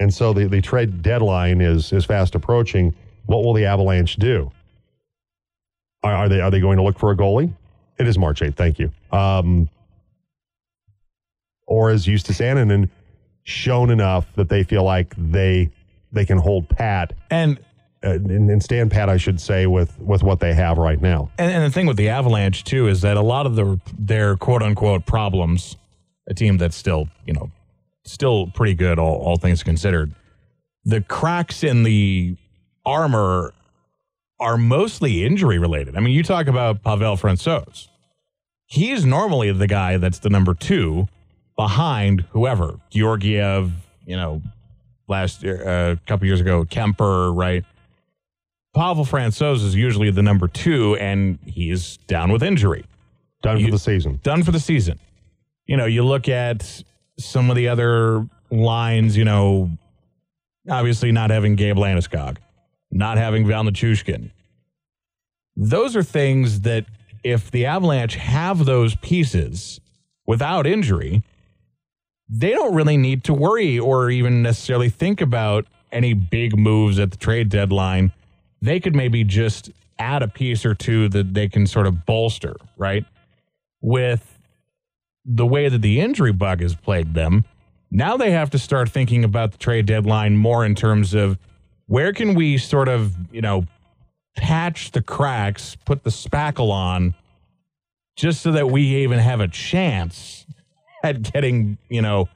And 0.00 0.12
so 0.12 0.32
the, 0.32 0.46
the 0.46 0.60
trade 0.60 1.02
deadline 1.02 1.60
is 1.60 1.92
is 1.92 2.04
fast 2.04 2.34
approaching. 2.34 2.94
What 3.26 3.44
will 3.44 3.52
the 3.52 3.64
Avalanche 3.66 4.16
do? 4.16 4.50
Are, 6.02 6.14
are 6.14 6.28
they 6.28 6.40
are 6.40 6.50
they 6.50 6.60
going 6.60 6.78
to 6.78 6.82
look 6.82 6.98
for 6.98 7.10
a 7.10 7.16
goalie? 7.16 7.52
It 7.98 8.08
is 8.08 8.18
March 8.18 8.40
8th. 8.40 8.56
Thank 8.56 8.78
you. 8.78 8.90
Um, 9.12 9.68
or 11.66 11.90
is 11.90 12.04
Justus 12.04 12.38
Annunen 12.38 12.88
shown 13.44 13.90
enough 13.90 14.26
that 14.34 14.48
they 14.48 14.64
feel 14.64 14.82
like 14.82 15.14
they 15.16 15.70
they 16.12 16.24
can 16.24 16.38
hold 16.38 16.68
pat 16.68 17.12
and 17.30 17.58
uh, 18.02 18.10
and, 18.10 18.50
and 18.50 18.62
stand 18.62 18.90
pat, 18.90 19.08
I 19.08 19.16
should 19.16 19.40
say, 19.40 19.66
with 19.66 19.98
with 19.98 20.22
what 20.22 20.40
they 20.40 20.54
have 20.54 20.78
right 20.78 21.00
now. 21.00 21.30
And, 21.38 21.50
and 21.50 21.64
the 21.64 21.70
thing 21.70 21.86
with 21.86 21.96
the 21.96 22.08
Avalanche 22.08 22.64
too 22.64 22.88
is 22.88 23.00
that 23.02 23.16
a 23.16 23.22
lot 23.22 23.46
of 23.46 23.54
the 23.56 23.80
their 23.98 24.36
quote 24.36 24.62
unquote 24.62 25.06
problems, 25.06 25.76
a 26.28 26.34
team 26.34 26.58
that's 26.58 26.76
still 26.76 27.08
you 27.26 27.32
know 27.32 27.50
still 28.04 28.48
pretty 28.48 28.74
good, 28.74 28.98
all, 28.98 29.16
all 29.16 29.36
things 29.36 29.62
considered. 29.62 30.14
The 30.84 31.00
cracks 31.00 31.64
in 31.64 31.82
the 31.82 32.36
armor 32.84 33.54
are 34.38 34.58
mostly 34.58 35.24
injury 35.24 35.58
related. 35.58 35.96
I 35.96 36.00
mean, 36.00 36.12
you 36.12 36.22
talk 36.22 36.46
about 36.46 36.82
Pavel 36.82 37.16
Francouz. 37.16 37.88
He's 38.66 39.04
normally 39.06 39.52
the 39.52 39.66
guy 39.66 39.96
that's 39.96 40.18
the 40.18 40.28
number 40.28 40.52
two 40.52 41.08
behind 41.56 42.22
whoever 42.30 42.78
Georgiev, 42.90 43.72
you 44.06 44.16
know, 44.16 44.42
last 45.08 45.42
year, 45.42 45.62
a 45.62 45.92
uh, 45.92 45.96
couple 46.06 46.26
years 46.26 46.40
ago, 46.40 46.64
Kemper, 46.64 47.32
right? 47.32 47.64
Pavel 48.74 49.04
Francouz 49.04 49.64
is 49.64 49.74
usually 49.74 50.10
the 50.10 50.22
number 50.22 50.48
two, 50.48 50.96
and 50.96 51.38
he's 51.44 51.98
down 52.08 52.32
with 52.32 52.42
injury. 52.42 52.84
Done 53.42 53.62
for 53.64 53.70
the 53.70 53.78
season. 53.78 54.20
Done 54.22 54.42
for 54.42 54.50
the 54.50 54.58
season. 54.58 54.98
You 55.66 55.76
know, 55.76 55.86
you 55.86 56.02
look 56.04 56.28
at 56.28 56.82
some 57.18 57.50
of 57.50 57.56
the 57.56 57.68
other 57.68 58.26
lines, 58.50 59.16
you 59.16 59.24
know, 59.24 59.70
obviously 60.68 61.12
not 61.12 61.30
having 61.30 61.54
Gabe 61.54 61.76
Landeskog, 61.76 62.38
not 62.90 63.16
having 63.18 63.46
Val 63.46 63.64
Nichushkin. 63.64 64.30
Those 65.56 65.94
are 65.94 66.02
things 66.02 66.60
that 66.62 66.86
if 67.22 67.50
the 67.50 67.66
Avalanche 67.66 68.16
have 68.16 68.64
those 68.64 68.96
pieces 68.96 69.80
without 70.26 70.66
injury, 70.66 71.22
they 72.36 72.50
don't 72.50 72.74
really 72.74 72.96
need 72.96 73.22
to 73.24 73.32
worry 73.32 73.78
or 73.78 74.10
even 74.10 74.42
necessarily 74.42 74.88
think 74.88 75.20
about 75.20 75.66
any 75.92 76.14
big 76.14 76.58
moves 76.58 76.98
at 76.98 77.12
the 77.12 77.16
trade 77.16 77.48
deadline. 77.48 78.12
They 78.60 78.80
could 78.80 78.96
maybe 78.96 79.22
just 79.22 79.70
add 80.00 80.22
a 80.22 80.28
piece 80.28 80.66
or 80.66 80.74
two 80.74 81.08
that 81.10 81.34
they 81.34 81.48
can 81.48 81.66
sort 81.66 81.86
of 81.86 82.04
bolster, 82.04 82.56
right? 82.76 83.04
With 83.80 84.40
the 85.24 85.46
way 85.46 85.68
that 85.68 85.80
the 85.80 86.00
injury 86.00 86.32
bug 86.32 86.60
has 86.60 86.74
plagued 86.74 87.14
them, 87.14 87.44
now 87.92 88.16
they 88.16 88.32
have 88.32 88.50
to 88.50 88.58
start 88.58 88.88
thinking 88.88 89.22
about 89.22 89.52
the 89.52 89.58
trade 89.58 89.86
deadline 89.86 90.36
more 90.36 90.64
in 90.64 90.74
terms 90.74 91.14
of 91.14 91.38
where 91.86 92.12
can 92.12 92.34
we 92.34 92.58
sort 92.58 92.88
of, 92.88 93.14
you 93.32 93.42
know, 93.42 93.64
patch 94.36 94.90
the 94.90 95.02
cracks, 95.02 95.76
put 95.84 96.02
the 96.02 96.10
spackle 96.10 96.72
on, 96.72 97.14
just 98.16 98.40
so 98.40 98.50
that 98.50 98.70
we 98.70 98.82
even 98.82 99.20
have 99.20 99.38
a 99.38 99.46
chance 99.46 100.44
at 101.04 101.32
getting, 101.32 101.78
you 101.88 102.02
know, 102.02 102.28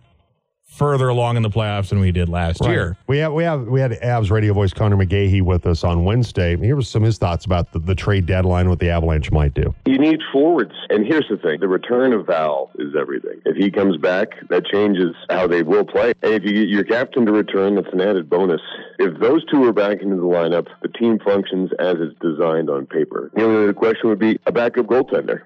further 0.66 1.08
along 1.08 1.36
in 1.36 1.42
the 1.42 1.50
playoffs 1.50 1.88
than 1.88 1.98
we 1.98 2.12
did 2.12 2.28
last 2.28 2.60
right. 2.60 2.70
year. 2.70 2.96
We 3.08 3.18
have 3.18 3.32
we 3.32 3.42
have 3.42 3.66
we 3.66 3.80
had 3.80 3.92
Avs 3.92 4.30
radio 4.30 4.52
voice 4.52 4.72
Conor 4.72 4.96
McGahey 4.96 5.42
with 5.42 5.66
us 5.66 5.82
on 5.82 6.04
Wednesday. 6.04 6.56
Here 6.56 6.76
was 6.76 6.88
some 6.88 7.02
of 7.02 7.06
his 7.06 7.18
thoughts 7.18 7.46
about 7.46 7.72
the, 7.72 7.78
the 7.80 7.94
trade 7.94 8.26
deadline, 8.26 8.68
what 8.68 8.78
the 8.78 8.90
Avalanche 8.90 9.32
might 9.32 9.54
do. 9.54 9.74
You 9.86 9.98
need 9.98 10.20
forwards, 10.30 10.74
and 10.90 11.04
here's 11.06 11.26
the 11.28 11.38
thing: 11.38 11.60
the 11.60 11.68
return 11.68 12.12
of 12.12 12.26
Val 12.26 12.70
is 12.78 12.94
everything. 12.98 13.40
If 13.46 13.56
he 13.56 13.70
comes 13.70 13.96
back, 13.96 14.28
that 14.50 14.66
changes 14.66 15.16
how 15.30 15.46
they 15.46 15.62
will 15.62 15.84
play. 15.84 16.12
And 16.22 16.34
if 16.34 16.44
you 16.44 16.52
get 16.52 16.68
your 16.68 16.84
captain 16.84 17.26
to 17.26 17.32
return, 17.32 17.74
that's 17.74 17.92
an 17.92 18.00
added 18.00 18.28
bonus. 18.28 18.60
If 18.98 19.18
those 19.18 19.44
two 19.46 19.64
are 19.64 19.72
back 19.72 20.02
into 20.02 20.16
the 20.16 20.22
lineup, 20.22 20.68
the 20.82 20.88
team 20.88 21.18
functions 21.18 21.70
as 21.78 21.96
it's 21.98 22.16
designed 22.20 22.68
on 22.70 22.86
paper. 22.86 23.30
The 23.34 23.42
only 23.42 23.62
other 23.62 23.72
question 23.72 24.10
would 24.10 24.18
be 24.18 24.38
a 24.46 24.52
backup 24.52 24.86
goaltender. 24.86 25.42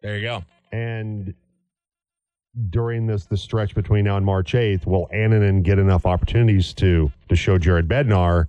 There 0.00 0.16
you 0.16 0.22
go. 0.22 0.44
And 0.72 1.34
during 2.68 3.06
this 3.06 3.26
the 3.26 3.36
stretch 3.36 3.74
between 3.74 4.04
now 4.04 4.16
and 4.16 4.26
March 4.26 4.52
8th, 4.52 4.86
will 4.86 5.08
Annunen 5.14 5.62
get 5.62 5.78
enough 5.78 6.06
opportunities 6.06 6.72
to 6.74 7.12
to 7.28 7.36
show 7.36 7.58
Jared 7.58 7.88
Bednar 7.88 8.48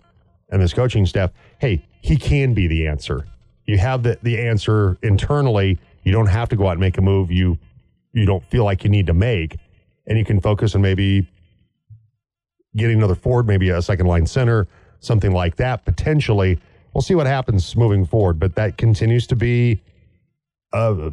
and 0.50 0.62
this 0.62 0.74
coaching 0.74 1.06
staff, 1.06 1.32
hey, 1.60 1.86
he 2.02 2.18
can 2.18 2.54
be 2.54 2.68
the 2.68 2.88
answer. 2.88 3.26
You 3.66 3.78
have 3.78 4.04
the, 4.04 4.18
the 4.22 4.40
answer 4.40 4.98
internally. 5.02 5.80
You 6.04 6.12
don't 6.12 6.28
have 6.28 6.50
to 6.50 6.56
go 6.56 6.68
out 6.68 6.72
and 6.72 6.80
make 6.80 6.98
a 6.98 7.02
move 7.02 7.32
you 7.32 7.58
you 8.14 8.26
don't 8.26 8.44
feel 8.46 8.66
like 8.66 8.84
you 8.84 8.90
need 8.90 9.08
to 9.08 9.14
make. 9.14 9.58
And 10.08 10.18
you 10.18 10.26
can 10.26 10.42
focus 10.42 10.76
on 10.76 10.82
maybe 10.82 11.28
getting 12.75 12.98
another 12.98 13.15
forward, 13.15 13.48
maybe 13.48 13.69
a 13.69 13.82
second 13.82 14.08
line 14.08 14.25
center, 14.25 14.67
something 15.00 15.32
like 15.32 15.56
that, 15.58 15.86
potentially. 15.86 16.60
We'll 16.94 17.02
see 17.02 17.15
what 17.15 17.28
happens 17.28 17.75
moving 17.75 18.06
forward. 18.06 18.40
But 18.40 18.56
that 18.56 18.78
continues 18.78 19.28
to 19.28 19.36
be 19.36 19.82
uh, 20.74 21.10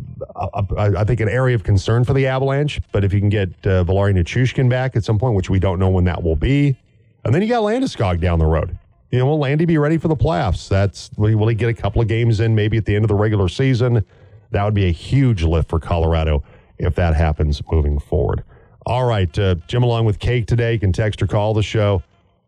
I 0.77 1.05
think 1.05 1.21
an 1.21 1.29
area 1.29 1.55
of 1.55 1.65
concern 1.65 2.05
for 2.05 2.13
the 2.13 2.27
Avalanche. 2.27 2.81
But 2.93 3.05
if 3.05 3.13
you 3.13 3.21
can 3.21 3.29
get 3.29 3.49
uh, 3.67 3.85
Valeri 3.85 4.15
Nichushkin 4.15 4.69
back 4.69 4.97
at 4.97 5.05
some 5.05 5.19
point, 5.19 5.35
which 5.35 5.51
we 5.51 5.59
don't 5.59 5.79
know 5.79 5.89
when 5.89 6.05
that 6.05 6.23
will 6.23 6.37
be, 6.37 6.77
and 7.25 7.35
then 7.35 7.43
you 7.43 7.49
got 7.49 7.63
Landeskog 7.63 8.21
down 8.21 8.39
the 8.39 8.47
road. 8.47 8.79
You 9.11 9.19
know, 9.19 9.27
will 9.27 9.39
Landy 9.39 9.65
be 9.65 9.79
ready 9.79 9.99
for 9.99 10.09
the 10.09 10.17
playoffs? 10.17 10.69
That's 10.69 11.11
will 11.17 11.49
he 11.49 11.55
get 11.55 11.69
a 11.71 11.75
couple 11.75 12.03
of 12.03 12.09
games 12.09 12.41
in 12.41 12.55
maybe 12.55 12.77
at 12.77 12.85
the 12.85 12.95
end 12.95 13.05
of 13.05 13.09
the 13.09 13.15
regular 13.15 13.49
season? 13.49 14.05
That 14.51 14.65
would 14.65 14.75
be 14.75 14.87
a 14.87 14.93
huge 14.93 15.43
lift 15.43 15.69
for 15.71 15.81
Colorado 15.81 16.43
if 16.79 16.95
that 16.95 17.15
happens 17.15 17.63
moving 17.71 17.99
forward. 17.99 18.45
All 18.87 19.05
right, 19.05 19.37
uh, 19.39 19.57
Jim 19.67 19.83
along 19.83 20.05
with 20.05 20.19
Cake 20.19 20.47
today. 20.47 20.75
You 20.75 20.79
can 20.79 20.93
text 20.93 21.21
or 21.23 21.27
call 21.27 21.53
the 21.53 21.63
show 21.63 22.03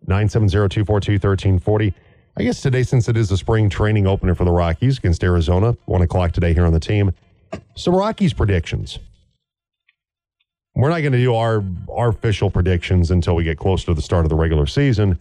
970 0.06 0.68
242 0.68 1.12
1340. 1.14 1.94
I 2.36 2.42
guess 2.42 2.62
today, 2.62 2.82
since 2.82 3.08
it 3.08 3.16
is 3.16 3.30
a 3.30 3.36
spring 3.36 3.68
training 3.68 4.06
opener 4.06 4.34
for 4.34 4.44
the 4.44 4.52
Rockies 4.52 4.98
against 4.98 5.24
Arizona, 5.24 5.76
one 5.86 6.02
o'clock 6.02 6.32
today 6.32 6.54
here 6.54 6.64
on 6.64 6.72
the 6.72 6.80
team. 6.80 7.12
Some 7.74 7.94
Rockies 7.94 8.32
predictions. 8.32 8.98
We're 10.74 10.90
not 10.90 11.00
going 11.00 11.12
to 11.12 11.18
do 11.18 11.34
our, 11.34 11.64
our 11.92 12.08
official 12.08 12.50
predictions 12.50 13.10
until 13.10 13.34
we 13.34 13.44
get 13.44 13.58
closer 13.58 13.86
to 13.86 13.94
the 13.94 14.02
start 14.02 14.24
of 14.24 14.30
the 14.30 14.36
regular 14.36 14.66
season, 14.66 15.18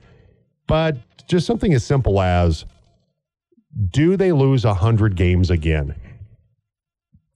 but 0.68 0.97
just 1.28 1.47
something 1.47 1.74
as 1.74 1.84
simple 1.84 2.22
as 2.22 2.66
do 3.89 4.16
they 4.16 4.32
lose 4.32 4.66
100 4.66 5.16
games 5.16 5.49
again? 5.49 5.95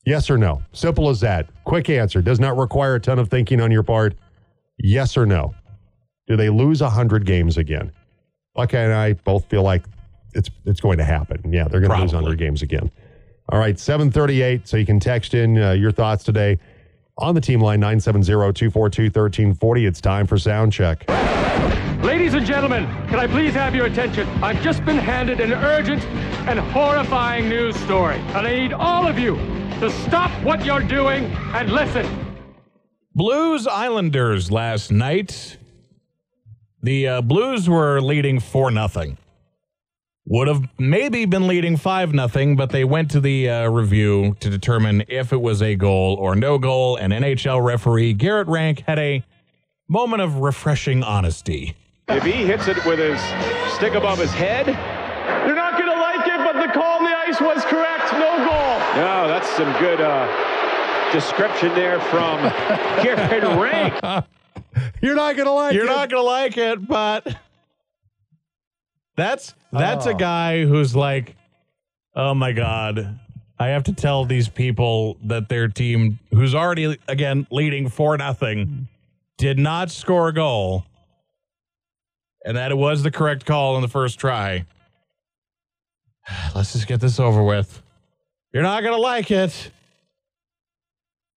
Yes 0.06 0.30
or 0.30 0.38
no? 0.38 0.62
Simple 0.74 1.10
as 1.10 1.20
that. 1.22 1.48
Quick 1.64 1.90
answer. 1.90 2.22
Does 2.22 2.40
not 2.40 2.58
require 2.58 2.96
a 2.96 3.00
ton 3.00 3.20
of 3.20 3.30
thinking 3.30 3.60
on 3.60 3.72
your 3.72 3.84
part. 3.84 4.16
Yes 4.78 5.18
or 5.18 5.26
no? 5.26 5.56
Do 6.28 6.36
they 6.36 6.50
lose 6.50 6.82
100 6.82 7.26
games 7.26 7.58
again? 7.58 7.92
Buckeye 8.56 8.82
and 8.82 8.94
I 8.94 9.14
both 9.14 9.46
feel 9.46 9.64
like 9.64 9.84
it's 10.34 10.50
it's 10.66 10.80
going 10.80 11.00
to 11.00 11.04
happen. 11.04 11.52
Yeah, 11.52 11.68
they're 11.68 11.80
going 11.80 11.92
to 11.92 12.02
lose 12.02 12.14
100 12.14 12.38
games 12.38 12.62
again. 12.62 12.92
All 13.50 13.60
right, 13.60 13.80
738. 13.80 14.68
So 14.68 14.78
you 14.78 14.86
can 14.86 15.00
text 15.00 15.34
in 15.34 15.58
uh, 15.58 15.72
your 15.72 15.92
thoughts 15.92 16.24
today 16.24 16.60
on 17.18 17.36
the 17.36 17.42
team 17.42 17.62
line 17.62 17.82
970-242-1340. 17.82 19.88
It's 19.88 20.02
time 20.02 20.26
for 20.26 20.38
sound 20.38 20.72
check. 20.72 21.08
Ladies 22.04 22.34
and 22.34 22.46
gentlemen, 22.46 22.86
can 23.08 23.20
I 23.20 23.28
please 23.28 23.54
have 23.54 23.76
your 23.76 23.86
attention? 23.86 24.28
I've 24.44 24.62
just 24.62 24.84
been 24.86 24.98
handed 24.98 25.40
an 25.40 25.54
urgent 25.54 26.04
and 26.48 26.60
horrifying 26.60 27.50
news 27.50 27.76
story, 27.78 28.18
and 28.18 28.48
I 28.48 28.56
need 28.56 28.74
all 28.74 29.08
of 29.08 29.18
you 29.18 29.36
to 29.80 29.90
stop 29.90 30.32
what 30.44 30.66
you're 30.66 30.82
doing 30.82 31.26
and 31.54 31.72
listen. 31.72 32.06
Blues 33.16 33.68
Islanders 33.68 34.52
last 34.52 34.92
night. 34.92 35.58
The 36.84 37.08
uh, 37.08 37.22
Blues 37.22 37.70
were 37.70 38.02
leading 38.02 38.40
4 38.40 38.70
nothing. 38.72 39.18
Would 40.26 40.48
have 40.48 40.64
maybe 40.78 41.26
been 41.26 41.48
leading 41.48 41.76
5 41.78 42.14
nothing, 42.14 42.56
but 42.56 42.70
they 42.72 42.84
went 42.84 43.12
to 43.12 43.20
the 43.20 43.50
uh, 43.50 43.70
review 43.70 44.36
to 44.40 44.50
determine 44.50 45.04
if 45.08 45.34
it 45.34 45.42
was 45.42 45.62
a 45.62 45.76
goal 45.76 46.16
or 46.16 46.36
no 46.36 46.58
goal, 46.58 46.96
and 46.98 47.12
NHL 47.12 47.64
referee 47.64 48.14
Garrett 48.14 48.48
Rank 48.48 48.84
had 48.88 49.00
a 49.00 49.24
moment 49.90 50.22
of 50.22 50.38
refreshing 50.38 51.04
honesty. 51.04 51.76
If 52.10 52.24
he 52.24 52.32
hits 52.46 52.68
it 52.68 52.84
with 52.86 53.00
his 53.00 53.20
stick 53.76 53.94
above 53.96 54.20
his 54.20 54.32
head, 54.32 54.68
You're 54.68 55.56
not 55.56 55.74
going 55.80 55.92
to 55.92 56.00
like 56.00 56.28
it, 56.28 56.38
but 56.38 56.66
the 56.66 56.72
call 56.74 57.00
on 57.00 57.04
the 57.06 57.16
ice 57.18 57.40
was 57.42 57.64
correct. 57.66 58.12
No 58.14 58.38
goal. 58.38 58.80
no, 59.02 59.28
that's 59.28 59.50
some 59.56 59.72
good 59.80 60.00
uh, 60.02 60.28
description 61.14 61.70
there 61.76 62.00
from 62.02 62.40
Garrett 63.04 63.44
Rank. 63.44 64.26
You're 65.04 65.16
not 65.16 65.36
going 65.36 65.48
to 65.48 65.52
like 65.52 65.74
You're 65.74 65.84
it. 65.84 65.88
not 65.90 66.10
gonna 66.10 66.24
like 66.24 66.58
it, 66.58 66.88
but 66.88 67.36
that's 69.18 69.54
that's 69.72 70.06
a 70.06 70.12
Oh. 70.12 70.18
guy 70.18 70.64
who's 70.66 70.96
like, 70.96 71.36
oh 72.16 72.34
my 72.34 72.54
god, 72.54 73.20
I 73.60 73.68
have 73.68 73.84
to 73.84 73.94
tell 73.94 74.24
these 74.26 74.48
people 74.48 75.18
that 75.26 75.50
their 75.50 75.68
team, 75.68 76.20
who's 76.32 76.56
already 76.56 76.98
again 77.08 77.46
leading 77.52 77.90
four 77.90 78.16
nothing, 78.18 78.88
did 79.38 79.60
not 79.60 79.92
score 79.92 80.30
a 80.30 80.34
goal, 80.34 80.86
and 82.46 82.56
that 82.56 82.72
it 82.72 82.78
was 82.78 83.04
the 83.04 83.12
correct 83.12 83.46
call 83.46 83.76
in 83.76 83.82
the 83.82 83.88
first 83.90 84.20
try. 84.20 84.66
Let's 86.56 86.72
just 86.72 86.88
get 86.88 87.02
this 87.02 87.20
over 87.20 87.44
with. 87.44 87.82
You're 88.54 88.64
not 88.64 88.84
gonna 88.84 88.98
like 88.98 89.32
it. 89.32 89.70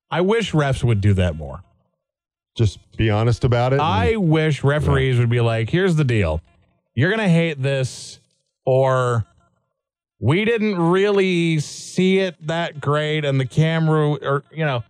I 0.08 0.20
wish 0.20 0.52
refs 0.52 0.84
would 0.84 1.00
do 1.00 1.14
that 1.14 1.34
more. 1.34 1.64
Just 2.56 2.78
be 2.96 3.10
honest 3.10 3.44
about 3.44 3.74
it. 3.74 3.80
I 3.80 4.16
wish 4.16 4.64
referees 4.64 5.18
would 5.18 5.28
be 5.28 5.40
like, 5.40 5.68
here's 5.68 5.96
the 5.96 6.04
deal. 6.04 6.40
You're 6.94 7.10
going 7.10 7.20
to 7.20 7.28
hate 7.28 7.62
this, 7.62 8.18
or 8.64 9.26
we 10.18 10.46
didn't 10.46 10.78
really 10.78 11.60
see 11.60 12.18
it 12.18 12.34
that 12.46 12.80
great, 12.80 13.26
and 13.26 13.38
the 13.38 13.44
camera, 13.44 14.12
or, 14.12 14.44
you 14.50 14.64
know, 14.64 14.82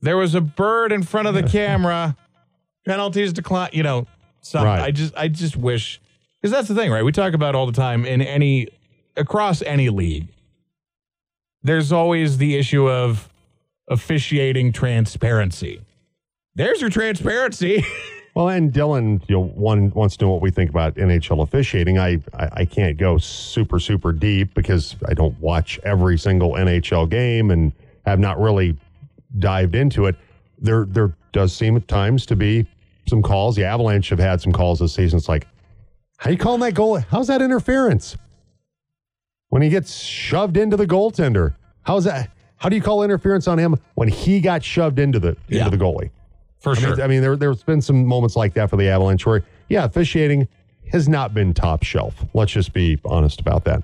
there 0.00 0.16
was 0.16 0.34
a 0.34 0.40
bird 0.40 0.90
in 0.90 1.04
front 1.04 1.28
of 1.28 1.34
the 1.34 1.44
camera, 1.44 2.16
penalties 2.84 3.32
decline, 3.32 3.70
you 3.72 3.84
know, 3.84 4.08
something. 4.40 4.66
Right. 4.66 4.82
I 4.82 4.90
just, 4.90 5.16
I 5.16 5.28
just 5.28 5.56
wish, 5.56 6.00
because 6.40 6.50
that's 6.50 6.66
the 6.66 6.74
thing, 6.74 6.90
right? 6.90 7.04
We 7.04 7.12
talk 7.12 7.34
about 7.34 7.54
all 7.54 7.66
the 7.66 7.72
time 7.72 8.04
in 8.04 8.20
any, 8.20 8.66
across 9.16 9.62
any 9.62 9.88
league. 9.90 10.26
There's 11.62 11.92
always 11.92 12.38
the 12.38 12.56
issue 12.56 12.88
of 12.88 13.28
officiating 13.88 14.72
transparency. 14.72 15.80
There's 16.58 16.80
your 16.82 16.90
transparency. 16.90 17.84
Well, 18.34 18.50
and 18.50 18.72
Dylan, 18.72 19.20
you 19.28 19.34
know, 19.34 19.44
one 19.46 19.90
wants 19.90 20.16
to 20.18 20.24
know 20.24 20.30
what 20.30 20.42
we 20.42 20.52
think 20.52 20.70
about 20.70 20.94
NHL 20.94 21.42
officiating. 21.42 21.98
I, 21.98 22.20
I 22.34 22.48
I 22.52 22.64
can't 22.66 22.96
go 22.96 23.18
super 23.18 23.80
super 23.80 24.12
deep 24.12 24.54
because 24.54 24.94
I 25.08 25.14
don't 25.14 25.36
watch 25.40 25.80
every 25.82 26.16
single 26.18 26.52
NHL 26.52 27.08
game 27.10 27.50
and 27.50 27.72
have 28.06 28.20
not 28.20 28.38
really 28.38 28.76
dived 29.40 29.74
into 29.74 30.06
it. 30.06 30.14
There 30.56 30.84
there 30.88 31.16
does 31.32 31.52
seem 31.52 31.74
at 31.74 31.88
times 31.88 32.26
to 32.26 32.36
be 32.36 32.64
some 33.08 33.22
calls. 33.22 33.56
The 33.56 33.64
Avalanche 33.64 34.08
have 34.10 34.20
had 34.20 34.40
some 34.40 34.52
calls 34.52 34.78
this 34.78 34.94
season. 34.94 35.16
It's 35.16 35.28
like, 35.28 35.48
how 36.18 36.30
you 36.30 36.38
calling 36.38 36.60
that 36.60 36.74
goal? 36.74 36.98
How's 37.10 37.26
that 37.26 37.42
interference? 37.42 38.16
When 39.48 39.62
he 39.62 39.68
gets 39.68 39.96
shoved 39.96 40.56
into 40.56 40.76
the 40.76 40.86
goaltender, 40.86 41.56
how's 41.82 42.04
that? 42.04 42.30
How 42.58 42.68
do 42.68 42.76
you 42.76 42.82
call 42.82 43.02
interference 43.02 43.48
on 43.48 43.58
him 43.58 43.74
when 43.96 44.06
he 44.08 44.40
got 44.40 44.62
shoved 44.62 45.00
into 45.00 45.18
the 45.18 45.30
into 45.48 45.56
Yeah. 45.56 45.68
the 45.70 45.78
goalie? 45.78 46.10
For 46.74 46.86
I 46.86 46.90
mean. 46.90 47.00
I 47.00 47.06
mean, 47.06 47.20
there, 47.22 47.36
there's 47.36 47.62
been 47.62 47.80
some 47.80 48.04
moments 48.04 48.36
like 48.36 48.54
that 48.54 48.70
for 48.70 48.76
the 48.76 48.88
Avalanche 48.88 49.24
where, 49.26 49.42
yeah, 49.68 49.84
officiating 49.84 50.48
has 50.92 51.08
not 51.08 51.34
been 51.34 51.52
top 51.54 51.82
shelf. 51.82 52.24
Let's 52.34 52.52
just 52.52 52.72
be 52.72 52.98
honest 53.04 53.40
about 53.40 53.64
that. 53.64 53.82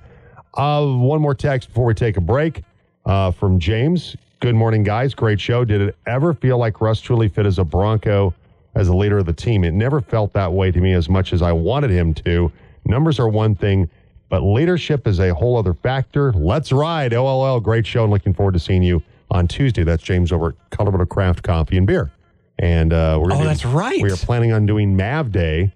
Uh, 0.55 0.85
one 0.85 1.21
more 1.21 1.35
text 1.35 1.69
before 1.69 1.85
we 1.85 1.93
take 1.93 2.17
a 2.17 2.21
break 2.21 2.63
uh, 3.05 3.31
from 3.31 3.59
James. 3.59 4.15
Good 4.39 4.55
morning, 4.55 4.83
guys. 4.83 5.13
Great 5.13 5.39
show. 5.39 5.65
Did 5.65 5.81
it 5.81 5.97
ever 6.07 6.33
feel 6.33 6.57
like 6.57 6.81
Russ 6.81 7.01
truly 7.01 7.27
fit 7.27 7.45
as 7.45 7.59
a 7.59 7.63
Bronco 7.63 8.33
as 8.75 8.87
a 8.87 8.95
leader 8.95 9.17
of 9.17 9.25
the 9.25 9.33
team? 9.33 9.63
It 9.63 9.73
never 9.73 10.01
felt 10.01 10.33
that 10.33 10.51
way 10.51 10.71
to 10.71 10.79
me 10.79 10.93
as 10.93 11.09
much 11.09 11.33
as 11.33 11.41
I 11.41 11.51
wanted 11.51 11.89
him 11.89 12.13
to. 12.15 12.51
Numbers 12.85 13.19
are 13.19 13.27
one 13.29 13.55
thing, 13.55 13.89
but 14.29 14.41
leadership 14.41 15.07
is 15.07 15.19
a 15.19 15.33
whole 15.33 15.57
other 15.57 15.73
factor. 15.73 16.31
Let's 16.33 16.71
ride. 16.71 17.13
OLL, 17.13 17.59
great 17.61 17.85
show, 17.87 18.03
and 18.03 18.11
looking 18.11 18.33
forward 18.33 18.53
to 18.53 18.59
seeing 18.59 18.83
you 18.83 19.01
on 19.31 19.47
Tuesday. 19.47 19.83
That's 19.83 20.03
James 20.03 20.31
over 20.31 20.49
at 20.49 20.55
Colorado 20.71 21.05
Craft 21.05 21.43
Coffee 21.43 21.77
and 21.77 21.87
Beer. 21.87 22.11
And 22.59 22.93
uh, 22.93 23.17
we're 23.21 23.27
Oh, 23.27 23.35
gonna- 23.37 23.45
that's 23.45 23.65
right. 23.65 24.01
We 24.01 24.11
are 24.11 24.15
planning 24.17 24.51
on 24.53 24.65
doing 24.65 24.95
Mav 24.95 25.31
Day 25.31 25.73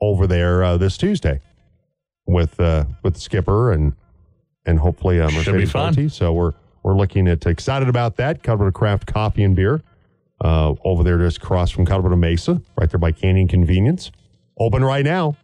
over 0.00 0.26
there 0.26 0.64
uh, 0.64 0.76
this 0.76 0.96
Tuesday 0.96 1.40
with 2.26 2.58
uh, 2.60 2.84
with 3.02 3.16
Skipper 3.16 3.72
and 3.72 3.92
and 4.66 4.78
hopefully 4.78 5.20
uh, 5.20 5.28
Should 5.28 5.44
be 5.44 5.50
Mercedes 5.52 5.70
fun. 5.72 5.82
Monti. 5.86 6.08
So 6.08 6.32
we're 6.32 6.52
we're 6.82 6.96
looking 6.96 7.28
at 7.28 7.44
excited 7.46 7.88
about 7.88 8.16
that. 8.16 8.42
Colorado 8.42 8.70
Craft 8.72 9.06
Coffee 9.06 9.42
and 9.44 9.54
Beer 9.54 9.82
uh, 10.42 10.74
over 10.84 11.02
there 11.04 11.18
just 11.18 11.36
across 11.38 11.70
from 11.70 11.84
Colorado 11.84 12.16
Mesa, 12.16 12.60
right 12.78 12.90
there 12.90 12.98
by 12.98 13.12
Canyon 13.12 13.48
Convenience. 13.48 14.10
Open 14.58 14.84
right 14.84 15.04
now 15.04 15.36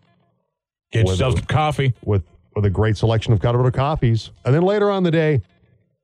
Get 0.93 1.05
With- 1.05 1.15
yourself 1.15 1.37
some 1.37 1.45
coffee. 1.47 1.95
with 2.05 2.23
with 2.57 2.65
a 2.65 2.71
great 2.71 2.97
selection 2.97 3.33
of 3.33 3.41
Colorado 3.41 3.71
coffees, 3.71 4.31
and 4.45 4.55
then 4.55 4.63
later 4.63 4.91
on 4.91 4.99
in 4.99 5.05
the 5.05 5.11
day, 5.11 5.41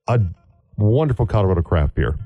a 0.07 0.20
wonderful 0.77 1.27
Colorado 1.27 1.62
craft 1.62 1.95
beer 1.95 2.16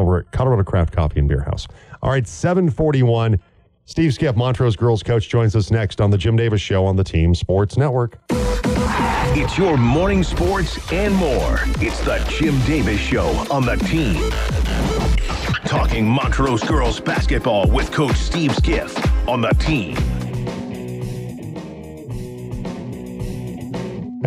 over 0.00 0.18
at 0.18 0.30
Colorado 0.32 0.64
Craft 0.64 0.92
Coffee 0.94 1.20
and 1.20 1.28
Beer 1.28 1.42
House. 1.42 1.68
All 2.02 2.10
right, 2.10 2.26
seven 2.26 2.70
forty 2.70 3.02
one. 3.02 3.38
Steve 3.84 4.14
Skiff, 4.14 4.36
Montrose 4.36 4.76
girls 4.76 5.02
coach, 5.02 5.28
joins 5.28 5.56
us 5.56 5.70
next 5.70 6.00
on 6.00 6.10
the 6.10 6.18
Jim 6.18 6.36
Davis 6.36 6.60
Show 6.60 6.86
on 6.86 6.96
the 6.96 7.02
Team 7.04 7.34
Sports 7.34 7.76
Network. 7.76 8.18
It's 8.30 9.58
your 9.58 9.76
morning 9.76 10.22
sports 10.22 10.78
and 10.92 11.14
more. 11.14 11.60
It's 11.80 12.00
the 12.00 12.24
Jim 12.28 12.58
Davis 12.66 13.00
Show 13.00 13.26
on 13.50 13.66
the 13.66 13.76
team. 13.76 14.30
Talking 15.66 16.06
Montrose 16.06 16.62
girls 16.64 17.00
basketball 17.00 17.68
with 17.68 17.90
Coach 17.92 18.16
Steve 18.16 18.54
Skiff 18.54 18.96
on 19.28 19.40
the 19.40 19.50
team. 19.50 19.96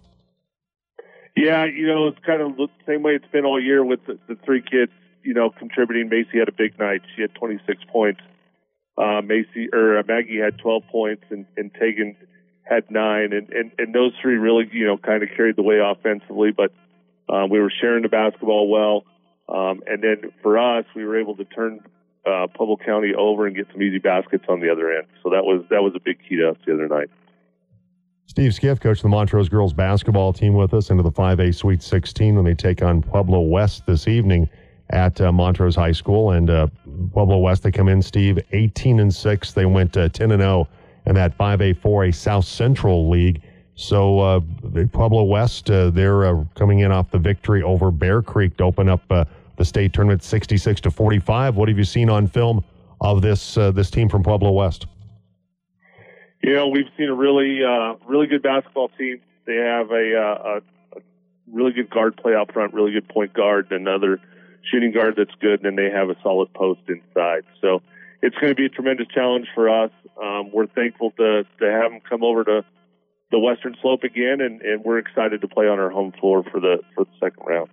Yeah, 1.36 1.66
you 1.66 1.86
know, 1.86 2.08
it's 2.08 2.18
kind 2.24 2.40
of 2.40 2.56
the 2.56 2.68
same 2.86 3.02
way 3.02 3.12
it's 3.12 3.30
been 3.30 3.44
all 3.44 3.62
year 3.62 3.84
with 3.84 4.00
the, 4.06 4.18
the 4.28 4.36
three 4.44 4.62
kids, 4.62 4.92
you 5.22 5.34
know, 5.34 5.50
contributing. 5.50 6.08
Macy 6.08 6.38
had 6.38 6.48
a 6.48 6.52
big 6.52 6.78
night. 6.78 7.02
She 7.14 7.22
had 7.22 7.34
26 7.34 7.84
points. 7.92 8.20
Uh, 8.98 9.22
Macy 9.22 9.68
or 9.72 9.98
uh, 9.98 10.02
Maggie 10.06 10.38
had 10.38 10.58
12 10.58 10.82
points, 10.90 11.24
and, 11.30 11.46
and 11.56 11.72
Tegan 11.74 12.16
had 12.62 12.90
nine, 12.90 13.32
and, 13.32 13.48
and 13.50 13.72
and 13.78 13.94
those 13.94 14.12
three 14.20 14.36
really, 14.36 14.68
you 14.72 14.86
know, 14.86 14.96
kind 14.96 15.22
of 15.22 15.28
carried 15.36 15.56
the 15.56 15.62
way 15.62 15.78
offensively. 15.78 16.50
But 16.52 16.72
uh, 17.28 17.46
we 17.50 17.60
were 17.60 17.72
sharing 17.80 18.02
the 18.02 18.08
basketball 18.08 18.68
well, 18.68 19.04
um, 19.48 19.82
and 19.86 20.02
then 20.02 20.32
for 20.42 20.58
us, 20.58 20.84
we 20.94 21.04
were 21.04 21.18
able 21.18 21.36
to 21.36 21.44
turn 21.44 21.80
uh, 22.26 22.46
Pueblo 22.54 22.76
County 22.76 23.14
over 23.16 23.46
and 23.46 23.56
get 23.56 23.66
some 23.72 23.82
easy 23.82 23.98
baskets 23.98 24.44
on 24.48 24.60
the 24.60 24.70
other 24.70 24.90
end. 24.92 25.06
So 25.22 25.30
that 25.30 25.44
was 25.44 25.64
that 25.70 25.82
was 25.82 25.94
a 25.96 26.00
big 26.00 26.18
key 26.28 26.36
to 26.36 26.50
us 26.50 26.56
the 26.66 26.74
other 26.74 26.88
night. 26.88 27.08
Steve 28.26 28.54
Skiff, 28.54 28.78
coach 28.78 28.98
of 28.98 29.02
the 29.02 29.08
Montrose 29.08 29.48
girls 29.48 29.72
basketball 29.72 30.32
team, 30.32 30.54
with 30.54 30.72
us 30.72 30.90
into 30.90 31.02
the 31.02 31.10
5A 31.10 31.52
Sweet 31.52 31.82
16 31.82 32.36
when 32.36 32.44
they 32.44 32.54
take 32.54 32.80
on 32.80 33.02
Pueblo 33.02 33.40
West 33.40 33.86
this 33.86 34.06
evening 34.06 34.48
at 34.90 35.20
uh, 35.20 35.32
Montrose 35.32 35.76
High 35.76 35.92
School. 35.92 36.32
And 36.32 36.50
uh, 36.50 36.66
Pueblo 37.12 37.38
West, 37.38 37.62
they 37.62 37.70
come 37.70 37.88
in, 37.88 38.02
Steve, 38.02 38.38
18 38.52 39.00
and 39.00 39.14
6. 39.14 39.52
They 39.52 39.66
went 39.66 39.96
uh, 39.96 40.08
10 40.08 40.32
and 40.32 40.42
0 40.42 40.68
in 41.06 41.14
that 41.14 41.36
5A 41.36 41.76
4A 41.78 42.14
South 42.14 42.44
Central 42.44 43.08
League. 43.08 43.42
So 43.74 44.18
uh, 44.20 44.40
Pueblo 44.92 45.24
West, 45.24 45.70
uh, 45.70 45.90
they're 45.90 46.44
coming 46.54 46.80
in 46.80 46.92
off 46.92 47.10
the 47.10 47.18
victory 47.18 47.62
over 47.62 47.90
Bear 47.90 48.20
Creek 48.20 48.56
to 48.58 48.64
open 48.64 48.88
up 48.88 49.02
the 49.08 49.64
state 49.64 49.92
tournament 49.92 50.22
66 50.22 50.80
to 50.82 50.90
45. 50.90 51.56
What 51.56 51.68
have 51.68 51.78
you 51.78 51.84
seen 51.84 52.10
on 52.10 52.26
film 52.26 52.64
of 53.00 53.22
this 53.22 53.54
this 53.54 53.90
team 53.90 54.08
from 54.08 54.22
Pueblo 54.22 54.52
West? 54.52 54.86
You 56.42 56.54
know, 56.54 56.68
we've 56.68 56.88
seen 56.98 57.08
a 57.08 57.14
really, 57.14 57.60
really 58.06 58.26
good 58.26 58.42
basketball 58.42 58.90
team. 58.98 59.20
They 59.46 59.56
have 59.56 59.90
a, 59.90 60.12
a, 60.14 60.56
a 60.98 61.00
really 61.50 61.72
good 61.72 61.88
guard 61.88 62.18
play 62.18 62.34
out 62.34 62.52
front, 62.52 62.74
really 62.74 62.92
good 62.92 63.08
point 63.08 63.32
guard, 63.32 63.68
and 63.70 63.86
another 63.86 64.20
shooting 64.70 64.92
guard 64.92 65.14
that's 65.16 65.34
good, 65.40 65.62
and 65.62 65.64
then 65.64 65.76
they 65.76 65.90
have 65.90 66.10
a 66.10 66.16
solid 66.22 66.52
post 66.54 66.80
inside. 66.88 67.44
So 67.60 67.82
it's 68.22 68.36
going 68.36 68.50
to 68.50 68.54
be 68.54 68.66
a 68.66 68.68
tremendous 68.68 69.06
challenge 69.08 69.46
for 69.54 69.68
us. 69.68 69.90
Um, 70.22 70.50
we're 70.52 70.66
thankful 70.66 71.12
to, 71.12 71.44
to 71.60 71.70
have 71.70 71.92
them 71.92 72.00
come 72.08 72.22
over 72.22 72.44
to 72.44 72.64
the 73.30 73.38
Western 73.38 73.76
Slope 73.80 74.02
again, 74.02 74.40
and, 74.40 74.60
and 74.62 74.84
we're 74.84 74.98
excited 74.98 75.40
to 75.40 75.48
play 75.48 75.68
on 75.68 75.78
our 75.78 75.90
home 75.90 76.12
floor 76.20 76.42
for 76.50 76.60
the 76.60 76.78
for 76.94 77.04
the 77.04 77.10
second 77.20 77.44
round. 77.46 77.70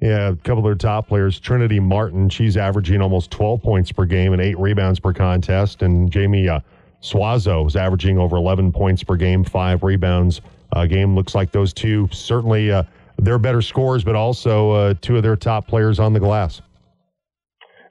Yeah, 0.00 0.30
a 0.30 0.36
couple 0.36 0.58
of 0.58 0.64
their 0.64 0.74
top 0.74 1.08
players, 1.08 1.38
Trinity 1.38 1.78
Martin, 1.78 2.30
she's 2.30 2.56
averaging 2.56 3.02
almost 3.02 3.30
12 3.30 3.62
points 3.62 3.92
per 3.92 4.06
game 4.06 4.32
and 4.32 4.40
eight 4.40 4.58
rebounds 4.58 4.98
per 4.98 5.12
contest, 5.12 5.82
and 5.82 6.10
Jamie 6.10 6.48
uh, 6.48 6.60
Suazo 7.02 7.66
is 7.66 7.76
averaging 7.76 8.16
over 8.18 8.36
11 8.36 8.72
points 8.72 9.02
per 9.02 9.16
game, 9.16 9.44
five 9.44 9.82
rebounds 9.82 10.40
a 10.72 10.86
game. 10.86 11.14
Looks 11.14 11.34
like 11.34 11.52
those 11.52 11.72
two 11.72 12.08
certainly 12.12 12.70
uh, 12.70 12.84
they're 13.22 13.38
better 13.38 13.62
scorers, 13.62 14.04
but 14.04 14.14
also 14.14 14.70
uh, 14.70 14.94
two 15.00 15.16
of 15.16 15.22
their 15.22 15.36
top 15.36 15.66
players 15.66 15.98
on 15.98 16.12
the 16.12 16.20
glass. 16.20 16.60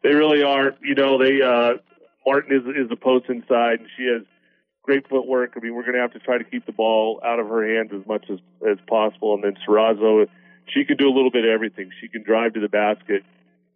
They 0.04 0.14
really 0.14 0.44
are. 0.44 0.74
You 0.82 0.96
know, 0.96 1.18
they 1.18 1.42
uh, 1.42 1.74
Martin 2.26 2.56
is 2.56 2.84
is 2.84 2.90
the 2.90 2.96
post 2.96 3.26
inside, 3.30 3.80
and 3.80 3.90
she 3.98 4.06
has 4.06 4.24
great 4.84 5.08
footwork. 5.08 5.54
I 5.56 5.60
mean, 5.60 5.76
we're 5.76 5.84
going 5.84 5.96
to 5.96 6.02
have 6.02 6.14
to 6.14 6.20
try 6.20 6.38
to 6.38 6.44
keep 6.44 6.66
the 6.66 6.72
ball 6.72 7.20
out 7.24 7.40
of 7.40 7.48
her 7.48 7.68
hands 7.76 7.92
as 7.94 8.06
much 8.08 8.26
as 8.30 8.40
as 8.68 8.78
possible. 8.88 9.36
And 9.36 9.44
then 9.44 9.56
Suazo, 9.68 10.28
she 10.74 10.86
can 10.86 10.98
do 10.98 11.08
a 11.08 11.14
little 11.14 11.32
bit 11.32 11.46
of 11.46 11.52
everything. 11.52 11.92
She 12.02 12.08
can 12.08 12.24
drive 12.24 12.54
to 12.54 12.60
the 12.60 12.70
basket. 12.70 13.24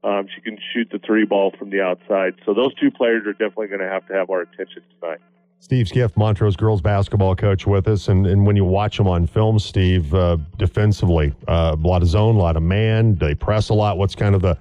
Um, 0.04 0.28
she 0.34 0.42
can 0.42 0.58
shoot 0.74 0.90
the 0.92 1.00
three 1.00 1.26
ball 1.26 1.54
from 1.58 1.70
the 1.70 1.82
outside. 1.82 2.36
So 2.46 2.54
those 2.54 2.74
two 2.76 2.92
players 2.92 3.26
are 3.26 3.32
definitely 3.32 3.68
going 3.68 3.80
to 3.80 3.88
have 3.88 4.06
to 4.08 4.14
have 4.14 4.30
our 4.30 4.42
attention 4.42 4.84
tonight. 5.00 5.20
Steve 5.64 5.88
Skiff, 5.88 6.18
Montrose 6.18 6.58
girls 6.58 6.82
basketball 6.82 7.38
coach, 7.38 7.66
with 7.66 7.88
us, 7.88 8.10
and, 8.10 8.28
and 8.28 8.46
when 8.46 8.58
you 8.58 8.66
watch 8.66 8.98
them 8.98 9.08
on 9.08 9.26
film, 9.26 9.58
Steve, 9.58 10.14
uh, 10.14 10.36
defensively, 10.58 11.34
uh, 11.48 11.74
a 11.82 11.88
lot 11.88 12.02
of 12.02 12.10
zone, 12.10 12.36
a 12.36 12.38
lot 12.38 12.58
of 12.58 12.64
man, 12.64 13.16
they 13.16 13.34
press 13.34 13.70
a 13.70 13.74
lot. 13.74 13.98
What's 13.98 14.14
kind 14.14 14.36
of 14.36 14.42
the 14.42 14.58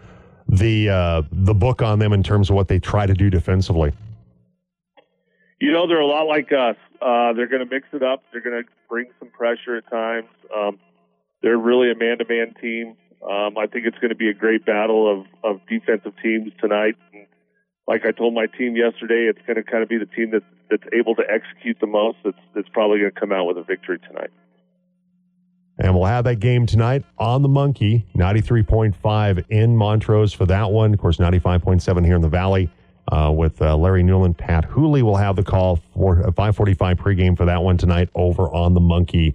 the 0.47 0.91
uh, 0.91 1.23
the 1.33 1.55
book 1.55 1.83
on 1.83 1.99
them 1.99 2.13
in 2.13 2.23
terms 2.23 2.51
of 2.51 2.55
what 2.55 2.69
they 2.69 2.79
try 2.79 3.05
to 3.05 3.15
do 3.15 3.31
defensively? 3.31 3.93
You 5.61 5.73
know, 5.73 5.89
they're 5.89 5.99
a 5.99 6.07
lot 6.07 6.29
like 6.29 6.53
us. 6.53 6.77
Uh, 7.01 7.33
they're 7.33 7.49
going 7.49 7.67
to 7.67 7.75
mix 7.75 7.89
it 7.93 8.05
up. 8.05 8.23
They're 8.31 8.41
going 8.41 8.63
to 8.63 8.69
bring 8.89 9.07
some 9.19 9.31
pressure 9.31 9.79
at 9.79 9.91
times. 9.91 10.29
Um, 10.57 10.79
they're 11.43 11.59
really 11.59 11.91
a 11.91 11.97
man-to-man 11.97 12.55
team. 12.61 12.95
Um, 13.29 13.59
I 13.59 13.67
think 13.67 13.87
it's 13.87 13.99
going 13.99 14.11
to 14.11 14.15
be 14.15 14.29
a 14.29 14.35
great 14.35 14.65
battle 14.65 15.11
of, 15.21 15.27
of 15.43 15.61
defensive 15.67 16.13
teams 16.23 16.53
tonight. 16.61 16.95
Like 17.93 18.07
I 18.07 18.13
told 18.13 18.33
my 18.33 18.47
team 18.47 18.75
yesterday, 18.75 19.29
it's 19.29 19.47
going 19.47 19.57
to 19.57 19.63
kind 19.63 19.83
of 19.83 19.89
be 19.91 19.99
the 19.99 20.07
team 20.07 20.31
that's, 20.31 20.47
that's 20.71 20.95
able 20.95 21.15
to 21.17 21.23
execute 21.29 21.77
the 21.79 21.87
most 21.87 22.17
that's, 22.25 22.39
that's 22.55 22.69
probably 22.71 23.01
going 23.01 23.13
to 23.13 23.21
come 23.21 23.33
out 23.33 23.45
with 23.45 23.59
a 23.59 23.63
victory 23.63 23.99
tonight. 23.99 24.31
And 25.79 25.95
we'll 25.95 26.07
have 26.07 26.25
that 26.25 26.37
game 26.37 26.65
tonight 26.65 27.05
on 27.19 27.43
the 27.43 27.51
Monkey, 27.51 28.07
93.5 28.17 29.45
in 29.51 29.77
Montrose 29.77 30.33
for 30.33 30.47
that 30.47 30.71
one. 30.71 30.95
Of 30.95 31.01
course, 31.01 31.19
95.7 31.19 32.07
here 32.07 32.17
in 32.17 32.23
the 32.23 32.31
Valley 32.31 32.71
uh, 33.09 33.31
with 33.31 33.61
uh, 33.61 33.77
Larry 33.77 34.03
Newland. 34.03 34.39
Pat 34.39 34.65
Hooley 34.65 35.03
will 35.03 35.19
have 35.19 35.37
the 35.37 35.43
call 35.43 35.79
for 35.93 36.21
a 36.21 36.33
545 36.33 36.97
pregame 36.97 37.37
for 37.37 37.45
that 37.45 37.63
one 37.63 37.77
tonight 37.77 38.09
over 38.15 38.45
on 38.55 38.73
the 38.73 38.81
Monkey 38.81 39.35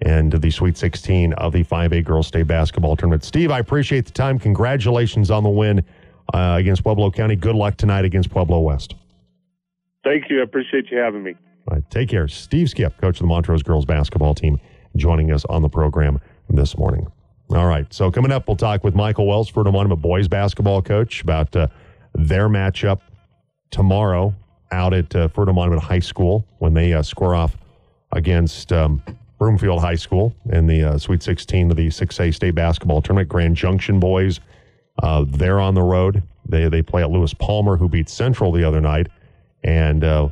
and 0.00 0.32
the 0.32 0.50
Sweet 0.50 0.76
16 0.76 1.34
of 1.34 1.52
the 1.52 1.62
5A 1.62 2.04
Girls 2.04 2.26
State 2.26 2.48
Basketball 2.48 2.96
Tournament. 2.96 3.22
Steve, 3.22 3.52
I 3.52 3.60
appreciate 3.60 4.06
the 4.06 4.12
time. 4.12 4.40
Congratulations 4.40 5.30
on 5.30 5.44
the 5.44 5.50
win 5.50 5.84
uh, 6.32 6.56
against 6.58 6.82
Pueblo 6.82 7.10
County. 7.10 7.36
Good 7.36 7.54
luck 7.54 7.76
tonight 7.76 8.04
against 8.04 8.30
Pueblo 8.30 8.60
West. 8.60 8.94
Thank 10.04 10.30
you. 10.30 10.40
I 10.40 10.42
appreciate 10.42 10.90
you 10.90 10.98
having 10.98 11.22
me. 11.22 11.34
All 11.68 11.76
right, 11.76 11.90
take 11.90 12.08
care. 12.08 12.26
Steve 12.28 12.70
Skiff, 12.70 12.96
coach 12.98 13.16
of 13.16 13.20
the 13.20 13.26
Montrose 13.26 13.62
girls 13.62 13.84
basketball 13.84 14.34
team, 14.34 14.58
joining 14.96 15.30
us 15.30 15.44
on 15.44 15.62
the 15.62 15.68
program 15.68 16.20
this 16.48 16.76
morning. 16.76 17.06
All 17.50 17.66
right. 17.66 17.92
So 17.92 18.10
coming 18.10 18.32
up, 18.32 18.48
we'll 18.48 18.56
talk 18.56 18.82
with 18.82 18.94
Michael 18.94 19.26
Wellsford, 19.26 19.66
a 19.66 19.96
boys 19.96 20.26
basketball 20.26 20.82
coach, 20.82 21.22
about 21.22 21.54
uh, 21.54 21.68
their 22.14 22.48
matchup 22.48 23.00
tomorrow 23.70 24.34
out 24.70 24.94
at 24.94 25.14
uh, 25.14 25.28
Monument 25.36 25.82
High 25.82 25.98
School 25.98 26.46
when 26.58 26.74
they 26.74 26.94
uh, 26.94 27.02
score 27.02 27.34
off 27.34 27.56
against 28.12 28.72
um, 28.72 29.02
Broomfield 29.38 29.80
High 29.80 29.96
School 29.96 30.34
in 30.50 30.66
the 30.66 30.82
uh, 30.82 30.98
Sweet 30.98 31.22
16 31.22 31.70
of 31.70 31.76
the 31.76 31.88
6A 31.88 32.34
state 32.34 32.54
basketball 32.54 33.02
tournament. 33.02 33.28
Grand 33.28 33.54
Junction 33.54 34.00
boys, 34.00 34.40
uh, 35.02 35.24
they're 35.28 35.60
on 35.60 35.74
the 35.74 35.82
road. 35.82 36.22
They 36.46 36.68
they 36.68 36.82
play 36.82 37.02
at 37.02 37.10
Lewis 37.10 37.34
Palmer, 37.34 37.76
who 37.76 37.88
beat 37.88 38.08
Central 38.08 38.52
the 38.52 38.64
other 38.64 38.80
night, 38.80 39.08
and 39.62 40.04
uh, 40.04 40.28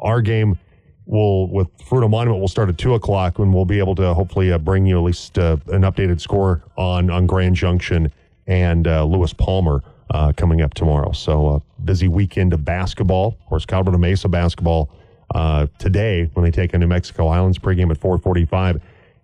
our 0.00 0.20
game 0.20 0.58
will 1.06 1.48
with 1.48 1.68
Fruita 1.78 2.08
Monument 2.08 2.40
will 2.40 2.48
start 2.48 2.68
at 2.68 2.78
two 2.78 2.94
o'clock, 2.94 3.38
and 3.38 3.52
we'll 3.52 3.64
be 3.64 3.78
able 3.78 3.94
to 3.96 4.14
hopefully 4.14 4.52
uh, 4.52 4.58
bring 4.58 4.86
you 4.86 4.98
at 4.98 5.04
least 5.04 5.38
uh, 5.38 5.56
an 5.68 5.82
updated 5.82 6.20
score 6.20 6.62
on 6.76 7.10
on 7.10 7.26
Grand 7.26 7.56
Junction 7.56 8.12
and 8.46 8.86
uh, 8.86 9.04
Lewis 9.04 9.32
Palmer. 9.32 9.82
coming 10.36 10.62
up 10.62 10.72
tomorrow. 10.74 11.12
So, 11.12 11.48
a 11.48 11.82
busy 11.82 12.08
weekend 12.08 12.54
of 12.54 12.64
basketball. 12.64 13.36
Of 13.40 13.46
course, 13.46 13.66
Colorado 13.66 13.98
Mesa 13.98 14.28
basketball 14.28 14.88
uh, 15.34 15.66
today 15.78 16.30
when 16.34 16.44
they 16.44 16.50
take 16.50 16.74
on 16.74 16.80
New 16.80 16.86
Mexico 16.86 17.28
Highlands 17.28 17.58
pregame 17.58 17.90
at 17.90 17.98
445. 17.98 18.80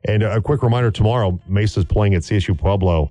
And 0.06 0.22
a 0.22 0.40
quick 0.40 0.62
reminder 0.62 0.90
tomorrow, 0.90 1.40
Mesa's 1.48 1.84
playing 1.86 2.14
at 2.14 2.22
CSU 2.22 2.58
Pueblo 2.58 3.10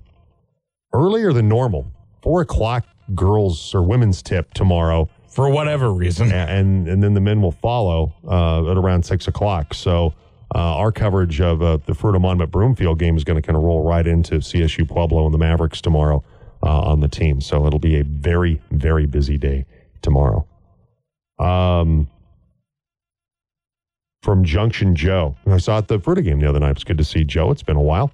earlier 0.94 1.32
than 1.32 1.48
normal. 1.48 1.86
Four 2.22 2.40
o'clock 2.40 2.86
girls 3.14 3.74
or 3.74 3.82
women's 3.82 4.22
tip 4.22 4.54
tomorrow. 4.54 5.10
For 5.28 5.50
whatever 5.50 5.92
reason. 5.92 6.32
And, 6.32 6.88
and 6.88 7.02
then 7.02 7.12
the 7.12 7.20
men 7.20 7.42
will 7.42 7.52
follow 7.52 8.14
uh, 8.26 8.70
at 8.70 8.78
around 8.78 9.04
six 9.04 9.26
o'clock. 9.26 9.74
So 9.74 10.14
uh, 10.54 10.58
our 10.58 10.92
coverage 10.92 11.40
of 11.40 11.60
uh, 11.60 11.78
the 11.84 11.92
Fruita 11.92 12.20
Monument 12.20 12.50
Broomfield 12.50 12.98
game 13.00 13.16
is 13.16 13.24
going 13.24 13.40
to 13.40 13.42
kind 13.44 13.56
of 13.56 13.64
roll 13.64 13.82
right 13.82 14.06
into 14.06 14.36
CSU 14.36 14.88
Pueblo 14.88 15.24
and 15.24 15.34
the 15.34 15.38
Mavericks 15.38 15.80
tomorrow 15.80 16.22
uh, 16.62 16.80
on 16.82 17.00
the 17.00 17.08
team. 17.08 17.40
So 17.40 17.66
it'll 17.66 17.80
be 17.80 17.98
a 17.98 18.04
very, 18.04 18.62
very 18.70 19.06
busy 19.06 19.36
day 19.36 19.66
tomorrow. 20.02 20.46
Um, 21.40 22.08
from 24.22 24.44
Junction 24.44 24.94
Joe. 24.94 25.36
I 25.46 25.58
saw 25.58 25.78
at 25.78 25.88
the 25.88 25.98
Fruita 25.98 26.24
game 26.24 26.40
the 26.40 26.48
other 26.48 26.60
night. 26.60 26.70
It's 26.70 26.84
good 26.84 26.96
to 26.98 27.04
see 27.04 27.24
Joe. 27.24 27.50
It's 27.50 27.62
been 27.62 27.76
a 27.76 27.82
while. 27.82 28.10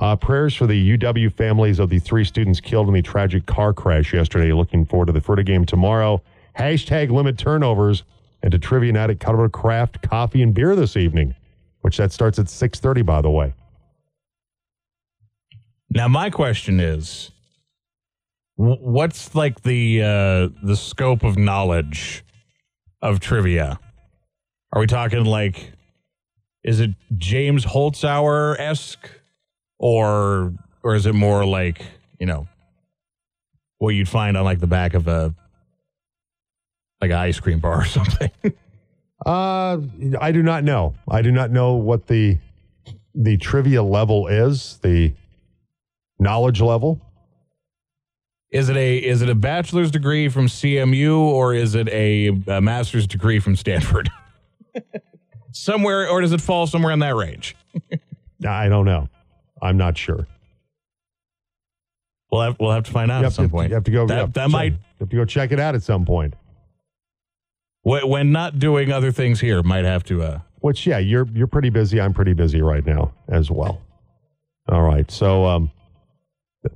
Uh, 0.00 0.14
prayers 0.14 0.54
for 0.54 0.66
the 0.68 0.96
UW 0.96 1.32
families 1.32 1.80
of 1.80 1.90
the 1.90 1.98
three 1.98 2.24
students 2.24 2.60
killed 2.60 2.86
in 2.86 2.94
the 2.94 3.02
tragic 3.02 3.46
car 3.46 3.72
crash 3.72 4.14
yesterday. 4.14 4.52
Looking 4.52 4.84
forward 4.84 5.06
to 5.06 5.12
the 5.12 5.20
Fruita 5.20 5.44
game 5.44 5.64
tomorrow. 5.64 6.22
Hashtag 6.56 7.10
limit 7.10 7.36
turnovers. 7.36 8.04
and 8.40 8.52
to 8.52 8.58
trivia 8.58 8.92
night 8.92 9.10
at 9.10 9.18
Colorado 9.18 9.48
Craft 9.48 10.08
Coffee 10.08 10.42
and 10.42 10.54
Beer 10.54 10.76
this 10.76 10.96
evening, 10.96 11.34
which 11.80 11.96
that 11.96 12.12
starts 12.12 12.38
at 12.38 12.46
6.30, 12.46 13.04
by 13.04 13.20
the 13.20 13.30
way. 13.30 13.52
Now, 15.90 16.06
my 16.06 16.30
question 16.30 16.78
is, 16.78 17.32
what's 18.54 19.34
like 19.34 19.62
the 19.62 20.02
uh, 20.02 20.48
the 20.62 20.76
scope 20.76 21.24
of 21.24 21.36
knowledge 21.36 22.24
of 23.02 23.18
trivia? 23.18 23.80
Are 24.72 24.80
we 24.80 24.86
talking 24.86 25.24
like, 25.24 25.72
is 26.62 26.78
it 26.78 26.90
James 27.16 27.64
Holzhauer 27.64 28.54
esque, 28.60 29.08
or 29.78 30.52
or 30.82 30.94
is 30.94 31.06
it 31.06 31.14
more 31.14 31.44
like 31.44 31.84
you 32.18 32.26
know 32.26 32.46
what 33.78 33.90
you'd 33.90 34.08
find 34.08 34.36
on 34.36 34.44
like 34.44 34.60
the 34.60 34.66
back 34.66 34.94
of 34.94 35.08
a 35.08 35.34
like 37.00 37.10
an 37.10 37.16
ice 37.16 37.40
cream 37.40 37.60
bar 37.60 37.80
or 37.80 37.84
something? 37.84 38.30
Uh, 39.24 39.78
I 40.20 40.32
do 40.32 40.42
not 40.42 40.64
know. 40.64 40.94
I 41.08 41.22
do 41.22 41.32
not 41.32 41.50
know 41.50 41.74
what 41.74 42.06
the 42.06 42.38
the 43.14 43.36
trivia 43.36 43.82
level 43.82 44.28
is, 44.28 44.78
the 44.82 45.12
knowledge 46.18 46.60
level. 46.60 47.00
Is 48.50 48.68
it 48.68 48.76
a 48.76 48.96
is 48.96 49.22
it 49.22 49.28
a 49.28 49.34
bachelor's 49.34 49.90
degree 49.90 50.28
from 50.28 50.46
CMU 50.46 51.18
or 51.18 51.52
is 51.52 51.74
it 51.74 51.88
a, 51.88 52.28
a 52.46 52.60
master's 52.60 53.06
degree 53.06 53.40
from 53.40 53.56
Stanford? 53.56 54.08
somewhere, 55.52 56.08
or 56.08 56.20
does 56.20 56.32
it 56.32 56.40
fall 56.40 56.66
somewhere 56.66 56.92
in 56.92 57.00
that 57.00 57.14
range? 57.14 57.56
I 58.46 58.68
don't 58.68 58.84
know. 58.84 59.08
I'm 59.62 59.76
not 59.76 59.96
sure. 59.96 60.26
We'll 62.30 62.42
have 62.42 62.56
we'll 62.60 62.72
have 62.72 62.84
to 62.84 62.90
find 62.90 63.10
out 63.10 63.24
at 63.24 63.32
some 63.32 63.46
to, 63.46 63.50
point. 63.50 63.70
you 63.70 63.74
have 63.74 63.84
to 63.84 63.90
go. 63.90 64.06
That, 64.06 64.18
have 64.18 64.32
that 64.34 64.44
check- 64.44 64.50
might 64.50 64.72
you 64.72 64.78
have 65.00 65.08
to 65.08 65.16
go 65.16 65.24
check 65.24 65.52
it 65.52 65.60
out 65.60 65.74
at 65.74 65.82
some 65.82 66.04
point. 66.04 66.34
when 67.82 68.32
not 68.32 68.58
doing 68.58 68.92
other 68.92 69.12
things 69.12 69.40
here 69.40 69.62
might 69.62 69.84
have 69.84 70.04
to. 70.04 70.22
Uh, 70.22 70.40
Which, 70.60 70.86
yeah, 70.86 70.98
you're 70.98 71.26
you're 71.32 71.46
pretty 71.46 71.70
busy. 71.70 72.00
I'm 72.00 72.12
pretty 72.12 72.34
busy 72.34 72.60
right 72.60 72.84
now 72.84 73.12
as 73.28 73.50
well. 73.50 73.80
All 74.68 74.82
right, 74.82 75.10
so 75.10 75.46
um, 75.46 75.70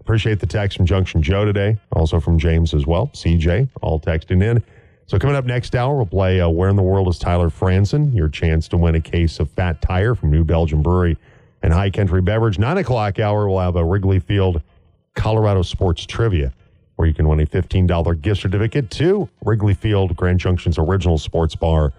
appreciate 0.00 0.40
the 0.40 0.46
text 0.46 0.78
from 0.78 0.86
Junction 0.86 1.20
Joe 1.20 1.44
today, 1.44 1.76
also 1.92 2.18
from 2.20 2.38
James 2.38 2.72
as 2.72 2.86
well. 2.86 3.08
CJ, 3.08 3.68
all 3.82 4.00
texting 4.00 4.42
in. 4.42 4.62
So 5.04 5.18
coming 5.18 5.36
up 5.36 5.44
next 5.44 5.74
hour, 5.74 5.96
we'll 5.96 6.06
play 6.06 6.40
uh, 6.40 6.48
"Where 6.48 6.70
in 6.70 6.76
the 6.76 6.82
World 6.82 7.08
is 7.08 7.18
Tyler 7.18 7.50
Franson?" 7.50 8.14
Your 8.14 8.30
chance 8.30 8.66
to 8.68 8.78
win 8.78 8.94
a 8.94 9.00
case 9.00 9.38
of 9.40 9.50
Fat 9.50 9.82
Tire 9.82 10.14
from 10.14 10.30
New 10.30 10.44
Belgium 10.44 10.80
Brewery 10.80 11.18
and 11.62 11.72
High 11.72 11.90
Country 11.90 12.20
Beverage. 12.20 12.58
Nine 12.58 12.78
o'clock 12.78 13.18
hour, 13.18 13.48
we'll 13.48 13.60
have 13.60 13.76
a 13.76 13.84
Wrigley 13.84 14.18
Field 14.18 14.62
Colorado 15.14 15.62
Sports 15.62 16.04
Trivia, 16.06 16.52
where 16.96 17.06
you 17.06 17.14
can 17.14 17.28
win 17.28 17.40
a 17.40 17.46
fifteen 17.46 17.86
dollar 17.86 18.14
gift 18.14 18.42
certificate 18.42 18.90
to 18.92 19.28
Wrigley 19.44 19.74
Field, 19.74 20.16
Grand 20.16 20.40
Junction's 20.40 20.78
original 20.78 21.18
sports 21.18 21.54
bar, 21.54 21.92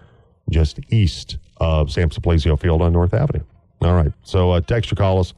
just 0.50 0.80
east 0.90 1.38
of 1.58 1.90
Sam 1.90 2.10
Suplizio 2.10 2.58
Field 2.58 2.82
on 2.82 2.92
North 2.92 3.14
Avenue. 3.14 3.44
All 3.82 3.94
right, 3.94 4.12
so 4.22 4.52
uh, 4.52 4.60
text 4.60 4.92
or 4.92 4.96
call 4.96 5.20
us. 5.20 5.34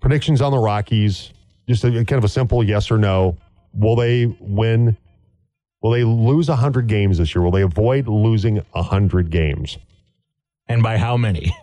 Predictions 0.00 0.40
on 0.40 0.50
the 0.52 0.58
Rockies. 0.58 1.32
Just 1.68 1.84
a, 1.84 1.90
kind 1.90 2.12
of 2.12 2.24
a 2.24 2.28
simple 2.28 2.64
yes 2.64 2.90
or 2.90 2.98
no. 2.98 3.36
Will 3.72 3.94
they 3.96 4.26
win? 4.40 4.96
Will 5.80 5.92
they 5.92 6.04
lose 6.04 6.48
100 6.48 6.86
games 6.86 7.18
this 7.18 7.34
year? 7.34 7.42
Will 7.42 7.50
they 7.50 7.62
avoid 7.62 8.08
losing 8.08 8.56
100 8.72 9.30
games? 9.30 9.78
and 10.68 10.82
by 10.82 10.96
how 10.96 11.16
many? 11.16 11.54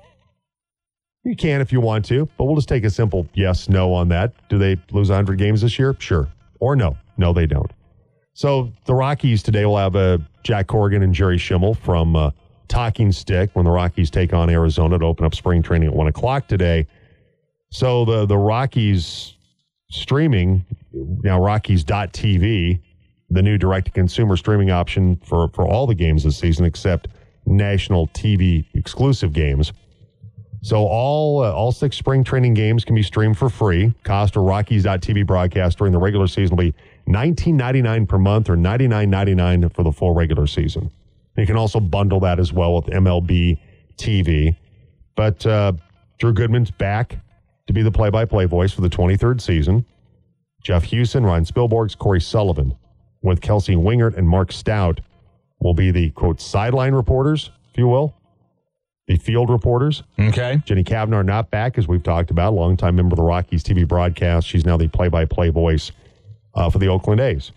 You 1.24 1.36
can 1.36 1.62
if 1.62 1.72
you 1.72 1.82
want 1.82 2.06
to, 2.06 2.28
but 2.38 2.46
we'll 2.46 2.56
just 2.56 2.70
take 2.70 2.86
a 2.86 2.90
simple 2.90 3.28
yes, 3.34 3.68
no 3.68 3.94
on 3.94 4.08
that. 4.10 4.34
Do 4.50 4.58
they 4.58 4.78
lose 4.92 5.10
100 5.10 5.38
games 5.38 5.62
this 5.62 5.78
year? 5.78 5.96
Sure. 6.00 6.28
Or 6.60 6.76
no. 6.76 6.98
No, 7.18 7.34
they 7.34 7.46
don't. 7.46 7.72
So 8.34 8.72
the 8.86 8.94
Rockies 8.94 9.44
today 9.44 9.66
will 9.66 9.78
have 9.78 9.96
uh, 9.96 10.20
Jack 10.44 10.68
Corrigan 10.68 11.04
and 11.04 11.14
Jerry 11.14 11.38
Schemmel 11.38 11.78
from 11.78 12.16
uh, 12.16 12.32
Talking 12.70 13.12
Stick 13.12 13.50
when 13.54 13.66
the 13.66 13.72
Rockies 13.72 14.10
take 14.10 14.32
on 14.32 14.50
Arizona 14.50 14.98
to 14.98 15.06
open 15.06 15.26
up 15.26 15.36
spring 15.36 15.62
training 15.62 15.90
at 15.90 15.96
1 15.96 16.08
o'clock 16.08 16.48
today. 16.48 16.88
So 17.72 18.06
the, 18.06 18.26
the 18.26 18.38
Rockies 18.38 19.34
streaming, 19.92 20.66
now 20.94 21.42
Rockies.tv, 21.44 22.80
the 23.30 23.42
new 23.42 23.58
direct-to-consumer 23.58 24.38
streaming 24.38 24.72
option 24.72 25.18
for, 25.26 25.50
for 25.50 25.68
all 25.68 25.86
the 25.86 25.96
games 25.96 26.24
this 26.24 26.38
season 26.38 26.66
except 26.66 27.10
national 27.46 28.08
TV 28.08 28.66
exclusive 28.74 29.34
games. 29.34 29.74
So 30.62 30.86
all 30.86 31.44
uh, 31.44 31.52
all 31.54 31.72
six 31.72 31.96
spring 31.96 32.24
training 32.24 32.54
games 32.54 32.84
can 32.84 32.96
be 32.96 33.04
streamed 33.04 33.38
for 33.38 33.50
free. 33.50 33.94
Cost 34.04 34.36
of 34.36 34.44
Rockies.tv 34.44 35.26
broadcast 35.26 35.78
during 35.78 35.94
the 35.94 36.00
regular 36.00 36.28
season 36.28 36.56
will 36.56 36.64
be 36.66 36.76
$19.99 37.08 38.08
per 38.08 38.18
month 38.18 38.50
or 38.50 38.58
$99.99 38.58 39.74
for 39.74 39.84
the 39.84 39.92
full 39.92 40.14
regular 40.14 40.48
season. 40.48 40.92
You 41.38 41.46
can 41.46 41.56
also 41.56 41.80
bundle 41.80 42.20
that 42.22 42.40
as 42.40 42.52
well 42.52 42.76
with 42.76 42.86
MLB 42.88 43.60
TV. 43.96 44.58
But 45.16 45.46
uh, 45.46 45.74
Drew 46.18 46.34
Goodman's 46.34 46.72
back 46.72 47.18
to 47.68 47.74
be 47.74 47.82
the 47.82 47.92
play-by-play 47.92 48.46
voice 48.46 48.74
for 48.74 48.82
the 48.82 48.90
23rd 48.90 49.40
season. 49.40 49.86
Jeff 50.62 50.86
Huson, 50.88 51.26
Ryan 51.26 51.46
Spilborgs, 51.46 51.98
Cory 51.98 52.20
Sullivan, 52.20 52.76
with 53.22 53.40
Kelsey 53.40 53.76
Wingert 53.76 54.18
and 54.18 54.28
Marc 54.28 54.52
Stout 54.52 55.00
will 55.62 55.74
be 55.74 55.92
the 55.92 56.10
quote 56.12 56.42
sideline 56.42 56.94
reporters, 56.94 57.52
if 57.72 57.78
you 57.78 57.88
will 57.88 58.19
the 59.10 59.18
field 59.18 59.50
reporters. 59.50 60.04
Okay. 60.20 60.62
Jenny 60.66 60.84
Cavnar 60.84 61.26
not 61.26 61.50
back, 61.50 61.80
as 61.80 61.88
we've 61.88 62.04
talked 62.04 62.30
about, 62.30 62.54
a 62.54 62.56
longtime 62.56 62.96
member 62.96 63.16
of 63.16 63.18
the 63.18 63.24
Rockies 63.24 63.64
TV 63.64 63.86
broadcast. 63.86 64.48
She's 64.48 64.66
now 64.66 64.78
the 64.78 64.88
play-by-play 64.88 65.50
voice 65.50 65.92
uh, 66.54 66.70
for 66.70 66.78
the 66.78 66.88
Oakland 66.88 67.20
A's, 67.20 67.52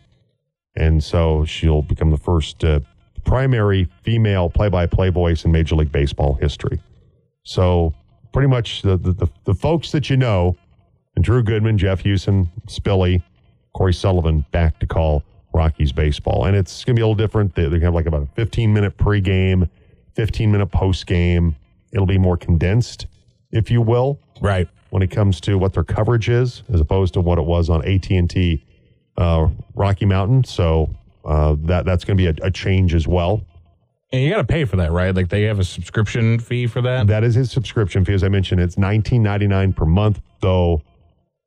and 0.74 1.05
so 1.05 1.44
she'll 1.44 1.82
become 1.82 2.11
the 2.11 2.16
first 2.16 2.64
uh, 2.64 2.80
primary 3.24 3.86
female 4.03 4.48
play-by-play 4.48 5.11
voice 5.11 5.44
in 5.44 5.53
Major 5.53 5.76
League 5.76 5.92
Baseball 5.92 6.34
history. 6.34 6.80
So 7.42 7.92
pretty 8.32 8.48
much 8.48 8.80
the 8.80 8.96
the, 8.96 9.12
the, 9.12 9.26
the 9.44 9.55
folks 9.55 9.92
that 9.92 10.09
you 10.09 10.16
know, 10.16 10.57
and 11.16 11.24
Drew 11.24 11.42
Goodman, 11.42 11.76
Jeff 11.76 12.03
Huson, 12.03 12.48
Spilly, 12.66 13.22
Cory 13.74 13.92
Sullivan, 13.92 14.46
back 14.53 14.78
to 14.78 14.86
call 14.86 15.22
Rockies 15.53 15.92
baseball, 15.92 16.46
and 16.46 16.57
it's 16.57 16.82
going 16.82 16.96
to 16.96 17.00
be 17.00 17.03
a 17.03 17.07
little 17.07 17.14
different. 17.14 17.55
They, 17.55 17.68
they 17.68 17.78
have 17.80 17.92
like 17.92 18.07
about 18.07 18.22
a 18.22 18.40
15-minute 18.40 18.96
pregame. 18.96 19.68
15 20.14 20.50
minute 20.50 20.66
post 20.66 21.06
game. 21.06 21.56
It'll 21.92 22.06
be 22.06 22.18
more 22.18 22.36
condensed, 22.36 23.06
if 23.50 23.70
you 23.70 23.82
will, 23.82 24.18
right? 24.40 24.68
When 24.90 25.02
it 25.02 25.10
comes 25.10 25.40
to 25.42 25.58
what 25.58 25.74
their 25.74 25.84
coverage 25.84 26.28
is, 26.28 26.62
as 26.72 26.80
opposed 26.80 27.14
to 27.14 27.20
what 27.20 27.38
it 27.38 27.44
was 27.44 27.68
on 27.70 27.86
AT 27.86 28.10
and 28.10 28.28
T 28.28 28.64
uh, 29.16 29.48
Rocky 29.74 30.06
Mountain. 30.06 30.44
So 30.44 30.90
uh, 31.24 31.56
that 31.60 31.84
that's 31.84 32.04
going 32.04 32.16
to 32.16 32.32
be 32.32 32.42
a, 32.42 32.46
a 32.46 32.50
change 32.50 32.94
as 32.94 33.06
well. 33.06 33.42
And 34.12 34.22
you 34.22 34.30
got 34.30 34.38
to 34.38 34.44
pay 34.44 34.66
for 34.66 34.76
that, 34.76 34.92
right? 34.92 35.14
Like 35.14 35.30
they 35.30 35.42
have 35.44 35.58
a 35.58 35.64
subscription 35.64 36.38
fee 36.38 36.66
for 36.66 36.82
that. 36.82 37.06
That 37.06 37.24
is 37.24 37.34
his 37.34 37.50
subscription 37.50 38.04
fee. 38.04 38.12
As 38.12 38.22
I 38.22 38.28
mentioned, 38.28 38.60
it's 38.60 38.76
19.99 38.76 39.74
per 39.74 39.86
month. 39.86 40.20
Though 40.40 40.82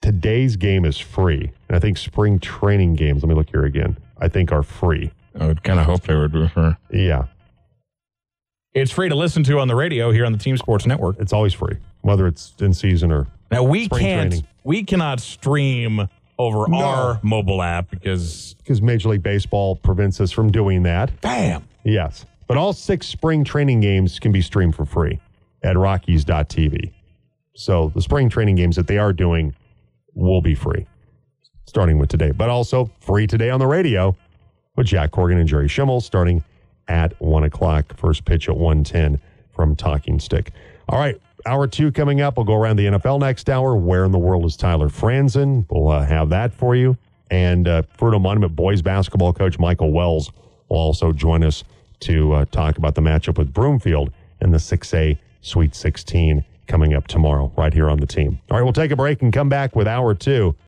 today's 0.01 0.55
game 0.55 0.83
is 0.83 0.97
free, 0.97 1.51
and 1.67 1.75
I 1.75 1.79
think 1.79 1.97
spring 1.97 2.39
training 2.39 2.95
games. 2.95 3.21
Let 3.21 3.29
me 3.29 3.35
look 3.35 3.49
here 3.49 3.65
again. 3.65 3.97
I 4.17 4.29
think 4.29 4.51
are 4.51 4.63
free. 4.63 5.11
I 5.39 5.45
would 5.45 5.63
kind 5.63 5.79
of 5.79 5.85
hope 5.85 6.03
they 6.03 6.15
would 6.15 6.31
be 6.31 6.47
for. 6.47 6.77
Yeah, 6.91 7.25
It's 8.75 8.91
free 8.91 9.07
to 9.09 9.15
listen 9.15 9.41
to 9.45 9.59
on 9.59 9.67
the 9.69 9.75
radio 9.75 10.11
here 10.11 10.25
on 10.25 10.33
the 10.33 10.37
Team 10.37 10.57
Sports 10.57 10.85
Network. 10.85 11.15
it's 11.19 11.31
always 11.31 11.53
free, 11.53 11.77
whether 12.01 12.27
it's 12.27 12.53
in 12.59 12.73
season 12.73 13.09
or 13.11 13.25
Now 13.49 13.63
we 13.63 13.85
Spring 13.85 14.01
can't 14.01 14.31
training. 14.31 14.47
we 14.65 14.83
cannot 14.83 15.21
stream 15.21 16.09
over 16.37 16.65
No. 16.67 16.77
our 16.79 17.19
mobile 17.23 17.61
app 17.61 17.89
because 17.89 18.53
because 18.59 18.81
Major 18.81 19.09
League 19.09 19.23
Baseball 19.23 19.77
prevents 19.77 20.19
us 20.19 20.31
from 20.31 20.51
doing 20.51 20.83
that. 20.83 21.09
Damn. 21.21 21.63
Yes. 21.85 22.25
But 22.47 22.57
all 22.57 22.73
six 22.73 23.07
spring 23.07 23.43
training 23.45 23.79
games 23.79 24.19
can 24.19 24.31
be 24.33 24.41
streamed 24.41 24.75
for 24.75 24.85
free 24.85 25.19
at 25.63 25.77
Rockies.tv. 25.77 26.91
So 27.55 27.91
the 27.95 28.01
spring 28.01 28.27
training 28.29 28.55
games 28.57 28.75
that 28.75 28.87
they 28.87 28.97
are 28.97 29.13
doing 29.13 29.55
will 30.13 30.41
be 30.41 30.53
free 30.53 30.85
starting 31.67 31.97
with 31.97 32.09
today, 32.09 32.31
but 32.31 32.49
also 32.49 32.89
free 32.99 33.25
today 33.25 33.49
on 33.49 33.59
the 33.59 33.65
radio 33.67 34.15
with 34.75 34.85
Jack 34.87 35.11
Corrigan 35.11 35.39
and 35.39 35.47
Jerry 35.47 35.67
Schemmel 35.67 36.01
starting 36.01 36.43
at 36.87 37.19
one 37.21 37.43
o'clock. 37.43 37.95
First 37.97 38.25
pitch 38.25 38.49
at 38.49 38.57
110 38.57 39.19
from 39.53 39.75
Talking 39.75 40.19
Stick. 40.19 40.51
All 40.89 40.99
right. 40.99 41.19
Hour 41.45 41.67
two 41.67 41.91
coming 41.91 42.21
up. 42.21 42.37
We'll 42.37 42.45
go 42.45 42.55
around 42.55 42.77
the 42.77 42.85
NFL 42.85 43.19
next 43.19 43.49
hour. 43.49 43.75
Where 43.75 44.03
in 44.03 44.11
the 44.11 44.17
world 44.17 44.45
is 44.45 44.57
Tyler 44.57 44.89
Franzen? 44.89 45.65
We'll 45.69 45.89
uh, 45.89 46.05
have 46.05 46.29
that 46.29 46.53
for 46.53 46.75
you. 46.75 46.97
And 47.29 47.67
uh, 47.67 47.83
Fruita 47.97 48.21
Monument 48.21 48.55
boys 48.55 48.81
basketball 48.81 49.33
coach 49.33 49.59
Michael 49.59 49.91
Wells 49.91 50.31
will 50.69 50.77
also 50.77 51.11
join 51.11 51.43
us 51.43 51.63
to 52.01 52.33
uh, 52.33 52.45
talk 52.45 52.77
about 52.77 52.95
the 52.95 53.01
matchup 53.01 53.37
with 53.37 53.53
Broomfield 53.53 54.11
in 54.41 54.51
the 54.51 54.57
6A 54.57 55.17
Sweet 55.41 55.75
16 55.75 56.43
coming 56.67 56.93
up 56.93 57.07
tomorrow, 57.07 57.51
right 57.55 57.73
here 57.73 57.89
on 57.89 57.99
the 57.99 58.07
team. 58.07 58.39
All 58.49 58.57
right, 58.57 58.63
we'll 58.63 58.73
take 58.73 58.91
a 58.91 58.95
break 58.95 59.21
and 59.21 59.31
come 59.31 59.49
back 59.49 59.75
with 59.75 59.87
hour 59.87 60.15
two. 60.15 60.55